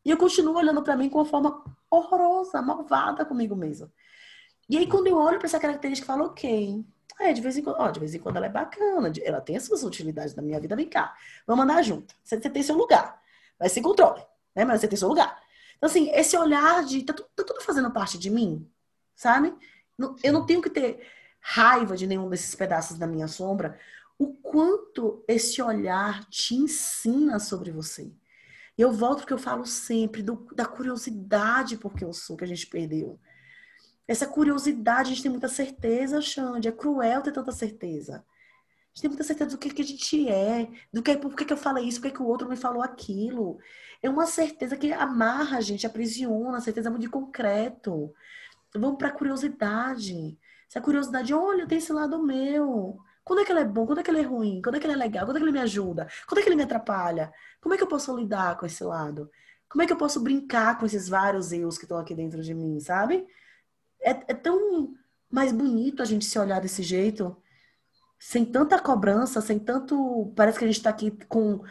E 0.05 0.11
eu 0.11 0.17
continuo 0.17 0.57
olhando 0.57 0.83
para 0.83 0.97
mim 0.97 1.09
com 1.09 1.19
uma 1.19 1.25
forma 1.25 1.63
horrorosa, 1.91 2.61
malvada 2.61 3.25
comigo 3.25 3.55
mesmo. 3.55 3.91
E 4.71 4.79
aí, 4.79 4.87
quando 4.87 5.09
eu 5.09 5.17
olho 5.17 5.37
para 5.39 5.49
essa 5.49 5.59
característica, 5.59 6.05
eu 6.05 6.17
falo, 6.17 6.31
ok. 6.31 6.85
É, 7.19 7.33
de 7.33 7.41
vez 7.41 7.57
em 7.57 7.63
quando, 7.63 7.81
ó, 7.81 7.91
de 7.91 7.99
vez 7.99 8.15
em 8.15 8.21
quando 8.21 8.37
ela 8.37 8.47
é 8.47 8.49
bacana, 8.49 9.13
ela 9.23 9.41
tem 9.41 9.57
as 9.57 9.65
suas 9.65 9.83
utilidades 9.83 10.33
na 10.37 10.43
minha 10.43 10.61
vida, 10.61 10.77
vem 10.77 10.89
cá. 10.89 11.13
Vamos 11.45 11.65
andar 11.65 11.83
junto. 11.83 12.15
Você, 12.23 12.41
você 12.41 12.49
tem 12.49 12.63
seu 12.63 12.77
lugar. 12.77 13.21
Vai 13.59 13.69
se 13.69 13.83
controle, 13.83 14.25
né? 14.55 14.65
Mas 14.65 14.81
você 14.81 14.87
tem 14.87 14.97
seu 14.97 15.09
lugar. 15.09 15.43
Então, 15.77 15.91
assim, 15.91 16.09
esse 16.13 16.37
olhar 16.37 16.85
de 16.85 17.03
tá, 17.03 17.13
tá 17.13 17.45
tudo 17.45 17.61
fazendo 17.63 17.91
parte 17.91 18.17
de 18.17 18.31
mim, 18.31 18.65
sabe? 19.15 19.53
Eu 20.23 20.33
não 20.33 20.47
tenho 20.47 20.63
que 20.63 20.71
ter 20.71 21.05
raiva 21.41 21.97
de 21.97 22.07
nenhum 22.07 22.29
desses 22.29 22.55
pedaços 22.55 22.97
da 22.97 23.09
minha 23.09 23.27
sombra. 23.27 23.77
O 24.17 24.35
quanto 24.35 25.25
esse 25.27 25.61
olhar 25.61 26.25
te 26.31 26.55
ensina 26.55 27.41
sobre 27.41 27.73
você. 27.73 28.13
Eu 28.79 28.93
volto 28.93 29.21
porque 29.21 29.33
eu 29.33 29.39
falo 29.39 29.67
sempre 29.67 30.23
do, 30.23 30.47
da 30.55 30.65
curiosidade 30.65 31.77
porque 31.77 32.05
eu 32.05 32.13
sou 32.13 32.37
que 32.37 32.45
a 32.45 32.49
gente 32.49 32.69
perdeu. 32.69 33.19
Essa 34.11 34.27
curiosidade, 34.27 35.07
a 35.07 35.11
gente 35.11 35.23
tem 35.23 35.31
muita 35.31 35.47
certeza, 35.47 36.21
Xande. 36.21 36.67
É 36.67 36.73
cruel 36.73 37.23
ter 37.23 37.31
tanta 37.31 37.53
certeza. 37.53 38.17
A 38.17 38.89
gente 38.89 39.03
tem 39.03 39.09
muita 39.09 39.23
certeza 39.23 39.51
do 39.53 39.57
que, 39.57 39.71
que 39.71 39.83
a 39.83 39.85
gente 39.85 40.29
é, 40.29 40.69
do 40.93 41.01
que, 41.01 41.17
por 41.17 41.33
que, 41.37 41.45
que 41.45 41.53
eu 41.53 41.57
falei 41.57 41.85
isso, 41.87 42.01
por 42.01 42.09
que, 42.09 42.17
que 42.17 42.23
o 42.23 42.27
outro 42.27 42.49
me 42.49 42.57
falou 42.57 42.83
aquilo. 42.83 43.61
É 44.03 44.11
uma 44.11 44.27
certeza 44.27 44.77
que 44.77 44.93
amarra 44.93 45.59
a 45.59 45.61
gente, 45.61 45.87
aprisiona, 45.87 46.59
a 46.59 46.61
certeza 46.61 46.91
muito 46.91 47.03
de 47.03 47.09
concreto. 47.09 48.13
Vamos 48.75 48.99
para 48.99 49.07
a 49.09 49.13
curiosidade. 49.13 50.37
Se 50.69 50.77
a 50.77 50.81
curiosidade, 50.83 51.33
olha, 51.33 51.65
tem 51.65 51.79
esse 51.79 51.93
lado 51.93 52.21
meu. 52.21 52.99
Quando 53.23 53.43
é 53.43 53.45
que 53.45 53.53
ele 53.53 53.61
é 53.61 53.65
bom? 53.65 53.87
Quando 53.87 54.01
é 54.01 54.03
que 54.03 54.11
ele 54.11 54.23
é 54.23 54.23
ruim? 54.23 54.61
Quando 54.61 54.75
é 54.75 54.81
que 54.81 54.87
ele 54.87 54.95
é 54.95 54.97
legal? 54.97 55.25
Quando 55.25 55.37
é 55.37 55.39
que 55.39 55.45
ele 55.45 55.53
me 55.53 55.61
ajuda? 55.61 56.09
Quando 56.27 56.41
é 56.41 56.43
que 56.43 56.49
ele 56.49 56.57
me 56.57 56.65
atrapalha? 56.65 57.33
Como 57.61 57.77
é 57.77 57.79
que 57.79 57.85
eu 57.85 57.89
posso 57.89 58.17
lidar 58.17 58.59
com 58.59 58.67
esse 58.67 58.83
lado? 58.83 59.31
Como 59.69 59.83
é 59.83 59.87
que 59.87 59.93
eu 59.93 59.97
posso 59.97 60.19
brincar 60.21 60.81
com 60.81 60.85
esses 60.85 61.09
vários 61.09 61.53
eus 61.53 61.79
que 61.79 61.85
estão 61.85 61.97
aqui 61.97 62.13
dentro 62.13 62.43
de 62.43 62.53
mim, 62.53 62.81
sabe? 62.81 63.25
É, 64.03 64.11
é 64.11 64.35
tão 64.35 64.95
mais 65.31 65.53
bonito 65.53 66.03
a 66.03 66.07
gente 66.07 66.25
se 66.25 66.39
olhar 66.39 66.61
desse 66.61 66.83
jeito, 66.83 67.37
sem 68.19 68.45
tanta 68.45 68.79
cobrança, 68.79 69.41
sem 69.41 69.59
tanto. 69.59 70.33
Parece 70.35 70.59
que 70.59 70.65
a 70.65 70.69
gente 70.69 70.79
está 70.79 70.91
aqui 70.91 71.11
com 71.29 71.63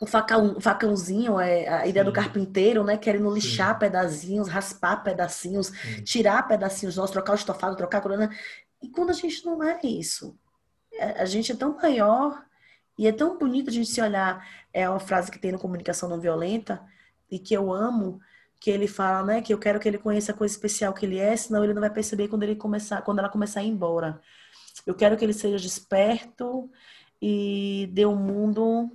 o 0.00 0.06
facão, 0.06 0.60
facãozinho, 0.60 1.40
é 1.40 1.68
a 1.68 1.86
ideia 1.86 2.04
Sim. 2.04 2.10
do 2.10 2.14
carpinteiro, 2.14 2.84
né? 2.84 2.98
Querendo 2.98 3.32
lixar 3.32 3.74
Sim. 3.74 3.80
pedacinhos, 3.80 4.48
raspar 4.48 5.02
pedacinhos, 5.02 5.68
Sim. 5.68 6.02
tirar 6.02 6.46
pedacinhos 6.46 6.96
nossos, 6.96 7.12
trocar 7.12 7.32
o 7.32 7.36
estofado, 7.36 7.76
trocar 7.76 7.98
a 7.98 8.00
coluna. 8.02 8.30
E 8.82 8.88
quando 8.90 9.10
a 9.10 9.14
gente 9.14 9.44
não 9.44 9.62
é 9.62 9.80
isso, 9.82 10.38
é, 10.92 11.22
a 11.22 11.24
gente 11.24 11.50
é 11.50 11.56
tão 11.56 11.74
maior 11.76 12.44
e 12.98 13.06
é 13.06 13.12
tão 13.12 13.38
bonito 13.38 13.70
a 13.70 13.72
gente 13.72 13.90
se 13.90 14.00
olhar. 14.00 14.46
É 14.72 14.88
uma 14.88 15.00
frase 15.00 15.30
que 15.30 15.38
tem 15.38 15.50
no 15.50 15.58
Comunicação 15.58 16.08
Não 16.08 16.20
Violenta 16.20 16.82
e 17.30 17.38
que 17.38 17.54
eu 17.54 17.72
amo, 17.72 18.20
que 18.66 18.70
ele 18.72 18.88
fala, 18.88 19.22
né, 19.22 19.40
que 19.40 19.54
eu 19.54 19.58
quero 19.58 19.78
que 19.78 19.86
ele 19.86 19.96
conheça 19.96 20.32
a 20.32 20.34
coisa 20.34 20.52
especial 20.52 20.92
que 20.92 21.06
ele 21.06 21.20
é, 21.20 21.36
senão 21.36 21.62
ele 21.62 21.72
não 21.72 21.80
vai 21.80 21.88
perceber 21.88 22.26
quando 22.26 22.42
ele 22.42 22.56
começar, 22.56 23.00
quando 23.02 23.20
ela 23.20 23.28
começar 23.28 23.60
a 23.60 23.62
ir 23.62 23.68
embora. 23.68 24.20
Eu 24.84 24.92
quero 24.92 25.16
que 25.16 25.24
ele 25.24 25.32
seja 25.32 25.56
desperto 25.56 26.68
e 27.22 27.88
dê 27.92 28.04
um 28.04 28.16
mundo 28.16 28.90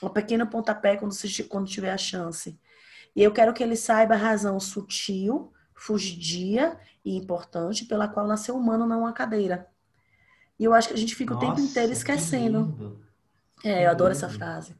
um 0.00 0.08
pequeno 0.10 0.46
pontapé 0.46 0.96
quando, 0.96 1.12
quando 1.48 1.66
tiver 1.66 1.90
a 1.90 1.98
chance. 1.98 2.56
E 3.16 3.20
eu 3.20 3.32
quero 3.32 3.52
que 3.52 3.64
ele 3.64 3.74
saiba 3.74 4.14
a 4.14 4.16
razão 4.16 4.60
sutil, 4.60 5.52
fugidia 5.74 6.78
e 7.04 7.16
importante 7.16 7.84
pela 7.84 8.06
qual 8.06 8.28
nasceu 8.28 8.56
humano, 8.56 8.86
não 8.86 9.00
uma 9.00 9.12
cadeira. 9.12 9.66
E 10.56 10.62
eu 10.62 10.72
acho 10.72 10.86
que 10.86 10.94
a 10.94 10.98
gente 10.98 11.16
fica 11.16 11.34
Nossa, 11.34 11.46
o 11.46 11.48
tempo 11.48 11.60
inteiro 11.62 11.90
esquecendo. 11.90 13.00
É, 13.64 13.86
eu 13.86 13.90
adoro 13.90 14.12
essa 14.12 14.28
frase. 14.28 14.76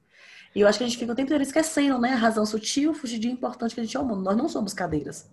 E 0.56 0.60
eu 0.62 0.68
acho 0.68 0.78
que 0.78 0.84
a 0.84 0.86
gente 0.88 0.98
fica 0.98 1.12
o 1.12 1.14
tempo 1.14 1.26
inteiro 1.26 1.42
esquecendo, 1.42 1.98
né? 1.98 2.14
A 2.14 2.16
razão 2.16 2.46
sutil, 2.46 2.94
fugidia 2.94 3.30
importante 3.30 3.74
que 3.74 3.80
a 3.80 3.84
gente 3.84 3.96
é 3.96 4.00
humano. 4.00 4.22
Nós 4.22 4.36
não 4.36 4.48
somos 4.48 4.72
cadeiras. 4.72 5.30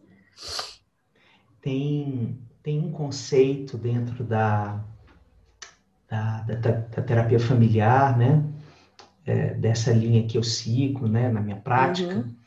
Tem, 1.62 2.38
tem 2.62 2.80
um 2.80 2.92
conceito 2.92 3.78
dentro 3.78 4.26
da, 4.26 4.84
da, 6.10 6.42
da, 6.42 6.72
da 6.72 7.02
terapia 7.02 7.40
familiar, 7.40 8.18
né? 8.18 8.44
É, 9.26 9.54
dessa 9.54 9.94
linha 9.94 10.28
que 10.28 10.38
eu 10.38 10.44
sigo, 10.44 11.08
né? 11.08 11.30
Na 11.30 11.40
minha 11.40 11.58
prática. 11.58 12.16
Uhum 12.16 12.44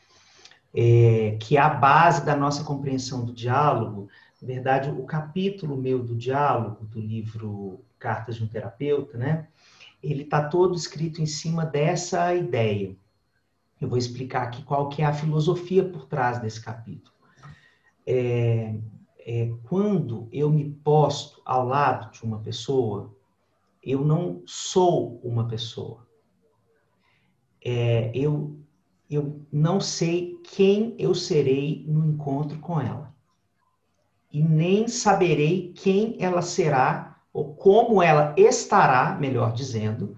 é, 0.79 1.37
que 1.39 1.57
é 1.57 1.59
a 1.59 1.69
base 1.69 2.23
da 2.23 2.35
nossa 2.35 2.63
compreensão 2.63 3.25
do 3.25 3.33
diálogo. 3.33 4.07
Na 4.39 4.47
verdade, 4.47 4.91
o 4.91 5.03
capítulo 5.05 5.75
meu 5.75 6.03
do 6.03 6.15
diálogo, 6.15 6.85
do 6.85 6.99
livro 6.99 7.83
Cartas 7.97 8.35
de 8.35 8.43
um 8.43 8.47
Terapeuta, 8.47 9.17
né? 9.17 9.47
Ele 10.01 10.23
está 10.23 10.47
todo 10.47 10.75
escrito 10.75 11.21
em 11.21 11.25
cima 11.25 11.65
dessa 11.65 12.33
ideia. 12.35 12.95
Eu 13.79 13.87
vou 13.87 13.97
explicar 13.97 14.43
aqui 14.43 14.63
qual 14.63 14.89
que 14.89 15.01
é 15.01 15.05
a 15.05 15.13
filosofia 15.13 15.87
por 15.87 16.05
trás 16.05 16.39
desse 16.39 16.61
capítulo. 16.61 17.15
É, 18.05 18.79
é, 19.19 19.53
quando 19.63 20.27
eu 20.31 20.49
me 20.49 20.69
posto 20.69 21.41
ao 21.45 21.65
lado 21.65 22.11
de 22.11 22.23
uma 22.23 22.39
pessoa, 22.39 23.15
eu 23.83 24.03
não 24.03 24.41
sou 24.45 25.19
uma 25.23 25.47
pessoa. 25.47 26.07
É, 27.63 28.11
eu 28.13 28.57
eu 29.09 29.41
não 29.51 29.79
sei 29.79 30.37
quem 30.43 30.93
eu 30.99 31.15
serei 31.15 31.85
no 31.87 32.05
encontro 32.05 32.59
com 32.59 32.79
ela. 32.79 33.15
E 34.31 34.43
nem 34.43 34.87
saberei 34.87 35.71
quem 35.73 36.17
ela 36.19 36.41
será, 36.41 37.06
ou 37.37 37.53
como 37.53 38.01
ela 38.01 38.33
estará, 38.35 39.15
melhor 39.19 39.53
dizendo, 39.53 40.17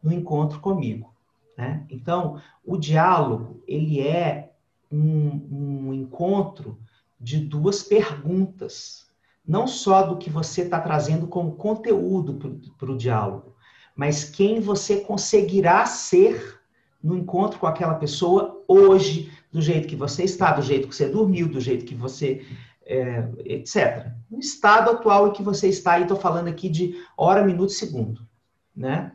no 0.00 0.12
encontro 0.12 0.60
comigo. 0.60 1.12
Né? 1.58 1.84
Então, 1.90 2.40
o 2.64 2.76
diálogo, 2.76 3.60
ele 3.66 4.00
é 4.00 4.52
um, 4.88 5.88
um 5.88 5.92
encontro 5.92 6.78
de 7.20 7.40
duas 7.40 7.82
perguntas. 7.82 9.10
Não 9.44 9.66
só 9.66 10.06
do 10.06 10.16
que 10.16 10.30
você 10.30 10.62
está 10.62 10.78
trazendo 10.78 11.26
como 11.26 11.56
conteúdo 11.56 12.38
para 12.78 12.92
o 12.92 12.96
diálogo, 12.96 13.56
mas 13.96 14.22
quem 14.22 14.60
você 14.60 15.00
conseguirá 15.00 15.84
ser 15.86 16.60
no 17.02 17.18
encontro 17.18 17.58
com 17.58 17.66
aquela 17.66 17.94
pessoa 17.94 18.62
hoje, 18.68 19.32
do 19.50 19.60
jeito 19.60 19.88
que 19.88 19.96
você 19.96 20.22
está, 20.22 20.52
do 20.52 20.62
jeito 20.62 20.86
que 20.86 20.94
você 20.94 21.08
dormiu, 21.08 21.48
do 21.48 21.60
jeito 21.60 21.84
que 21.84 21.96
você. 21.96 22.46
É, 22.92 23.24
etc. 23.44 24.08
No 24.28 24.40
estado 24.40 24.90
atual 24.90 25.28
em 25.28 25.32
que 25.32 25.44
você 25.44 25.68
está, 25.68 25.96
e 26.00 26.02
estou 26.02 26.16
falando 26.16 26.48
aqui 26.48 26.68
de 26.68 27.00
hora, 27.16 27.44
minuto, 27.44 27.70
segundo. 27.70 28.26
Né? 28.74 29.12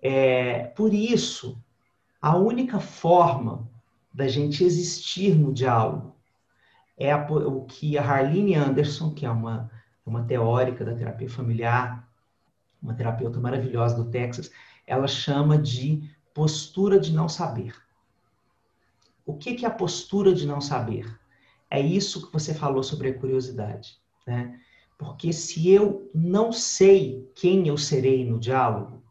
É, 0.00 0.64
por 0.68 0.94
isso, 0.94 1.62
a 2.22 2.34
única 2.38 2.80
forma 2.80 3.68
da 4.14 4.26
gente 4.26 4.64
existir 4.64 5.34
no 5.34 5.52
diálogo 5.52 6.16
é 6.96 7.12
a, 7.12 7.18
o 7.26 7.66
que 7.66 7.98
a 7.98 8.02
Harlene 8.02 8.54
Anderson, 8.54 9.12
que 9.12 9.26
é 9.26 9.30
uma, 9.30 9.70
uma 10.06 10.22
teórica 10.22 10.82
da 10.82 10.94
terapia 10.94 11.28
familiar, 11.28 12.08
uma 12.82 12.94
terapeuta 12.94 13.38
maravilhosa 13.38 13.94
do 13.94 14.10
Texas, 14.10 14.50
ela 14.86 15.06
chama 15.06 15.58
de 15.58 16.02
postura 16.32 16.98
de 16.98 17.12
não 17.12 17.28
saber. 17.28 17.74
O 19.26 19.34
que, 19.36 19.54
que 19.54 19.66
é 19.66 19.68
a 19.68 19.72
postura 19.72 20.34
de 20.34 20.46
não 20.46 20.62
saber? 20.62 21.20
É 21.74 21.80
isso 21.80 22.26
que 22.26 22.32
você 22.32 22.52
falou 22.52 22.82
sobre 22.82 23.08
a 23.08 23.18
curiosidade. 23.18 23.96
Né? 24.26 24.60
Porque 24.98 25.32
se 25.32 25.70
eu 25.70 26.10
não 26.14 26.52
sei 26.52 27.26
quem 27.34 27.66
eu 27.66 27.78
serei 27.78 28.26
no 28.26 28.38
diálogo, 28.38 29.02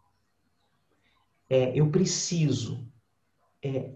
é, 1.49 1.76
eu 1.76 1.89
preciso 1.89 2.88
é, 3.64 3.93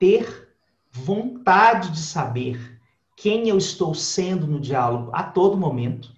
ter 0.00 0.52
vontade 0.90 1.92
de 1.92 2.00
saber 2.00 2.80
quem 3.14 3.48
eu 3.48 3.56
estou 3.56 3.94
sendo 3.94 4.48
no 4.48 4.58
diálogo 4.58 5.12
a 5.14 5.22
todo 5.22 5.56
momento. 5.56 6.12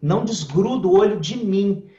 Não 0.00 0.24
desgrudo 0.24 0.88
o 0.88 0.96
olho 0.96 1.18
de 1.18 1.36
mim 1.36 1.90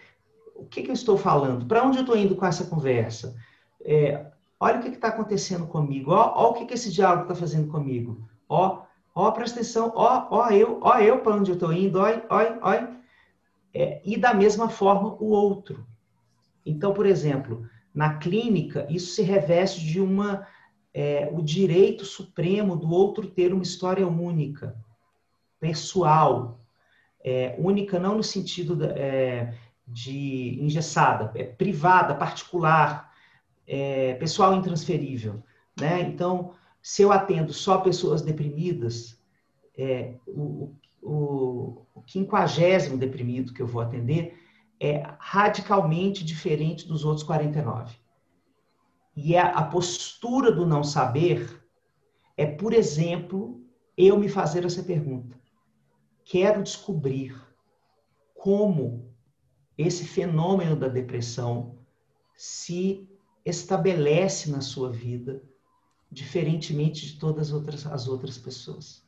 o 0.55 0.65
que, 0.65 0.83
que 0.83 0.91
eu 0.91 0.93
estou 0.93 1.17
falando? 1.17 1.65
Para 1.65 1.83
onde 1.83 1.97
eu 1.97 2.01
estou 2.01 2.15
indo 2.15 2.35
com 2.35 2.45
essa 2.45 2.65
conversa? 2.65 3.35
É, 3.83 4.27
olha 4.59 4.79
o 4.79 4.81
que 4.81 4.87
está 4.87 5.09
acontecendo 5.09 5.67
comigo. 5.67 6.11
Ó, 6.11 6.33
ó, 6.35 6.51
o 6.51 6.53
que, 6.53 6.65
que 6.65 6.75
esse 6.75 6.89
diálogo 6.89 7.23
está 7.23 7.35
fazendo 7.35 7.69
comigo. 7.69 8.30
Ó, 8.51 8.83
ó, 9.15 9.31
presta 9.31 9.61
atenção. 9.61 9.93
Ó, 9.95 10.27
ó 10.29 10.49
eu, 10.49 10.79
ó 10.81 10.97
eu 10.99 11.19
para 11.19 11.35
onde 11.35 11.51
eu 11.51 11.55
estou 11.55 11.71
indo. 11.71 11.99
Ó, 11.99 12.05
ó, 12.29 12.39
ó. 12.61 13.01
É, 13.73 14.01
e 14.03 14.17
da 14.17 14.33
mesma 14.33 14.67
forma 14.67 15.15
o 15.21 15.29
outro. 15.29 15.87
Então, 16.65 16.93
por 16.93 17.05
exemplo, 17.05 17.65
na 17.95 18.17
clínica, 18.17 18.85
isso 18.89 19.13
se 19.13 19.21
reveste 19.21 19.79
de 19.79 20.01
uma 20.01 20.45
é, 20.93 21.29
o 21.31 21.41
direito 21.41 22.03
supremo 22.03 22.75
do 22.75 22.91
outro 22.91 23.25
ter 23.25 23.53
uma 23.53 23.63
história 23.63 24.05
única, 24.05 24.75
pessoal, 25.57 26.59
é, 27.23 27.55
única 27.57 27.97
não 27.97 28.17
no 28.17 28.23
sentido 28.23 28.77
é, 28.83 29.53
de 29.87 30.59
engessada, 30.61 31.31
é 31.35 31.45
privada, 31.45 32.13
particular, 32.13 33.13
é, 33.65 34.15
pessoal 34.15 34.53
intransferível. 34.53 35.41
Né? 35.79 36.01
Então, 36.01 36.53
se 36.81 37.01
eu 37.01 37.11
atendo 37.11 37.53
só 37.53 37.77
pessoas 37.77 38.21
deprimidas, 38.21 39.19
é, 39.77 40.15
o, 40.27 40.73
quinquagésimo 42.11 42.97
deprimido 42.97 43.53
que 43.53 43.61
eu 43.61 43.67
vou 43.67 43.81
atender 43.81 44.37
é 44.79 45.03
radicalmente 45.19 46.25
diferente 46.25 46.87
dos 46.87 47.05
outros 47.05 47.23
49. 47.23 47.95
E 49.15 49.37
a, 49.37 49.49
a 49.49 49.63
postura 49.63 50.51
do 50.51 50.65
não 50.65 50.83
saber 50.83 51.61
é, 52.35 52.45
por 52.45 52.73
exemplo, 52.73 53.63
eu 53.95 54.17
me 54.17 54.27
fazer 54.27 54.65
essa 54.65 54.83
pergunta. 54.83 55.39
Quero 56.23 56.63
descobrir 56.63 57.35
como 58.33 59.13
esse 59.77 60.05
fenômeno 60.05 60.75
da 60.75 60.87
depressão 60.87 61.77
se 62.35 63.07
estabelece 63.45 64.49
na 64.49 64.61
sua 64.61 64.91
vida, 64.91 65.43
diferentemente 66.11 67.05
de 67.05 67.19
todas 67.19 67.47
as 67.47 67.53
outras, 67.53 67.85
as 67.87 68.07
outras 68.07 68.37
pessoas. 68.37 69.01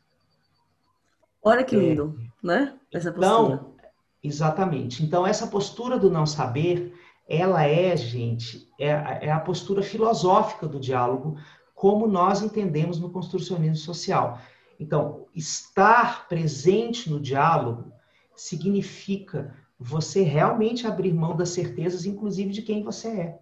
Olha 1.43 1.64
que 1.64 1.76
é. 1.76 1.80
lindo, 1.80 2.18
é, 2.18 2.47
né? 2.47 2.80
Essa 2.91 3.12
postura. 3.12 3.56
Então, 3.56 3.76
exatamente. 4.24 5.04
Então, 5.04 5.28
essa 5.28 5.47
postura 5.47 5.99
do 5.99 6.10
não 6.10 6.26
saber, 6.26 6.93
ela 7.28 7.66
é, 7.66 7.95
gente, 7.97 8.70
é, 8.80 8.89
é 9.28 9.32
a 9.32 9.39
postura 9.39 9.84
filosófica 9.84 10.66
do 10.68 10.80
diálogo, 10.80 11.38
como 11.76 12.08
nós 12.08 12.41
entendemos 12.41 12.99
no 12.99 13.10
construcionismo 13.10 13.76
social. 13.76 14.39
Então, 14.80 15.26
estar 15.36 16.28
presente 16.30 17.10
no 17.10 17.20
diálogo 17.20 17.91
significa 18.36 19.54
você 19.78 20.24
realmente 20.24 20.88
abrir 20.88 21.14
mão 21.14 21.36
das 21.36 21.49
certezas, 21.49 22.06
inclusive 22.06 22.51
de 22.51 22.62
quem 22.62 22.84
você 22.84 23.08
é. 23.10 23.39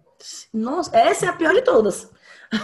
Nossa, 0.52 0.96
essa 0.96 1.26
é 1.26 1.28
a 1.28 1.32
pior 1.32 1.52
de 1.54 1.62
todas. 1.62 2.10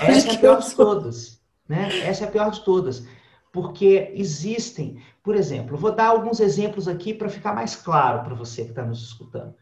Essa 0.01 0.31
é 0.31 0.35
a 0.35 0.39
pior 0.39 0.61
de 0.61 0.75
todas. 0.75 1.41
Né? 1.69 2.01
Essa 2.01 2.25
é 2.25 2.29
a 2.29 2.31
pior 2.31 2.51
de 2.51 2.65
todas. 2.65 3.07
Porque 3.53 4.13
existem, 4.15 5.03
por 5.23 5.35
exemplo, 5.35 5.77
vou 5.77 5.93
dar 5.93 6.09
alguns 6.09 6.41
exemplos 6.41 6.87
aqui 6.87 7.15
para 7.15 7.29
ficar 7.29 7.55
mais 7.55 7.75
claro 7.75 8.23
para 8.23 8.35
você 8.35 8.65
que 8.65 8.71
está 8.71 8.85
nos 8.85 9.03
escutando. 9.03 9.55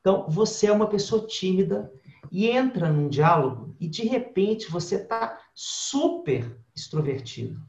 Então, 0.00 0.26
você 0.28 0.66
é 0.66 0.72
uma 0.72 0.86
pessoa 0.86 1.26
tímida 1.26 1.92
e 2.30 2.48
entra 2.48 2.90
num 2.90 3.08
diálogo 3.08 3.74
e 3.78 3.86
de 3.86 4.04
repente 4.04 4.70
você 4.70 4.96
está 4.96 5.40
super 5.54 6.58
extrovertido 6.74 7.60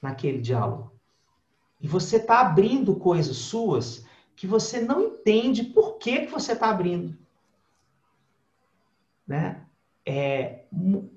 naquele 0.00 0.40
diálogo. 0.40 0.92
E 1.80 1.86
você 1.86 2.16
está 2.16 2.40
abrindo 2.40 2.96
coisas 2.96 3.36
suas 3.36 4.04
que 4.34 4.46
você 4.46 4.80
não 4.80 5.02
entende 5.02 5.64
por 5.64 5.98
que, 5.98 6.26
que 6.26 6.32
você 6.32 6.52
está 6.52 6.70
abrindo. 6.70 7.16
Né? 9.26 9.65
É, 10.08 10.64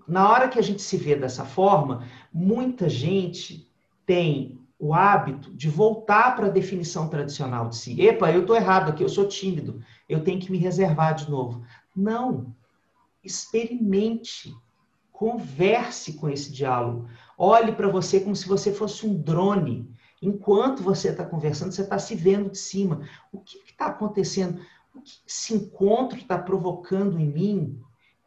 na 0.08 0.28
hora 0.28 0.50
que 0.50 0.58
a 0.58 0.64
gente 0.64 0.82
se 0.82 0.98
vê 0.98 1.16
dessa 1.16 1.46
forma, 1.46 2.08
muita 2.34 2.90
gente 2.90 3.72
tem 4.04 4.60
o 4.80 4.94
hábito 4.94 5.54
de 5.54 5.70
voltar 5.70 6.36
para 6.36 6.48
a 6.48 6.52
definição 6.52 7.08
tradicional 7.08 7.70
de 7.70 7.76
si. 7.76 8.02
Epa, 8.02 8.32
eu 8.32 8.42
estou 8.42 8.56
errado 8.56 8.90
aqui, 8.90 9.04
eu 9.04 9.10
sou 9.10 9.28
tímido, 9.28 9.84
eu 10.08 10.24
tenho 10.24 10.40
que 10.40 10.52
me 10.52 10.58
reservar 10.58 11.14
de 11.14 11.30
novo. 11.30 11.64
Não. 11.96 12.56
Experimente, 13.24 14.56
converse 15.12 16.14
com 16.14 16.30
esse 16.30 16.52
diálogo. 16.52 17.08
Olhe 17.38 17.74
para 17.74 17.90
você 17.90 18.22
como 18.22 18.36
se 18.36 18.48
você 18.48 18.72
fosse 18.72 19.06
um 19.06 19.22
drone. 19.22 19.94
Enquanto 20.22 20.82
você 20.82 21.10
está 21.10 21.26
conversando, 21.26 21.74
você 21.74 21.82
está 21.82 22.00
se 22.00 22.16
vendo 22.16 22.50
de 22.50 22.58
cima. 22.58 23.02
O 23.32 23.40
que 23.40 23.58
está 23.68 23.88
acontecendo? 23.88 24.62
O 24.96 25.02
que 25.02 25.20
esse 25.28 25.54
encontro 25.54 26.18
está 26.18 26.38
provocando 26.38 27.20
em 27.20 27.28
mim 27.28 27.80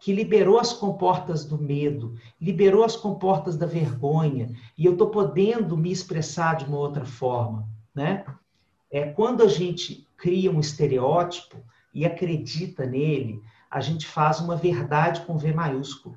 que 0.03 0.13
liberou 0.13 0.59
as 0.59 0.73
comportas 0.73 1.45
do 1.45 1.57
medo, 1.57 2.19
liberou 2.41 2.83
as 2.83 2.97
comportas 2.97 3.57
da 3.57 3.67
vergonha, 3.67 4.53
e 4.77 4.85
eu 4.85 4.95
estou 4.95 5.11
podendo 5.11 5.77
me 5.77 5.93
expressar 5.93 6.57
de 6.57 6.65
uma 6.65 6.77
outra 6.77 7.05
forma, 7.05 7.69
né? 7.95 8.25
É 8.91 9.07
quando 9.07 9.45
a 9.45 9.47
gente 9.47 10.05
cria 10.17 10.51
um 10.51 10.59
estereótipo 10.59 11.57
e 11.95 12.05
acredita 12.05 12.85
nele, 12.85 13.41
a 13.71 13.81
gente 13.81 14.05
faz 14.05 14.41
uma 14.41 14.57
verdade 14.57 15.21
com 15.21 15.39
V 15.39 15.53
maiúsculo. 15.53 16.17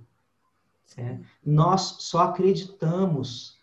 Né? 0.98 1.22
Nós 1.46 1.98
só 2.00 2.24
acreditamos 2.24 3.60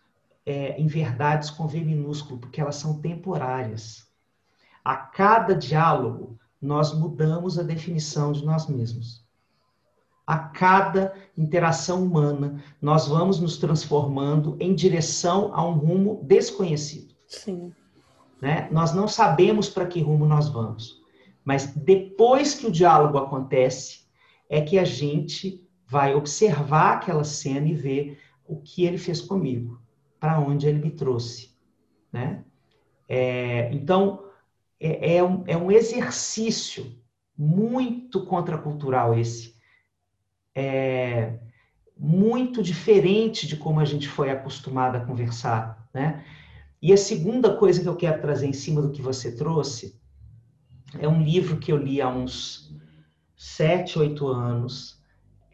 é, 0.47 0.81
em 0.81 0.87
verdades 0.87 1.51
com 1.51 1.67
V 1.67 1.81
minúsculo 1.81 2.39
porque 2.39 2.61
elas 2.61 2.77
são 2.77 3.01
temporárias. 3.01 4.07
A 4.85 4.95
cada 4.95 5.53
diálogo, 5.53 6.39
nós 6.61 6.97
mudamos 6.97 7.59
a 7.59 7.65
definição 7.65 8.31
de 8.31 8.45
nós 8.45 8.69
mesmos 8.69 9.22
a 10.27 10.39
cada 10.39 11.15
interação 11.37 12.03
humana, 12.03 12.63
nós 12.81 13.09
vamos 13.09 13.41
nos 13.41 13.59
transformando 13.59 14.57
em 14.61 14.75
direção 14.75 15.51
a 15.55 15.67
um 15.67 15.73
rumo 15.73 16.21
desconhecido. 16.23 17.15
Sim. 17.27 17.73
Né? 18.41 18.69
Nós 18.71 18.95
não 18.95 19.09
sabemos 19.09 19.69
para 19.69 19.87
que 19.87 20.01
rumo 20.01 20.27
nós 20.27 20.49
vamos. 20.49 21.01
Mas 21.45 21.67
depois 21.75 22.55
que 22.55 22.67
o 22.67 22.73
diálogo 22.73 23.19
acontece, 23.19 24.07
é 24.49 24.61
que 24.61 24.79
a 24.79 24.85
gente 24.85 25.67
vai 25.87 26.15
observar 26.15 26.95
aquela 26.95 27.25
cena 27.25 27.69
e 27.69 27.75
ver 27.75 28.21
o 28.47 28.57
que 28.57 28.85
ele 28.85 28.99
fez 28.99 29.21
comigo, 29.21 29.81
para 30.21 30.39
onde 30.39 30.69
ele 30.69 30.79
me 30.79 30.91
trouxe. 30.91 31.57
Né? 32.13 32.45
É, 33.09 33.73
então, 33.73 34.25
é, 34.79 35.17
é, 35.17 35.25
um, 35.25 35.43
é 35.47 35.57
um 35.57 35.71
exercício 35.71 36.97
muito 37.37 38.25
contracultural 38.25 39.19
esse 39.19 39.52
é, 40.55 41.39
muito 41.97 42.63
diferente 42.63 43.47
de 43.47 43.57
como 43.57 43.81
a 43.81 43.85
gente 43.85 44.09
foi 44.09 44.31
acostumado 44.31 44.97
a 44.97 45.05
conversar, 45.05 45.89
né? 45.95 46.25
E 46.81 46.93
a 46.93 46.97
segunda 46.97 47.57
coisa 47.57 47.81
que 47.81 47.89
eu 47.89 47.97
quero 47.97 48.21
trazer 48.21 48.47
em 48.47 48.53
cima 48.53 48.83
do 48.83 48.91
que 48.91 49.01
você 49.01 49.37
trouxe 49.37 50.01
é 50.99 51.09
um 51.09 51.23
livro 51.23 51.59
que 51.59 51.71
eu 51.71 51.77
li 51.77 52.01
há 52.01 52.09
uns 52.09 52.75
sete, 53.37 53.99
oito 53.99 54.27
anos 54.27 55.01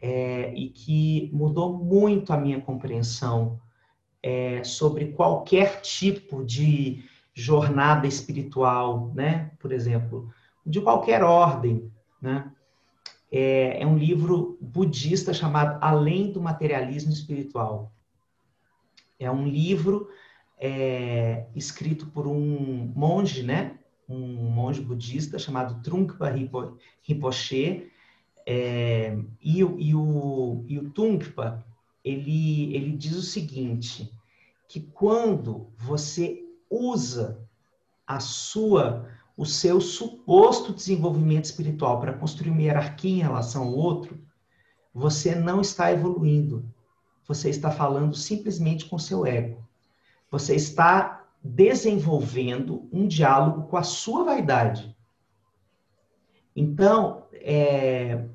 é, 0.01 0.53
e 0.55 0.69
que 0.69 1.29
mudou 1.31 1.77
muito 1.77 2.33
a 2.33 2.37
minha 2.37 2.59
compreensão 2.59 3.59
é, 4.23 4.63
sobre 4.63 5.11
qualquer 5.11 5.81
tipo 5.81 6.43
de 6.43 7.03
jornada 7.33 8.07
espiritual, 8.07 9.11
né? 9.13 9.51
Por 9.59 9.71
exemplo, 9.71 10.29
de 10.65 10.81
qualquer 10.81 11.23
ordem, 11.23 11.91
né? 12.21 12.51
É, 13.31 13.81
é 13.81 13.85
um 13.85 13.97
livro 13.97 14.57
budista 14.59 15.33
chamado 15.33 15.77
Além 15.81 16.31
do 16.31 16.41
Materialismo 16.41 17.11
Espiritual. 17.11 17.91
É 19.19 19.29
um 19.29 19.47
livro 19.47 20.09
é, 20.57 21.45
escrito 21.55 22.07
por 22.07 22.27
um 22.27 22.91
monge, 22.95 23.43
né? 23.43 23.77
Um 24.07 24.35
monge 24.49 24.81
budista 24.81 25.37
chamado 25.37 25.81
Trungpa 25.83 26.29
Rinpoche. 27.03 27.91
É, 28.45 29.15
e, 29.41 29.59
e, 29.59 29.95
o, 29.95 30.65
e 30.67 30.79
o 30.79 30.89
Trungpa, 30.89 31.63
ele, 32.03 32.75
ele 32.75 32.91
diz 32.91 33.15
o 33.15 33.21
seguinte, 33.21 34.11
que 34.67 34.79
quando 34.79 35.67
você 35.77 36.43
usa 36.69 37.47
a 38.07 38.19
sua 38.19 39.07
o 39.39 39.45
seu 39.45 39.79
suposto 39.79 40.73
desenvolvimento 40.73 41.45
espiritual 41.45 42.01
para 42.01 42.11
construir 42.11 42.49
uma 42.49 42.61
hierarquia 42.61 43.09
em 43.09 43.21
relação 43.21 43.63
ao 43.63 43.73
outro, 43.73 44.19
você 44.93 45.33
não 45.33 45.61
está 45.61 45.93
evoluindo. 45.93 46.69
Você 47.25 47.49
está 47.49 47.71
falando 47.71 48.13
simplesmente 48.13 48.83
com 48.83 48.99
seu 48.99 49.25
ego. 49.25 49.65
Você 50.29 50.55
está 50.55 51.25
desenvolvendo 51.41 52.89
um 52.91 53.07
diálogo 53.07 53.69
com 53.69 53.77
a 53.77 53.83
sua 53.83 54.25
vaidade. 54.25 54.93
Então, 56.53 57.23
é, 57.31 58.25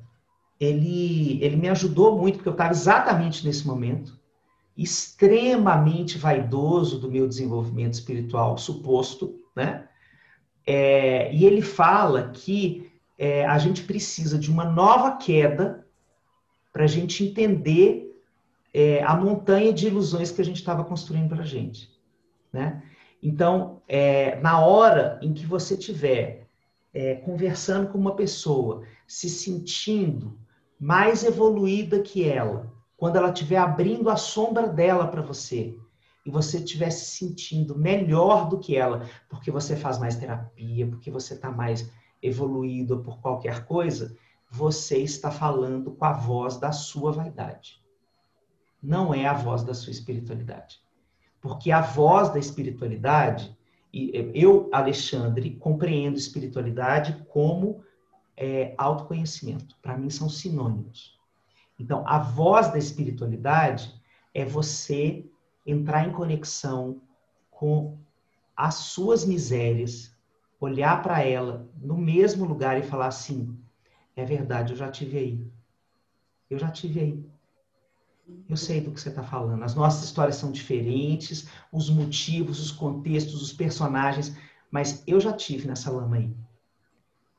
ele, 0.59 1.37
ele 1.43 1.55
me 1.55 1.69
ajudou 1.69 2.17
muito, 2.17 2.37
porque 2.37 2.49
eu 2.49 2.53
estava 2.53 2.71
exatamente 2.71 3.45
nesse 3.45 3.67
momento, 3.67 4.19
extremamente 4.75 6.17
vaidoso 6.17 6.99
do 6.99 7.11
meu 7.11 7.27
desenvolvimento 7.27 7.93
espiritual 7.93 8.57
suposto, 8.57 9.39
né? 9.55 9.87
É, 10.65 11.33
e 11.33 11.45
ele 11.45 11.61
fala 11.61 12.29
que 12.29 12.91
é, 13.17 13.45
a 13.45 13.57
gente 13.57 13.83
precisa 13.83 14.37
de 14.37 14.51
uma 14.51 14.65
nova 14.65 15.17
queda 15.17 15.85
para 16.73 16.83
a 16.83 16.87
gente 16.87 17.23
entender 17.23 18.05
é, 18.73 19.01
a 19.03 19.15
montanha 19.15 19.71
de 19.71 19.87
ilusões 19.87 20.31
que 20.31 20.41
a 20.41 20.45
gente 20.45 20.57
estava 20.57 20.83
construindo 20.83 21.29
para 21.29 21.43
a 21.43 21.45
gente. 21.45 21.89
Né? 22.51 22.83
Então, 23.21 23.81
é, 23.87 24.39
na 24.41 24.59
hora 24.59 25.19
em 25.21 25.33
que 25.33 25.45
você 25.45 25.75
estiver 25.75 26.47
é, 26.93 27.15
conversando 27.15 27.89
com 27.89 27.97
uma 27.97 28.15
pessoa, 28.15 28.83
se 29.07 29.29
sentindo 29.29 30.37
mais 30.79 31.23
evoluída 31.23 31.99
que 31.99 32.27
ela, 32.27 32.71
quando 32.97 33.15
ela 33.15 33.29
estiver 33.29 33.57
abrindo 33.57 34.09
a 34.09 34.15
sombra 34.15 34.67
dela 34.67 35.07
para 35.07 35.21
você, 35.21 35.77
e 36.25 36.31
você 36.31 36.57
estiver 36.57 36.89
se 36.89 37.05
sentindo 37.05 37.77
melhor 37.77 38.49
do 38.49 38.57
que 38.57 38.75
ela, 38.75 39.07
porque 39.29 39.51
você 39.51 39.75
faz 39.75 39.99
mais 39.99 40.15
terapia, 40.15 40.87
porque 40.87 41.11
você 41.11 41.35
está 41.35 41.51
mais 41.51 41.91
evoluído 42.21 42.99
por 43.03 43.19
qualquer 43.21 43.65
coisa, 43.65 44.17
você 44.49 44.97
está 44.97 45.29
falando 45.29 45.91
com 45.91 46.05
a 46.05 46.13
voz 46.13 46.57
da 46.57 46.71
sua 46.71 47.11
vaidade. 47.11 47.79
Não 48.81 49.13
é 49.13 49.27
a 49.27 49.33
voz 49.33 49.63
da 49.63 49.73
sua 49.73 49.91
espiritualidade. 49.91 50.79
Porque 51.39 51.71
a 51.71 51.81
voz 51.81 52.29
da 52.29 52.39
espiritualidade, 52.39 53.55
eu, 53.93 54.67
Alexandre, 54.73 55.55
compreendo 55.57 56.17
espiritualidade 56.17 57.23
como 57.29 57.83
é, 58.35 58.73
autoconhecimento. 58.77 59.75
Para 59.81 59.97
mim 59.97 60.09
são 60.09 60.27
sinônimos. 60.27 61.19
Então, 61.77 62.03
a 62.07 62.17
voz 62.17 62.71
da 62.71 62.77
espiritualidade 62.77 63.93
é 64.33 64.43
você 64.43 65.25
entrar 65.65 66.07
em 66.07 66.11
conexão 66.11 67.01
com 67.49 67.97
as 68.55 68.75
suas 68.75 69.25
misérias, 69.25 70.15
olhar 70.59 71.01
para 71.01 71.21
ela 71.21 71.67
no 71.81 71.97
mesmo 71.97 72.45
lugar 72.45 72.77
e 72.79 72.83
falar 72.83 73.07
assim: 73.07 73.57
é 74.15 74.23
verdade, 74.23 74.73
eu 74.73 74.77
já 74.77 74.89
tive 74.89 75.17
aí. 75.17 75.47
Eu 76.49 76.59
já 76.59 76.69
tive 76.69 76.99
aí. 76.99 77.25
Eu 78.49 78.57
sei 78.57 78.81
do 78.81 78.91
que 78.91 78.99
você 78.99 79.09
está 79.09 79.23
falando. 79.23 79.63
As 79.63 79.75
nossas 79.75 80.03
histórias 80.03 80.35
são 80.35 80.51
diferentes, 80.51 81.47
os 81.71 81.89
motivos, 81.89 82.59
os 82.59 82.71
contextos, 82.71 83.41
os 83.41 83.53
personagens, 83.53 84.35
mas 84.71 85.03
eu 85.05 85.19
já 85.19 85.33
tive 85.33 85.67
nessa 85.67 85.91
lama 85.91 86.17
aí. 86.17 86.31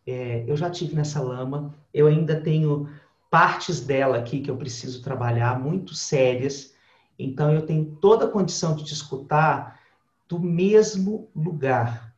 É, 0.07 0.45
eu 0.47 0.57
já 0.57 0.70
tive 0.70 0.95
nessa 0.95 1.20
lama. 1.20 1.74
Eu 1.93 2.07
ainda 2.07 2.41
tenho 2.41 2.89
partes 3.31 3.81
dela 3.81 4.18
aqui 4.18 4.41
que 4.41 4.51
eu 4.51 4.57
preciso 4.57 5.03
trabalhar, 5.03 5.59
muito 5.59 5.95
sérias 5.95 6.76
então 7.19 7.53
eu 7.53 7.64
tenho 7.64 7.97
toda 7.97 8.27
a 8.27 8.31
condição 8.31 8.75
de 8.75 8.85
te 8.85 8.93
escutar 8.93 9.81
do 10.29 10.39
mesmo 10.41 11.31
lugar, 11.35 12.14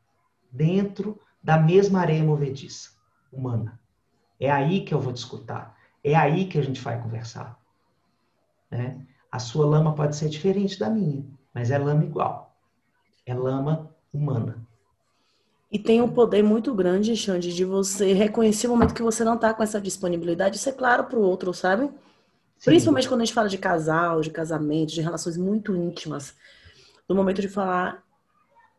dentro 0.50 1.20
da 1.42 1.58
mesma 1.58 2.00
areia 2.00 2.24
movediça 2.24 2.90
humana. 3.32 3.78
É 4.40 4.50
aí 4.50 4.84
que 4.84 4.94
eu 4.94 5.00
vou 5.00 5.12
te 5.12 5.18
escutar. 5.18 5.76
É 6.02 6.14
aí 6.14 6.46
que 6.46 6.58
a 6.58 6.62
gente 6.62 6.80
vai 6.80 7.00
conversar. 7.00 7.58
Né? 8.70 9.06
A 9.30 9.38
sua 9.38 9.66
lama 9.66 9.94
pode 9.94 10.16
ser 10.16 10.28
diferente 10.28 10.78
da 10.78 10.88
minha, 10.88 11.24
mas 11.52 11.70
é 11.70 11.78
lama 11.78 12.04
igual. 12.04 12.56
É 13.26 13.34
lama 13.34 13.90
humana. 14.12 14.66
E 15.70 15.78
tem 15.78 16.00
um 16.00 16.08
poder 16.08 16.42
muito 16.42 16.72
grande, 16.74 17.14
Xande, 17.14 17.54
de 17.54 17.64
você 17.64 18.14
reconhecer 18.14 18.68
o 18.68 18.70
momento 18.70 18.94
que 18.94 19.02
você 19.02 19.22
não 19.22 19.34
está 19.34 19.52
com 19.52 19.62
essa 19.62 19.78
disponibilidade, 19.78 20.56
isso 20.56 20.68
é 20.68 20.72
claro 20.72 21.04
para 21.04 21.18
o 21.18 21.22
outro, 21.22 21.52
sabe? 21.52 21.90
Sim. 22.58 22.70
Principalmente 22.70 23.08
quando 23.08 23.20
a 23.20 23.24
gente 23.24 23.34
fala 23.34 23.48
de 23.48 23.58
casal, 23.58 24.20
de 24.20 24.30
casamento, 24.30 24.92
de 24.92 25.00
relações 25.00 25.36
muito 25.36 25.74
íntimas. 25.76 26.34
No 27.08 27.14
momento 27.14 27.40
de 27.40 27.48
falar, 27.48 28.04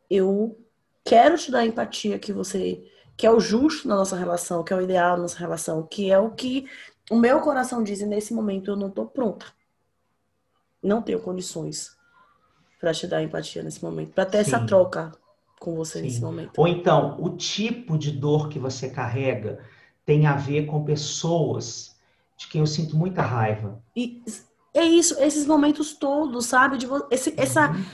eu 0.09 0.59
quero 1.03 1.37
te 1.37 1.49
dar 1.49 1.59
a 1.59 1.65
empatia 1.65 2.19
que 2.19 2.33
você 2.33 2.85
que 3.15 3.27
é 3.27 3.31
o 3.31 3.39
justo 3.39 3.85
na 3.85 3.97
nossa 3.97 4.15
relação, 4.15 4.63
que 4.63 4.71
é 4.71 4.77
o 4.77 4.81
ideal 4.81 5.17
na 5.17 5.23
nossa 5.23 5.37
relação, 5.37 5.83
que 5.83 6.09
é 6.09 6.17
o 6.17 6.29
que 6.29 6.65
o 7.11 7.17
meu 7.17 7.41
coração 7.41 7.83
diz, 7.83 7.99
e 7.99 8.05
nesse 8.05 8.33
momento 8.33 8.71
eu 8.71 8.77
não 8.77 8.87
estou 8.87 9.07
pronta. 9.07 9.45
Não 10.81 11.01
tenho 11.01 11.19
condições 11.19 11.97
para 12.79 12.93
te 12.93 13.05
dar 13.07 13.21
empatia 13.21 13.61
nesse 13.61 13.83
momento, 13.83 14.13
para 14.13 14.25
ter 14.25 14.45
Sim. 14.45 14.55
essa 14.55 14.65
troca 14.65 15.11
com 15.59 15.75
você 15.75 15.99
Sim. 15.99 16.05
nesse 16.05 16.21
momento. 16.21 16.51
Ou 16.55 16.65
então, 16.65 17.17
o 17.19 17.35
tipo 17.35 17.97
de 17.97 18.09
dor 18.09 18.47
que 18.47 18.57
você 18.57 18.89
carrega 18.89 19.59
tem 20.05 20.25
a 20.25 20.37
ver 20.37 20.65
com 20.65 20.85
pessoas 20.85 21.98
de 22.39 22.47
quem 22.47 22.61
eu 22.61 22.67
sinto 22.67 22.95
muita 22.95 23.21
raiva. 23.21 23.83
E 23.93 24.23
é 24.73 24.83
isso, 24.83 25.19
esses 25.19 25.45
momentos 25.45 25.93
todos, 25.93 26.45
sabe? 26.45 26.77
De 26.77 26.87
esse, 27.11 27.33
essa, 27.35 27.69
uhum. 27.69 27.85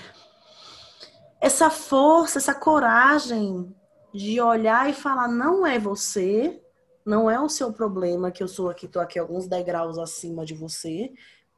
essa 1.41 1.71
força, 1.71 2.37
essa 2.37 2.53
coragem 2.53 3.75
de 4.13 4.39
olhar 4.39 4.87
e 4.87 4.93
falar: 4.93 5.27
não 5.27 5.65
é 5.65 5.79
você, 5.79 6.61
não 7.03 7.29
é 7.29 7.41
o 7.41 7.49
seu 7.49 7.73
problema 7.73 8.29
que 8.29 8.43
eu 8.43 8.47
sou 8.47 8.69
aqui, 8.69 8.87
tô 8.87 8.99
aqui 8.99 9.17
alguns 9.17 9.47
degraus 9.47 9.97
acima 9.97 10.45
de 10.45 10.53
você, 10.53 11.11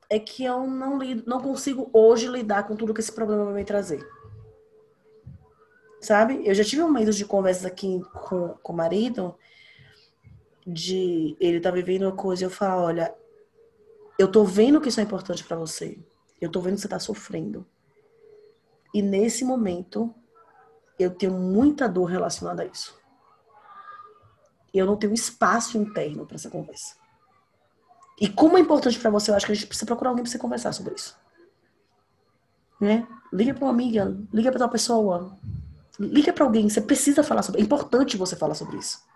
é 0.09 0.17
que 0.17 0.45
eu 0.45 0.65
não 0.65 0.97
lido, 0.97 1.23
não 1.27 1.41
consigo 1.41 1.89
hoje 1.91 2.25
lidar 2.25 2.65
com 2.65 2.75
tudo 2.77 2.93
que 2.93 3.01
esse 3.01 3.11
problema 3.11 3.43
vai 3.43 3.53
me 3.53 3.65
trazer. 3.65 4.07
Sabe? 5.99 6.41
Eu 6.45 6.55
já 6.55 6.63
tive 6.63 6.83
um 6.83 6.91
medo 6.91 7.11
de 7.11 7.25
conversas 7.25 7.65
aqui 7.65 8.01
com, 8.13 8.55
com 8.63 8.71
o 8.71 8.75
marido, 8.75 9.35
de 10.67 11.37
ele 11.39 11.61
tá 11.61 11.71
vivendo 11.71 12.03
uma 12.03 12.11
coisa 12.11 12.43
e 12.43 12.45
eu 12.45 12.49
falo, 12.49 12.83
olha, 12.83 13.15
eu 14.19 14.29
tô 14.29 14.43
vendo 14.43 14.81
que 14.81 14.89
isso 14.89 14.99
é 14.99 15.03
importante 15.03 15.45
para 15.45 15.55
você. 15.55 15.97
Eu 16.41 16.51
tô 16.51 16.59
vendo 16.59 16.75
que 16.75 16.81
você 16.81 16.89
tá 16.89 16.99
sofrendo. 16.99 17.65
E 18.93 19.01
nesse 19.01 19.45
momento, 19.45 20.13
eu 20.99 21.09
tenho 21.09 21.33
muita 21.33 21.87
dor 21.87 22.05
relacionada 22.05 22.63
a 22.63 22.65
isso. 22.65 22.99
Eu 24.73 24.85
não 24.85 24.97
tenho 24.97 25.13
espaço 25.13 25.77
interno 25.77 26.25
para 26.25 26.35
essa 26.35 26.49
conversa. 26.49 26.95
E 28.19 28.27
como 28.27 28.57
é 28.57 28.59
importante 28.59 28.99
para 28.99 29.09
você, 29.09 29.31
eu 29.31 29.35
acho 29.35 29.45
que 29.45 29.51
a 29.53 29.55
gente 29.55 29.67
precisa 29.67 29.85
procurar 29.85 30.09
alguém 30.09 30.23
para 30.23 30.31
você 30.31 30.37
conversar 30.37 30.73
sobre 30.73 30.95
isso. 30.95 31.17
Né? 32.81 33.07
Liga 33.31 33.53
para 33.53 33.63
uma 33.63 33.71
amiga, 33.71 34.17
liga 34.33 34.51
para 34.51 34.63
uma 34.63 34.69
pessoa, 34.69 35.37
liga 35.99 36.33
para 36.33 36.43
alguém. 36.43 36.69
Você 36.69 36.81
precisa 36.81 37.23
falar 37.23 37.41
sobre. 37.41 37.61
É 37.61 37.63
importante 37.63 38.17
você 38.17 38.35
falar 38.35 38.53
sobre 38.53 38.77
isso. 38.77 39.07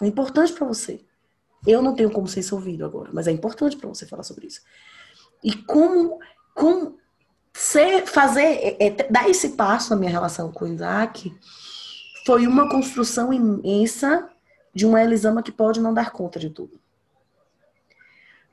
É 0.00 0.06
importante 0.06 0.52
para 0.52 0.66
você. 0.66 1.04
Eu 1.66 1.82
não 1.82 1.94
tenho 1.94 2.10
como 2.10 2.26
ser 2.26 2.40
isso 2.40 2.54
ouvido 2.54 2.84
agora, 2.84 3.10
mas 3.12 3.26
é 3.26 3.30
importante 3.30 3.76
para 3.76 3.88
você 3.88 4.06
falar 4.06 4.22
sobre 4.22 4.46
isso. 4.46 4.62
E 5.44 5.54
como, 5.54 6.18
como 6.54 6.98
ser, 7.52 8.06
fazer, 8.06 8.40
é, 8.40 8.86
é, 8.86 8.90
dar 8.90 9.28
esse 9.28 9.50
passo 9.50 9.90
na 9.90 9.96
minha 9.96 10.10
relação 10.10 10.50
com 10.50 10.64
o 10.64 10.68
Isaac 10.68 11.34
foi 12.24 12.46
uma 12.46 12.68
construção 12.68 13.32
imensa 13.32 14.28
de 14.74 14.86
uma 14.86 15.02
Elisama 15.02 15.42
que 15.42 15.52
pode 15.52 15.80
não 15.80 15.92
dar 15.92 16.12
conta 16.12 16.38
de 16.38 16.50
tudo. 16.50 16.80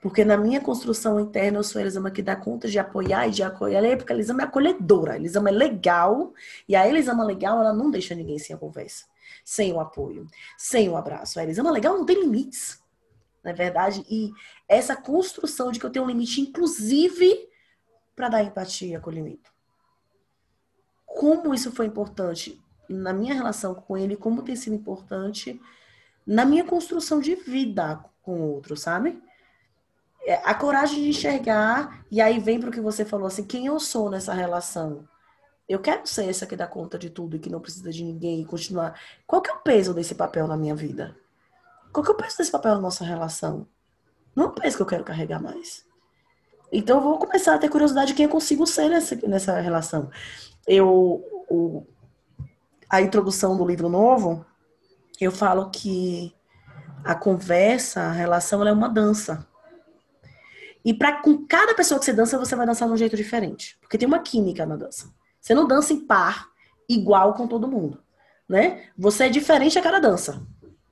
Porque 0.01 0.23
na 0.23 0.37
minha 0.37 0.61
construção 0.61 1.19
interna, 1.19 1.57
eu 1.57 1.63
sou 1.63 1.79
a 1.79 1.81
Elisama 1.81 2.11
que 2.11 2.21
dá 2.21 2.35
conta 2.35 2.67
de 2.67 2.77
apoiar 2.77 3.27
e 3.27 3.31
de 3.31 3.43
acolher, 3.43 3.97
porque 3.97 4.13
a 4.13 4.15
Elisama 4.15 4.41
é 4.41 4.45
acolhedora, 4.45 5.13
a 5.13 5.15
Elisama 5.15 5.49
é 5.49 5.51
legal, 5.51 6.33
e 6.67 6.75
a 6.75 6.87
Elisama 6.87 7.23
legal, 7.23 7.59
ela 7.59 7.73
não 7.73 7.89
deixa 7.89 8.13
ninguém 8.13 8.37
sem 8.37 8.55
a 8.55 8.59
conversa, 8.59 9.05
sem 9.47 9.71
o 9.71 9.79
apoio, 9.79 10.27
sem 10.57 10.89
o 10.89 10.97
abraço. 10.97 11.39
A 11.39 11.43
Elisama 11.43 11.71
legal 11.71 11.97
não 11.97 12.05
tem 12.05 12.19
limites, 12.19 12.83
na 13.41 13.51
é 13.51 13.53
verdade, 13.53 14.05
e 14.09 14.33
essa 14.67 14.93
construção 14.93 15.71
de 15.71 15.79
que 15.79 15.85
eu 15.85 15.89
tenho 15.89 16.03
um 16.03 16.07
limite, 16.09 16.41
inclusive 16.41 17.47
para 18.13 18.27
dar 18.27 18.43
empatia 18.43 18.89
e 18.89 18.95
acolhimento. 18.95 19.49
Como 21.05 21.53
isso 21.53 21.71
foi 21.71 21.85
importante 21.85 22.61
na 22.89 23.13
minha 23.13 23.33
relação 23.33 23.73
com 23.73 23.97
ele, 23.97 24.17
como 24.17 24.43
tem 24.43 24.57
sido 24.57 24.75
importante 24.75 25.61
na 26.25 26.43
minha 26.43 26.65
construção 26.65 27.21
de 27.21 27.33
vida 27.35 28.03
com 28.21 28.41
o 28.41 28.51
outro, 28.51 28.75
sabe? 28.75 29.17
É, 30.25 30.41
a 30.43 30.53
coragem 30.53 31.03
de 31.03 31.09
enxergar, 31.09 32.05
e 32.11 32.19
aí 32.19 32.37
vem 32.37 32.59
para 32.59 32.67
o 32.67 32.73
que 32.73 32.81
você 32.81 33.05
falou 33.05 33.27
assim, 33.27 33.45
quem 33.45 33.67
eu 33.67 33.79
sou 33.79 34.09
nessa 34.09 34.33
relação? 34.33 35.07
Eu 35.68 35.80
quero 35.80 36.07
ser 36.07 36.30
essa 36.30 36.45
que 36.45 36.55
dá 36.55 36.65
conta 36.65 36.97
de 36.97 37.09
tudo 37.09 37.36
e 37.36 37.39
que 37.39 37.49
não 37.49 37.59
precisa 37.59 37.91
de 37.91 38.03
ninguém 38.03 38.41
e 38.41 38.45
continuar. 38.45 38.99
Qual 39.26 39.41
que 39.41 39.49
é 39.49 39.53
o 39.53 39.59
peso 39.59 39.93
desse 39.93 40.15
papel 40.15 40.47
na 40.47 40.55
minha 40.55 40.76
vida? 40.76 41.15
Qual 41.91 42.03
que 42.03 42.09
é 42.09 42.13
o 42.13 42.18
peso 42.18 42.38
desse 42.38 42.51
papel 42.51 42.76
na 42.76 42.82
nossa 42.82 43.03
relação? 43.03 43.68
Não 44.36 44.45
é 44.45 44.47
o 44.47 44.53
peso 44.53 44.78
que 44.78 44.84
eu 44.84 44.88
quero 44.88 45.03
carregar 45.03 45.41
mais. 45.41 45.86
Então 46.72 46.97
eu 46.97 47.03
vou 47.03 47.18
começar 47.18 47.55
a 47.55 47.57
ter 47.57 47.70
curiosidade 47.70 48.09
de 48.09 48.13
quem 48.13 48.26
eu 48.26 48.32
consigo 48.32 48.65
ser 48.65 48.89
nessa, 48.89 49.15
nessa 49.28 49.59
relação. 49.59 50.09
Eu, 50.65 51.24
o, 51.49 51.86
a 52.89 53.01
introdução 53.01 53.57
do 53.57 53.65
livro 53.65 53.89
novo, 53.89 54.45
eu 55.20 55.32
falo 55.32 55.70
que 55.70 56.34
a 57.03 57.15
conversa, 57.15 58.01
a 58.01 58.11
relação, 58.11 58.65
é 58.65 58.72
uma 58.72 58.89
dança. 58.89 59.45
E 60.84 60.93
para 60.93 61.22
com 61.22 61.45
cada 61.45 61.74
pessoa 61.74 61.99
que 61.99 62.05
você 62.05 62.13
dança, 62.13 62.38
você 62.38 62.55
vai 62.55 62.65
dançar 62.65 62.88
de 62.88 62.93
um 62.93 62.97
jeito 62.97 63.15
diferente, 63.15 63.78
porque 63.82 63.97
tem 63.97 64.07
uma 64.07 64.20
química 64.20 64.65
na 64.65 64.76
dança. 64.76 65.13
Você 65.47 65.55
não 65.55 65.67
dança 65.67 65.93
em 65.93 65.99
par 65.99 66.49
igual 66.89 67.33
com 67.33 67.47
todo 67.47 67.67
mundo, 67.67 68.03
né? 68.47 68.83
Você 68.97 69.25
é 69.25 69.29
diferente 69.29 69.79
a 69.79 69.81
cada 69.81 69.99
dança. 69.99 70.45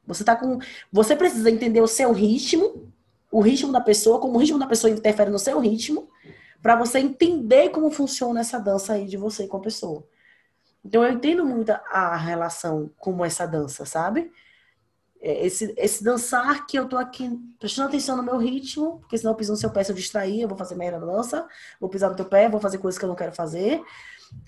Você 0.08 0.24
tá 0.24 0.36
com, 0.36 0.60
você 0.92 1.16
precisa 1.16 1.50
entender 1.50 1.82
o 1.82 1.88
seu 1.88 2.12
ritmo 2.12 2.94
o 3.36 3.42
ritmo 3.42 3.70
da 3.70 3.82
pessoa, 3.82 4.18
como 4.18 4.36
o 4.36 4.38
ritmo 4.38 4.58
da 4.58 4.66
pessoa 4.66 4.90
interfere 4.90 5.30
no 5.30 5.38
seu 5.38 5.60
ritmo, 5.60 6.08
para 6.62 6.74
você 6.78 7.00
entender 7.00 7.68
como 7.70 7.92
funciona 7.92 8.40
essa 8.40 8.58
dança 8.58 8.94
aí 8.94 9.06
de 9.08 9.18
você 9.18 9.46
com 9.46 9.58
a 9.58 9.60
pessoa. 9.60 10.08
Então 10.84 11.04
eu 11.04 11.12
entendo 11.12 11.44
muito 11.44 11.70
a 11.70 12.16
relação 12.16 12.90
como 12.98 13.26
essa 13.26 13.46
dança, 13.46 13.86
sabe? 13.86 14.32
É, 15.20 15.46
esse, 15.46 15.74
esse 15.76 16.02
dançar 16.02 16.66
que 16.66 16.80
eu 16.80 16.88
tô 16.88 16.98
aqui 16.98 17.30
prestando 17.60 17.90
atenção 17.90 18.16
no 18.16 18.24
meu 18.24 18.38
ritmo, 18.38 19.00
porque 19.00 19.18
senão 19.18 19.34
eu 19.34 19.36
piso 19.36 19.52
no 19.52 19.58
seu 19.58 19.70
pé, 19.70 19.84
se 19.84 19.92
eu 19.92 19.96
distrair, 19.96 20.40
eu 20.40 20.48
vou 20.48 20.58
fazer 20.58 20.76
merda 20.76 20.98
na 20.98 21.06
dança, 21.06 21.46
vou 21.78 21.90
pisar 21.90 22.10
no 22.10 22.16
teu 22.16 22.26
pé, 22.26 22.48
vou 22.48 22.62
fazer 22.62 22.78
coisas 22.78 22.98
que 22.98 23.04
eu 23.04 23.10
não 23.10 23.16
quero 23.16 23.34
fazer. 23.34 23.84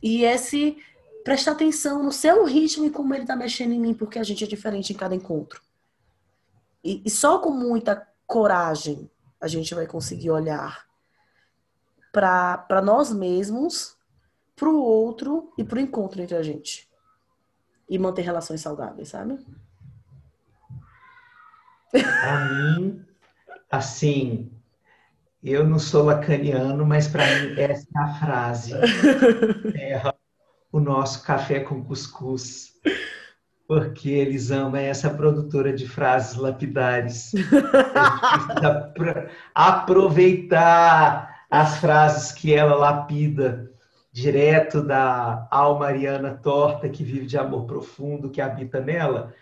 E 0.01 0.23
esse 0.23 0.77
prestar 1.23 1.51
atenção 1.51 2.01
no 2.01 2.11
seu 2.11 2.45
ritmo 2.45 2.85
e 2.85 2.89
como 2.89 3.13
ele 3.13 3.25
tá 3.25 3.35
mexendo 3.35 3.73
em 3.73 3.79
mim, 3.79 3.93
porque 3.93 4.17
a 4.17 4.23
gente 4.23 4.43
é 4.43 4.47
diferente 4.47 4.93
em 4.93 4.95
cada 4.95 5.13
encontro. 5.13 5.61
E, 6.83 7.01
e 7.05 7.09
só 7.09 7.39
com 7.39 7.51
muita 7.51 8.07
coragem 8.25 9.09
a 9.39 9.47
gente 9.47 9.75
vai 9.75 9.85
conseguir 9.85 10.31
olhar 10.31 10.87
para 12.11 12.81
nós 12.81 13.11
mesmos, 13.11 13.95
para 14.55 14.69
o 14.69 14.81
outro 14.81 15.53
e 15.57 15.63
para 15.63 15.77
o 15.77 15.81
encontro 15.81 16.21
entre 16.21 16.35
a 16.35 16.41
gente. 16.41 16.89
E 17.89 17.99
manter 17.99 18.23
relações 18.23 18.61
saudáveis, 18.61 19.09
sabe? 19.09 19.37
Para 21.91 22.49
mim, 22.49 23.05
assim, 23.69 24.51
eu 25.51 25.65
não 25.65 25.79
sou 25.79 26.03
lacaniano, 26.03 26.85
mas 26.85 27.07
para 27.07 27.25
mim 27.25 27.59
essa 27.59 27.87
é 27.95 27.99
a 27.99 28.13
frase. 28.15 28.73
É 29.75 30.01
o 30.71 30.79
nosso 30.79 31.23
café 31.23 31.61
com 31.61 31.83
cuscuz 31.83 32.73
porque 33.67 34.09
eles 34.09 34.49
amam 34.49 34.79
essa 34.79 35.09
produtora 35.09 35.73
de 35.73 35.87
frases 35.87 36.37
lapidares. 36.37 37.33
aproveitar 39.53 41.45
as 41.51 41.77
frases 41.77 42.31
que 42.31 42.53
ela 42.53 42.75
lapida 42.75 43.69
direto 44.11 44.81
da 44.81 45.47
alma 45.51 45.87
ariana 45.87 46.39
torta 46.41 46.89
que 46.89 47.03
vive 47.03 47.25
de 47.25 47.37
amor 47.37 47.65
profundo 47.65 48.29
que 48.29 48.41
habita 48.41 48.79
nela 48.79 49.33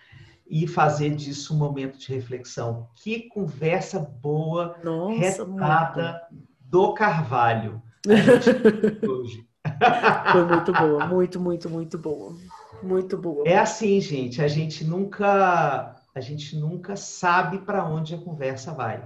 e 0.48 0.68
fazer 0.68 1.16
disso 1.16 1.54
um 1.54 1.58
momento 1.58 1.98
de 1.98 2.14
reflexão. 2.14 2.88
Que 2.96 3.28
conversa 3.30 4.00
boa, 4.00 4.78
Nossa, 4.84 5.44
retada 5.46 6.28
muito. 6.30 6.48
do 6.62 6.94
Carvalho. 6.94 7.82
hoje. 9.08 9.46
Foi 10.32 10.46
muito 10.46 10.74
boa, 10.74 11.08
muito, 11.08 11.40
muito, 11.40 11.70
muito 11.70 11.98
boa. 11.98 12.36
Muito 12.84 13.18
boa. 13.18 13.48
É 13.48 13.58
assim, 13.58 14.00
gente, 14.00 14.42
a 14.42 14.48
gente 14.48 14.84
nunca 14.84 15.96
a 16.14 16.22
gente 16.22 16.56
nunca 16.56 16.96
sabe 16.96 17.60
para 17.60 17.86
onde 17.86 18.16
a 18.16 18.18
conversa 18.18 18.72
vai. 18.74 19.04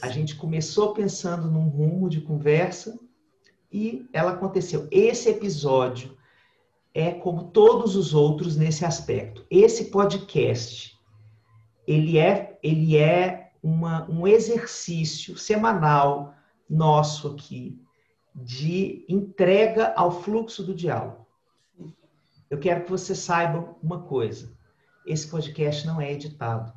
A 0.00 0.08
gente 0.08 0.36
começou 0.36 0.94
pensando 0.94 1.50
num 1.50 1.68
rumo 1.68 2.08
de 2.08 2.22
conversa 2.22 2.98
e 3.70 4.08
ela 4.12 4.32
aconteceu. 4.32 4.88
Esse 4.90 5.28
episódio 5.28 6.16
é 6.94 7.12
como 7.12 7.50
todos 7.50 7.96
os 7.96 8.14
outros 8.14 8.56
nesse 8.56 8.84
aspecto. 8.84 9.44
Esse 9.50 9.86
podcast, 9.86 10.98
ele 11.86 12.18
é, 12.18 12.58
ele 12.62 12.96
é 12.96 13.52
uma, 13.62 14.08
um 14.10 14.26
exercício 14.26 15.36
semanal 15.36 16.34
nosso 16.68 17.28
aqui 17.28 17.80
de 18.34 19.04
entrega 19.08 19.92
ao 19.96 20.10
fluxo 20.10 20.62
do 20.62 20.74
diálogo. 20.74 21.26
Eu 22.48 22.58
quero 22.58 22.84
que 22.84 22.90
você 22.90 23.14
saiba 23.14 23.76
uma 23.82 24.02
coisa: 24.02 24.52
esse 25.06 25.28
podcast 25.28 25.86
não 25.86 26.00
é 26.00 26.12
editado. 26.12 26.72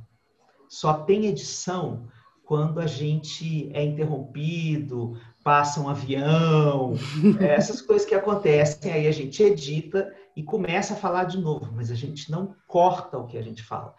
Só 0.70 0.94
tem 0.94 1.26
edição 1.26 2.08
quando 2.46 2.80
a 2.80 2.88
gente 2.88 3.72
é 3.74 3.84
interrompido, 3.84 5.18
passa 5.44 5.82
um 5.82 5.90
avião, 5.90 6.94
é, 7.40 7.56
essas 7.56 7.82
coisas 7.82 8.08
que 8.08 8.16
acontecem, 8.16 8.92
aí 8.92 9.08
a 9.08 9.12
gente 9.12 9.42
edita 9.44 10.14
e 10.36 10.44
começa 10.44 10.94
a 10.94 10.98
falar 10.98 11.26
de 11.26 11.38
novo, 11.38 11.72
mas 11.74 11.92
a 11.92 11.96
gente 11.96 12.32
não 12.32 12.56
corta 12.68 13.18
o 13.18 13.28
que 13.28 13.38
a 13.38 13.42
gente 13.42 13.62
fala. 13.64 13.94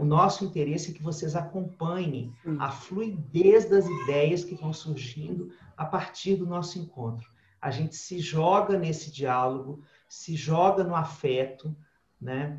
O 0.00 0.04
nosso 0.04 0.46
interesse 0.46 0.90
é 0.90 0.94
que 0.94 1.02
vocês 1.02 1.36
acompanhem 1.36 2.32
a 2.58 2.70
fluidez 2.70 3.68
das 3.68 3.86
ideias 3.86 4.44
que 4.44 4.54
vão 4.54 4.72
surgindo 4.72 5.50
a 5.76 5.84
partir 5.84 6.36
do 6.36 6.46
nosso 6.46 6.78
encontro. 6.78 7.28
A 7.60 7.70
gente 7.70 7.94
se 7.94 8.18
joga 8.18 8.78
nesse 8.78 9.12
diálogo, 9.12 9.82
se 10.08 10.36
joga 10.36 10.82
no 10.82 10.96
afeto, 10.96 11.76
né? 12.18 12.58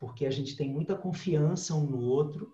Porque 0.00 0.26
a 0.26 0.30
gente 0.30 0.56
tem 0.56 0.68
muita 0.68 0.96
confiança 0.96 1.72
um 1.72 1.86
no 1.86 2.00
outro 2.00 2.52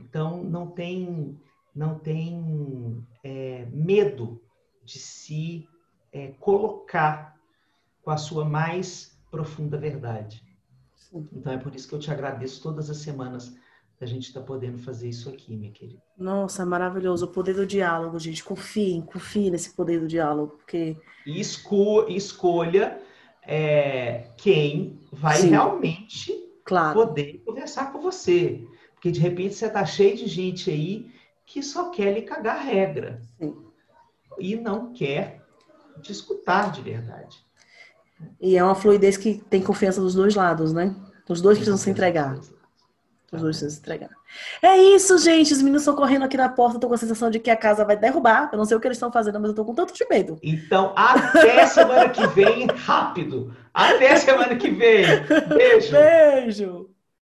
então, 0.00 0.42
não 0.44 0.66
tem, 0.68 1.38
não 1.74 1.98
tem 1.98 3.04
é, 3.28 3.66
medo 3.70 4.40
de 4.82 4.98
se 4.98 5.68
é, 6.10 6.28
colocar 6.40 7.36
com 8.02 8.10
a 8.10 8.16
sua 8.16 8.44
mais 8.44 9.20
profunda 9.30 9.76
verdade. 9.76 10.42
Então, 11.32 11.52
é 11.52 11.58
por 11.58 11.74
isso 11.74 11.86
que 11.86 11.94
eu 11.94 11.98
te 11.98 12.10
agradeço 12.10 12.62
todas 12.62 12.88
as 12.88 12.96
semanas 12.98 13.54
da 14.00 14.06
gente 14.06 14.28
estar 14.28 14.40
tá 14.40 14.46
podendo 14.46 14.78
fazer 14.78 15.08
isso 15.08 15.28
aqui, 15.28 15.54
minha 15.56 15.72
querida. 15.72 16.02
Nossa, 16.16 16.64
maravilhoso. 16.64 17.26
O 17.26 17.32
poder 17.32 17.54
do 17.54 17.66
diálogo, 17.66 18.18
gente. 18.18 18.42
Confiem, 18.42 19.02
confiem 19.02 19.50
nesse 19.50 19.74
poder 19.74 20.00
do 20.00 20.06
diálogo, 20.06 20.56
porque... 20.56 20.96
Esco 21.26 22.06
escolha 22.08 23.00
é, 23.42 24.30
quem 24.36 25.00
vai 25.12 25.36
Sim. 25.36 25.50
realmente 25.50 26.32
claro. 26.64 27.06
poder 27.06 27.42
conversar 27.44 27.92
com 27.92 28.00
você. 28.00 28.66
Porque 28.94 29.10
de 29.10 29.20
repente 29.20 29.54
você 29.54 29.66
está 29.66 29.84
cheio 29.84 30.16
de 30.16 30.26
gente 30.26 30.70
aí 30.70 31.10
que 31.48 31.62
só 31.62 31.88
quer 31.88 32.12
lhe 32.12 32.22
cagar 32.22 32.62
regra. 32.62 33.22
Sim. 33.40 33.56
E 34.38 34.54
não 34.54 34.92
quer 34.92 35.40
te 36.02 36.12
escutar 36.12 36.70
de 36.70 36.82
verdade. 36.82 37.36
E 38.40 38.56
é 38.56 38.62
uma 38.62 38.74
fluidez 38.74 39.16
que 39.16 39.42
tem 39.48 39.62
confiança 39.62 40.00
dos 40.00 40.14
dois 40.14 40.34
lados, 40.34 40.72
né? 40.72 40.94
Os 41.28 41.40
dois 41.40 41.56
precisam 41.56 41.78
se 41.78 41.90
entregar. 41.90 42.38
Os 43.32 43.40
dois 43.40 43.56
precisam 43.56 43.70
se 43.70 43.80
entregar. 43.80 44.10
É 44.62 44.76
isso, 44.76 45.16
gente. 45.18 45.52
Os 45.52 45.60
meninos 45.60 45.82
estão 45.82 45.96
correndo 45.96 46.24
aqui 46.24 46.36
na 46.36 46.48
porta. 46.48 46.76
Estou 46.76 46.88
com 46.88 46.94
a 46.94 46.98
sensação 46.98 47.30
de 47.30 47.38
que 47.38 47.50
a 47.50 47.56
casa 47.56 47.84
vai 47.84 47.96
derrubar. 47.96 48.50
Eu 48.52 48.58
não 48.58 48.64
sei 48.64 48.76
o 48.76 48.80
que 48.80 48.86
eles 48.86 48.96
estão 48.96 49.10
fazendo, 49.10 49.40
mas 49.40 49.46
eu 49.46 49.52
estou 49.52 49.64
com 49.64 49.74
tanto 49.74 49.94
de 49.94 50.06
medo. 50.08 50.38
Então, 50.42 50.92
até 50.94 51.64
semana 51.66 52.08
que 52.10 52.26
vem, 52.28 52.66
rápido. 52.66 53.54
Até 53.72 54.16
semana 54.16 54.54
que 54.56 54.70
vem. 54.70 55.04
Beijo. 55.48 55.92
Beijo. 55.92 56.90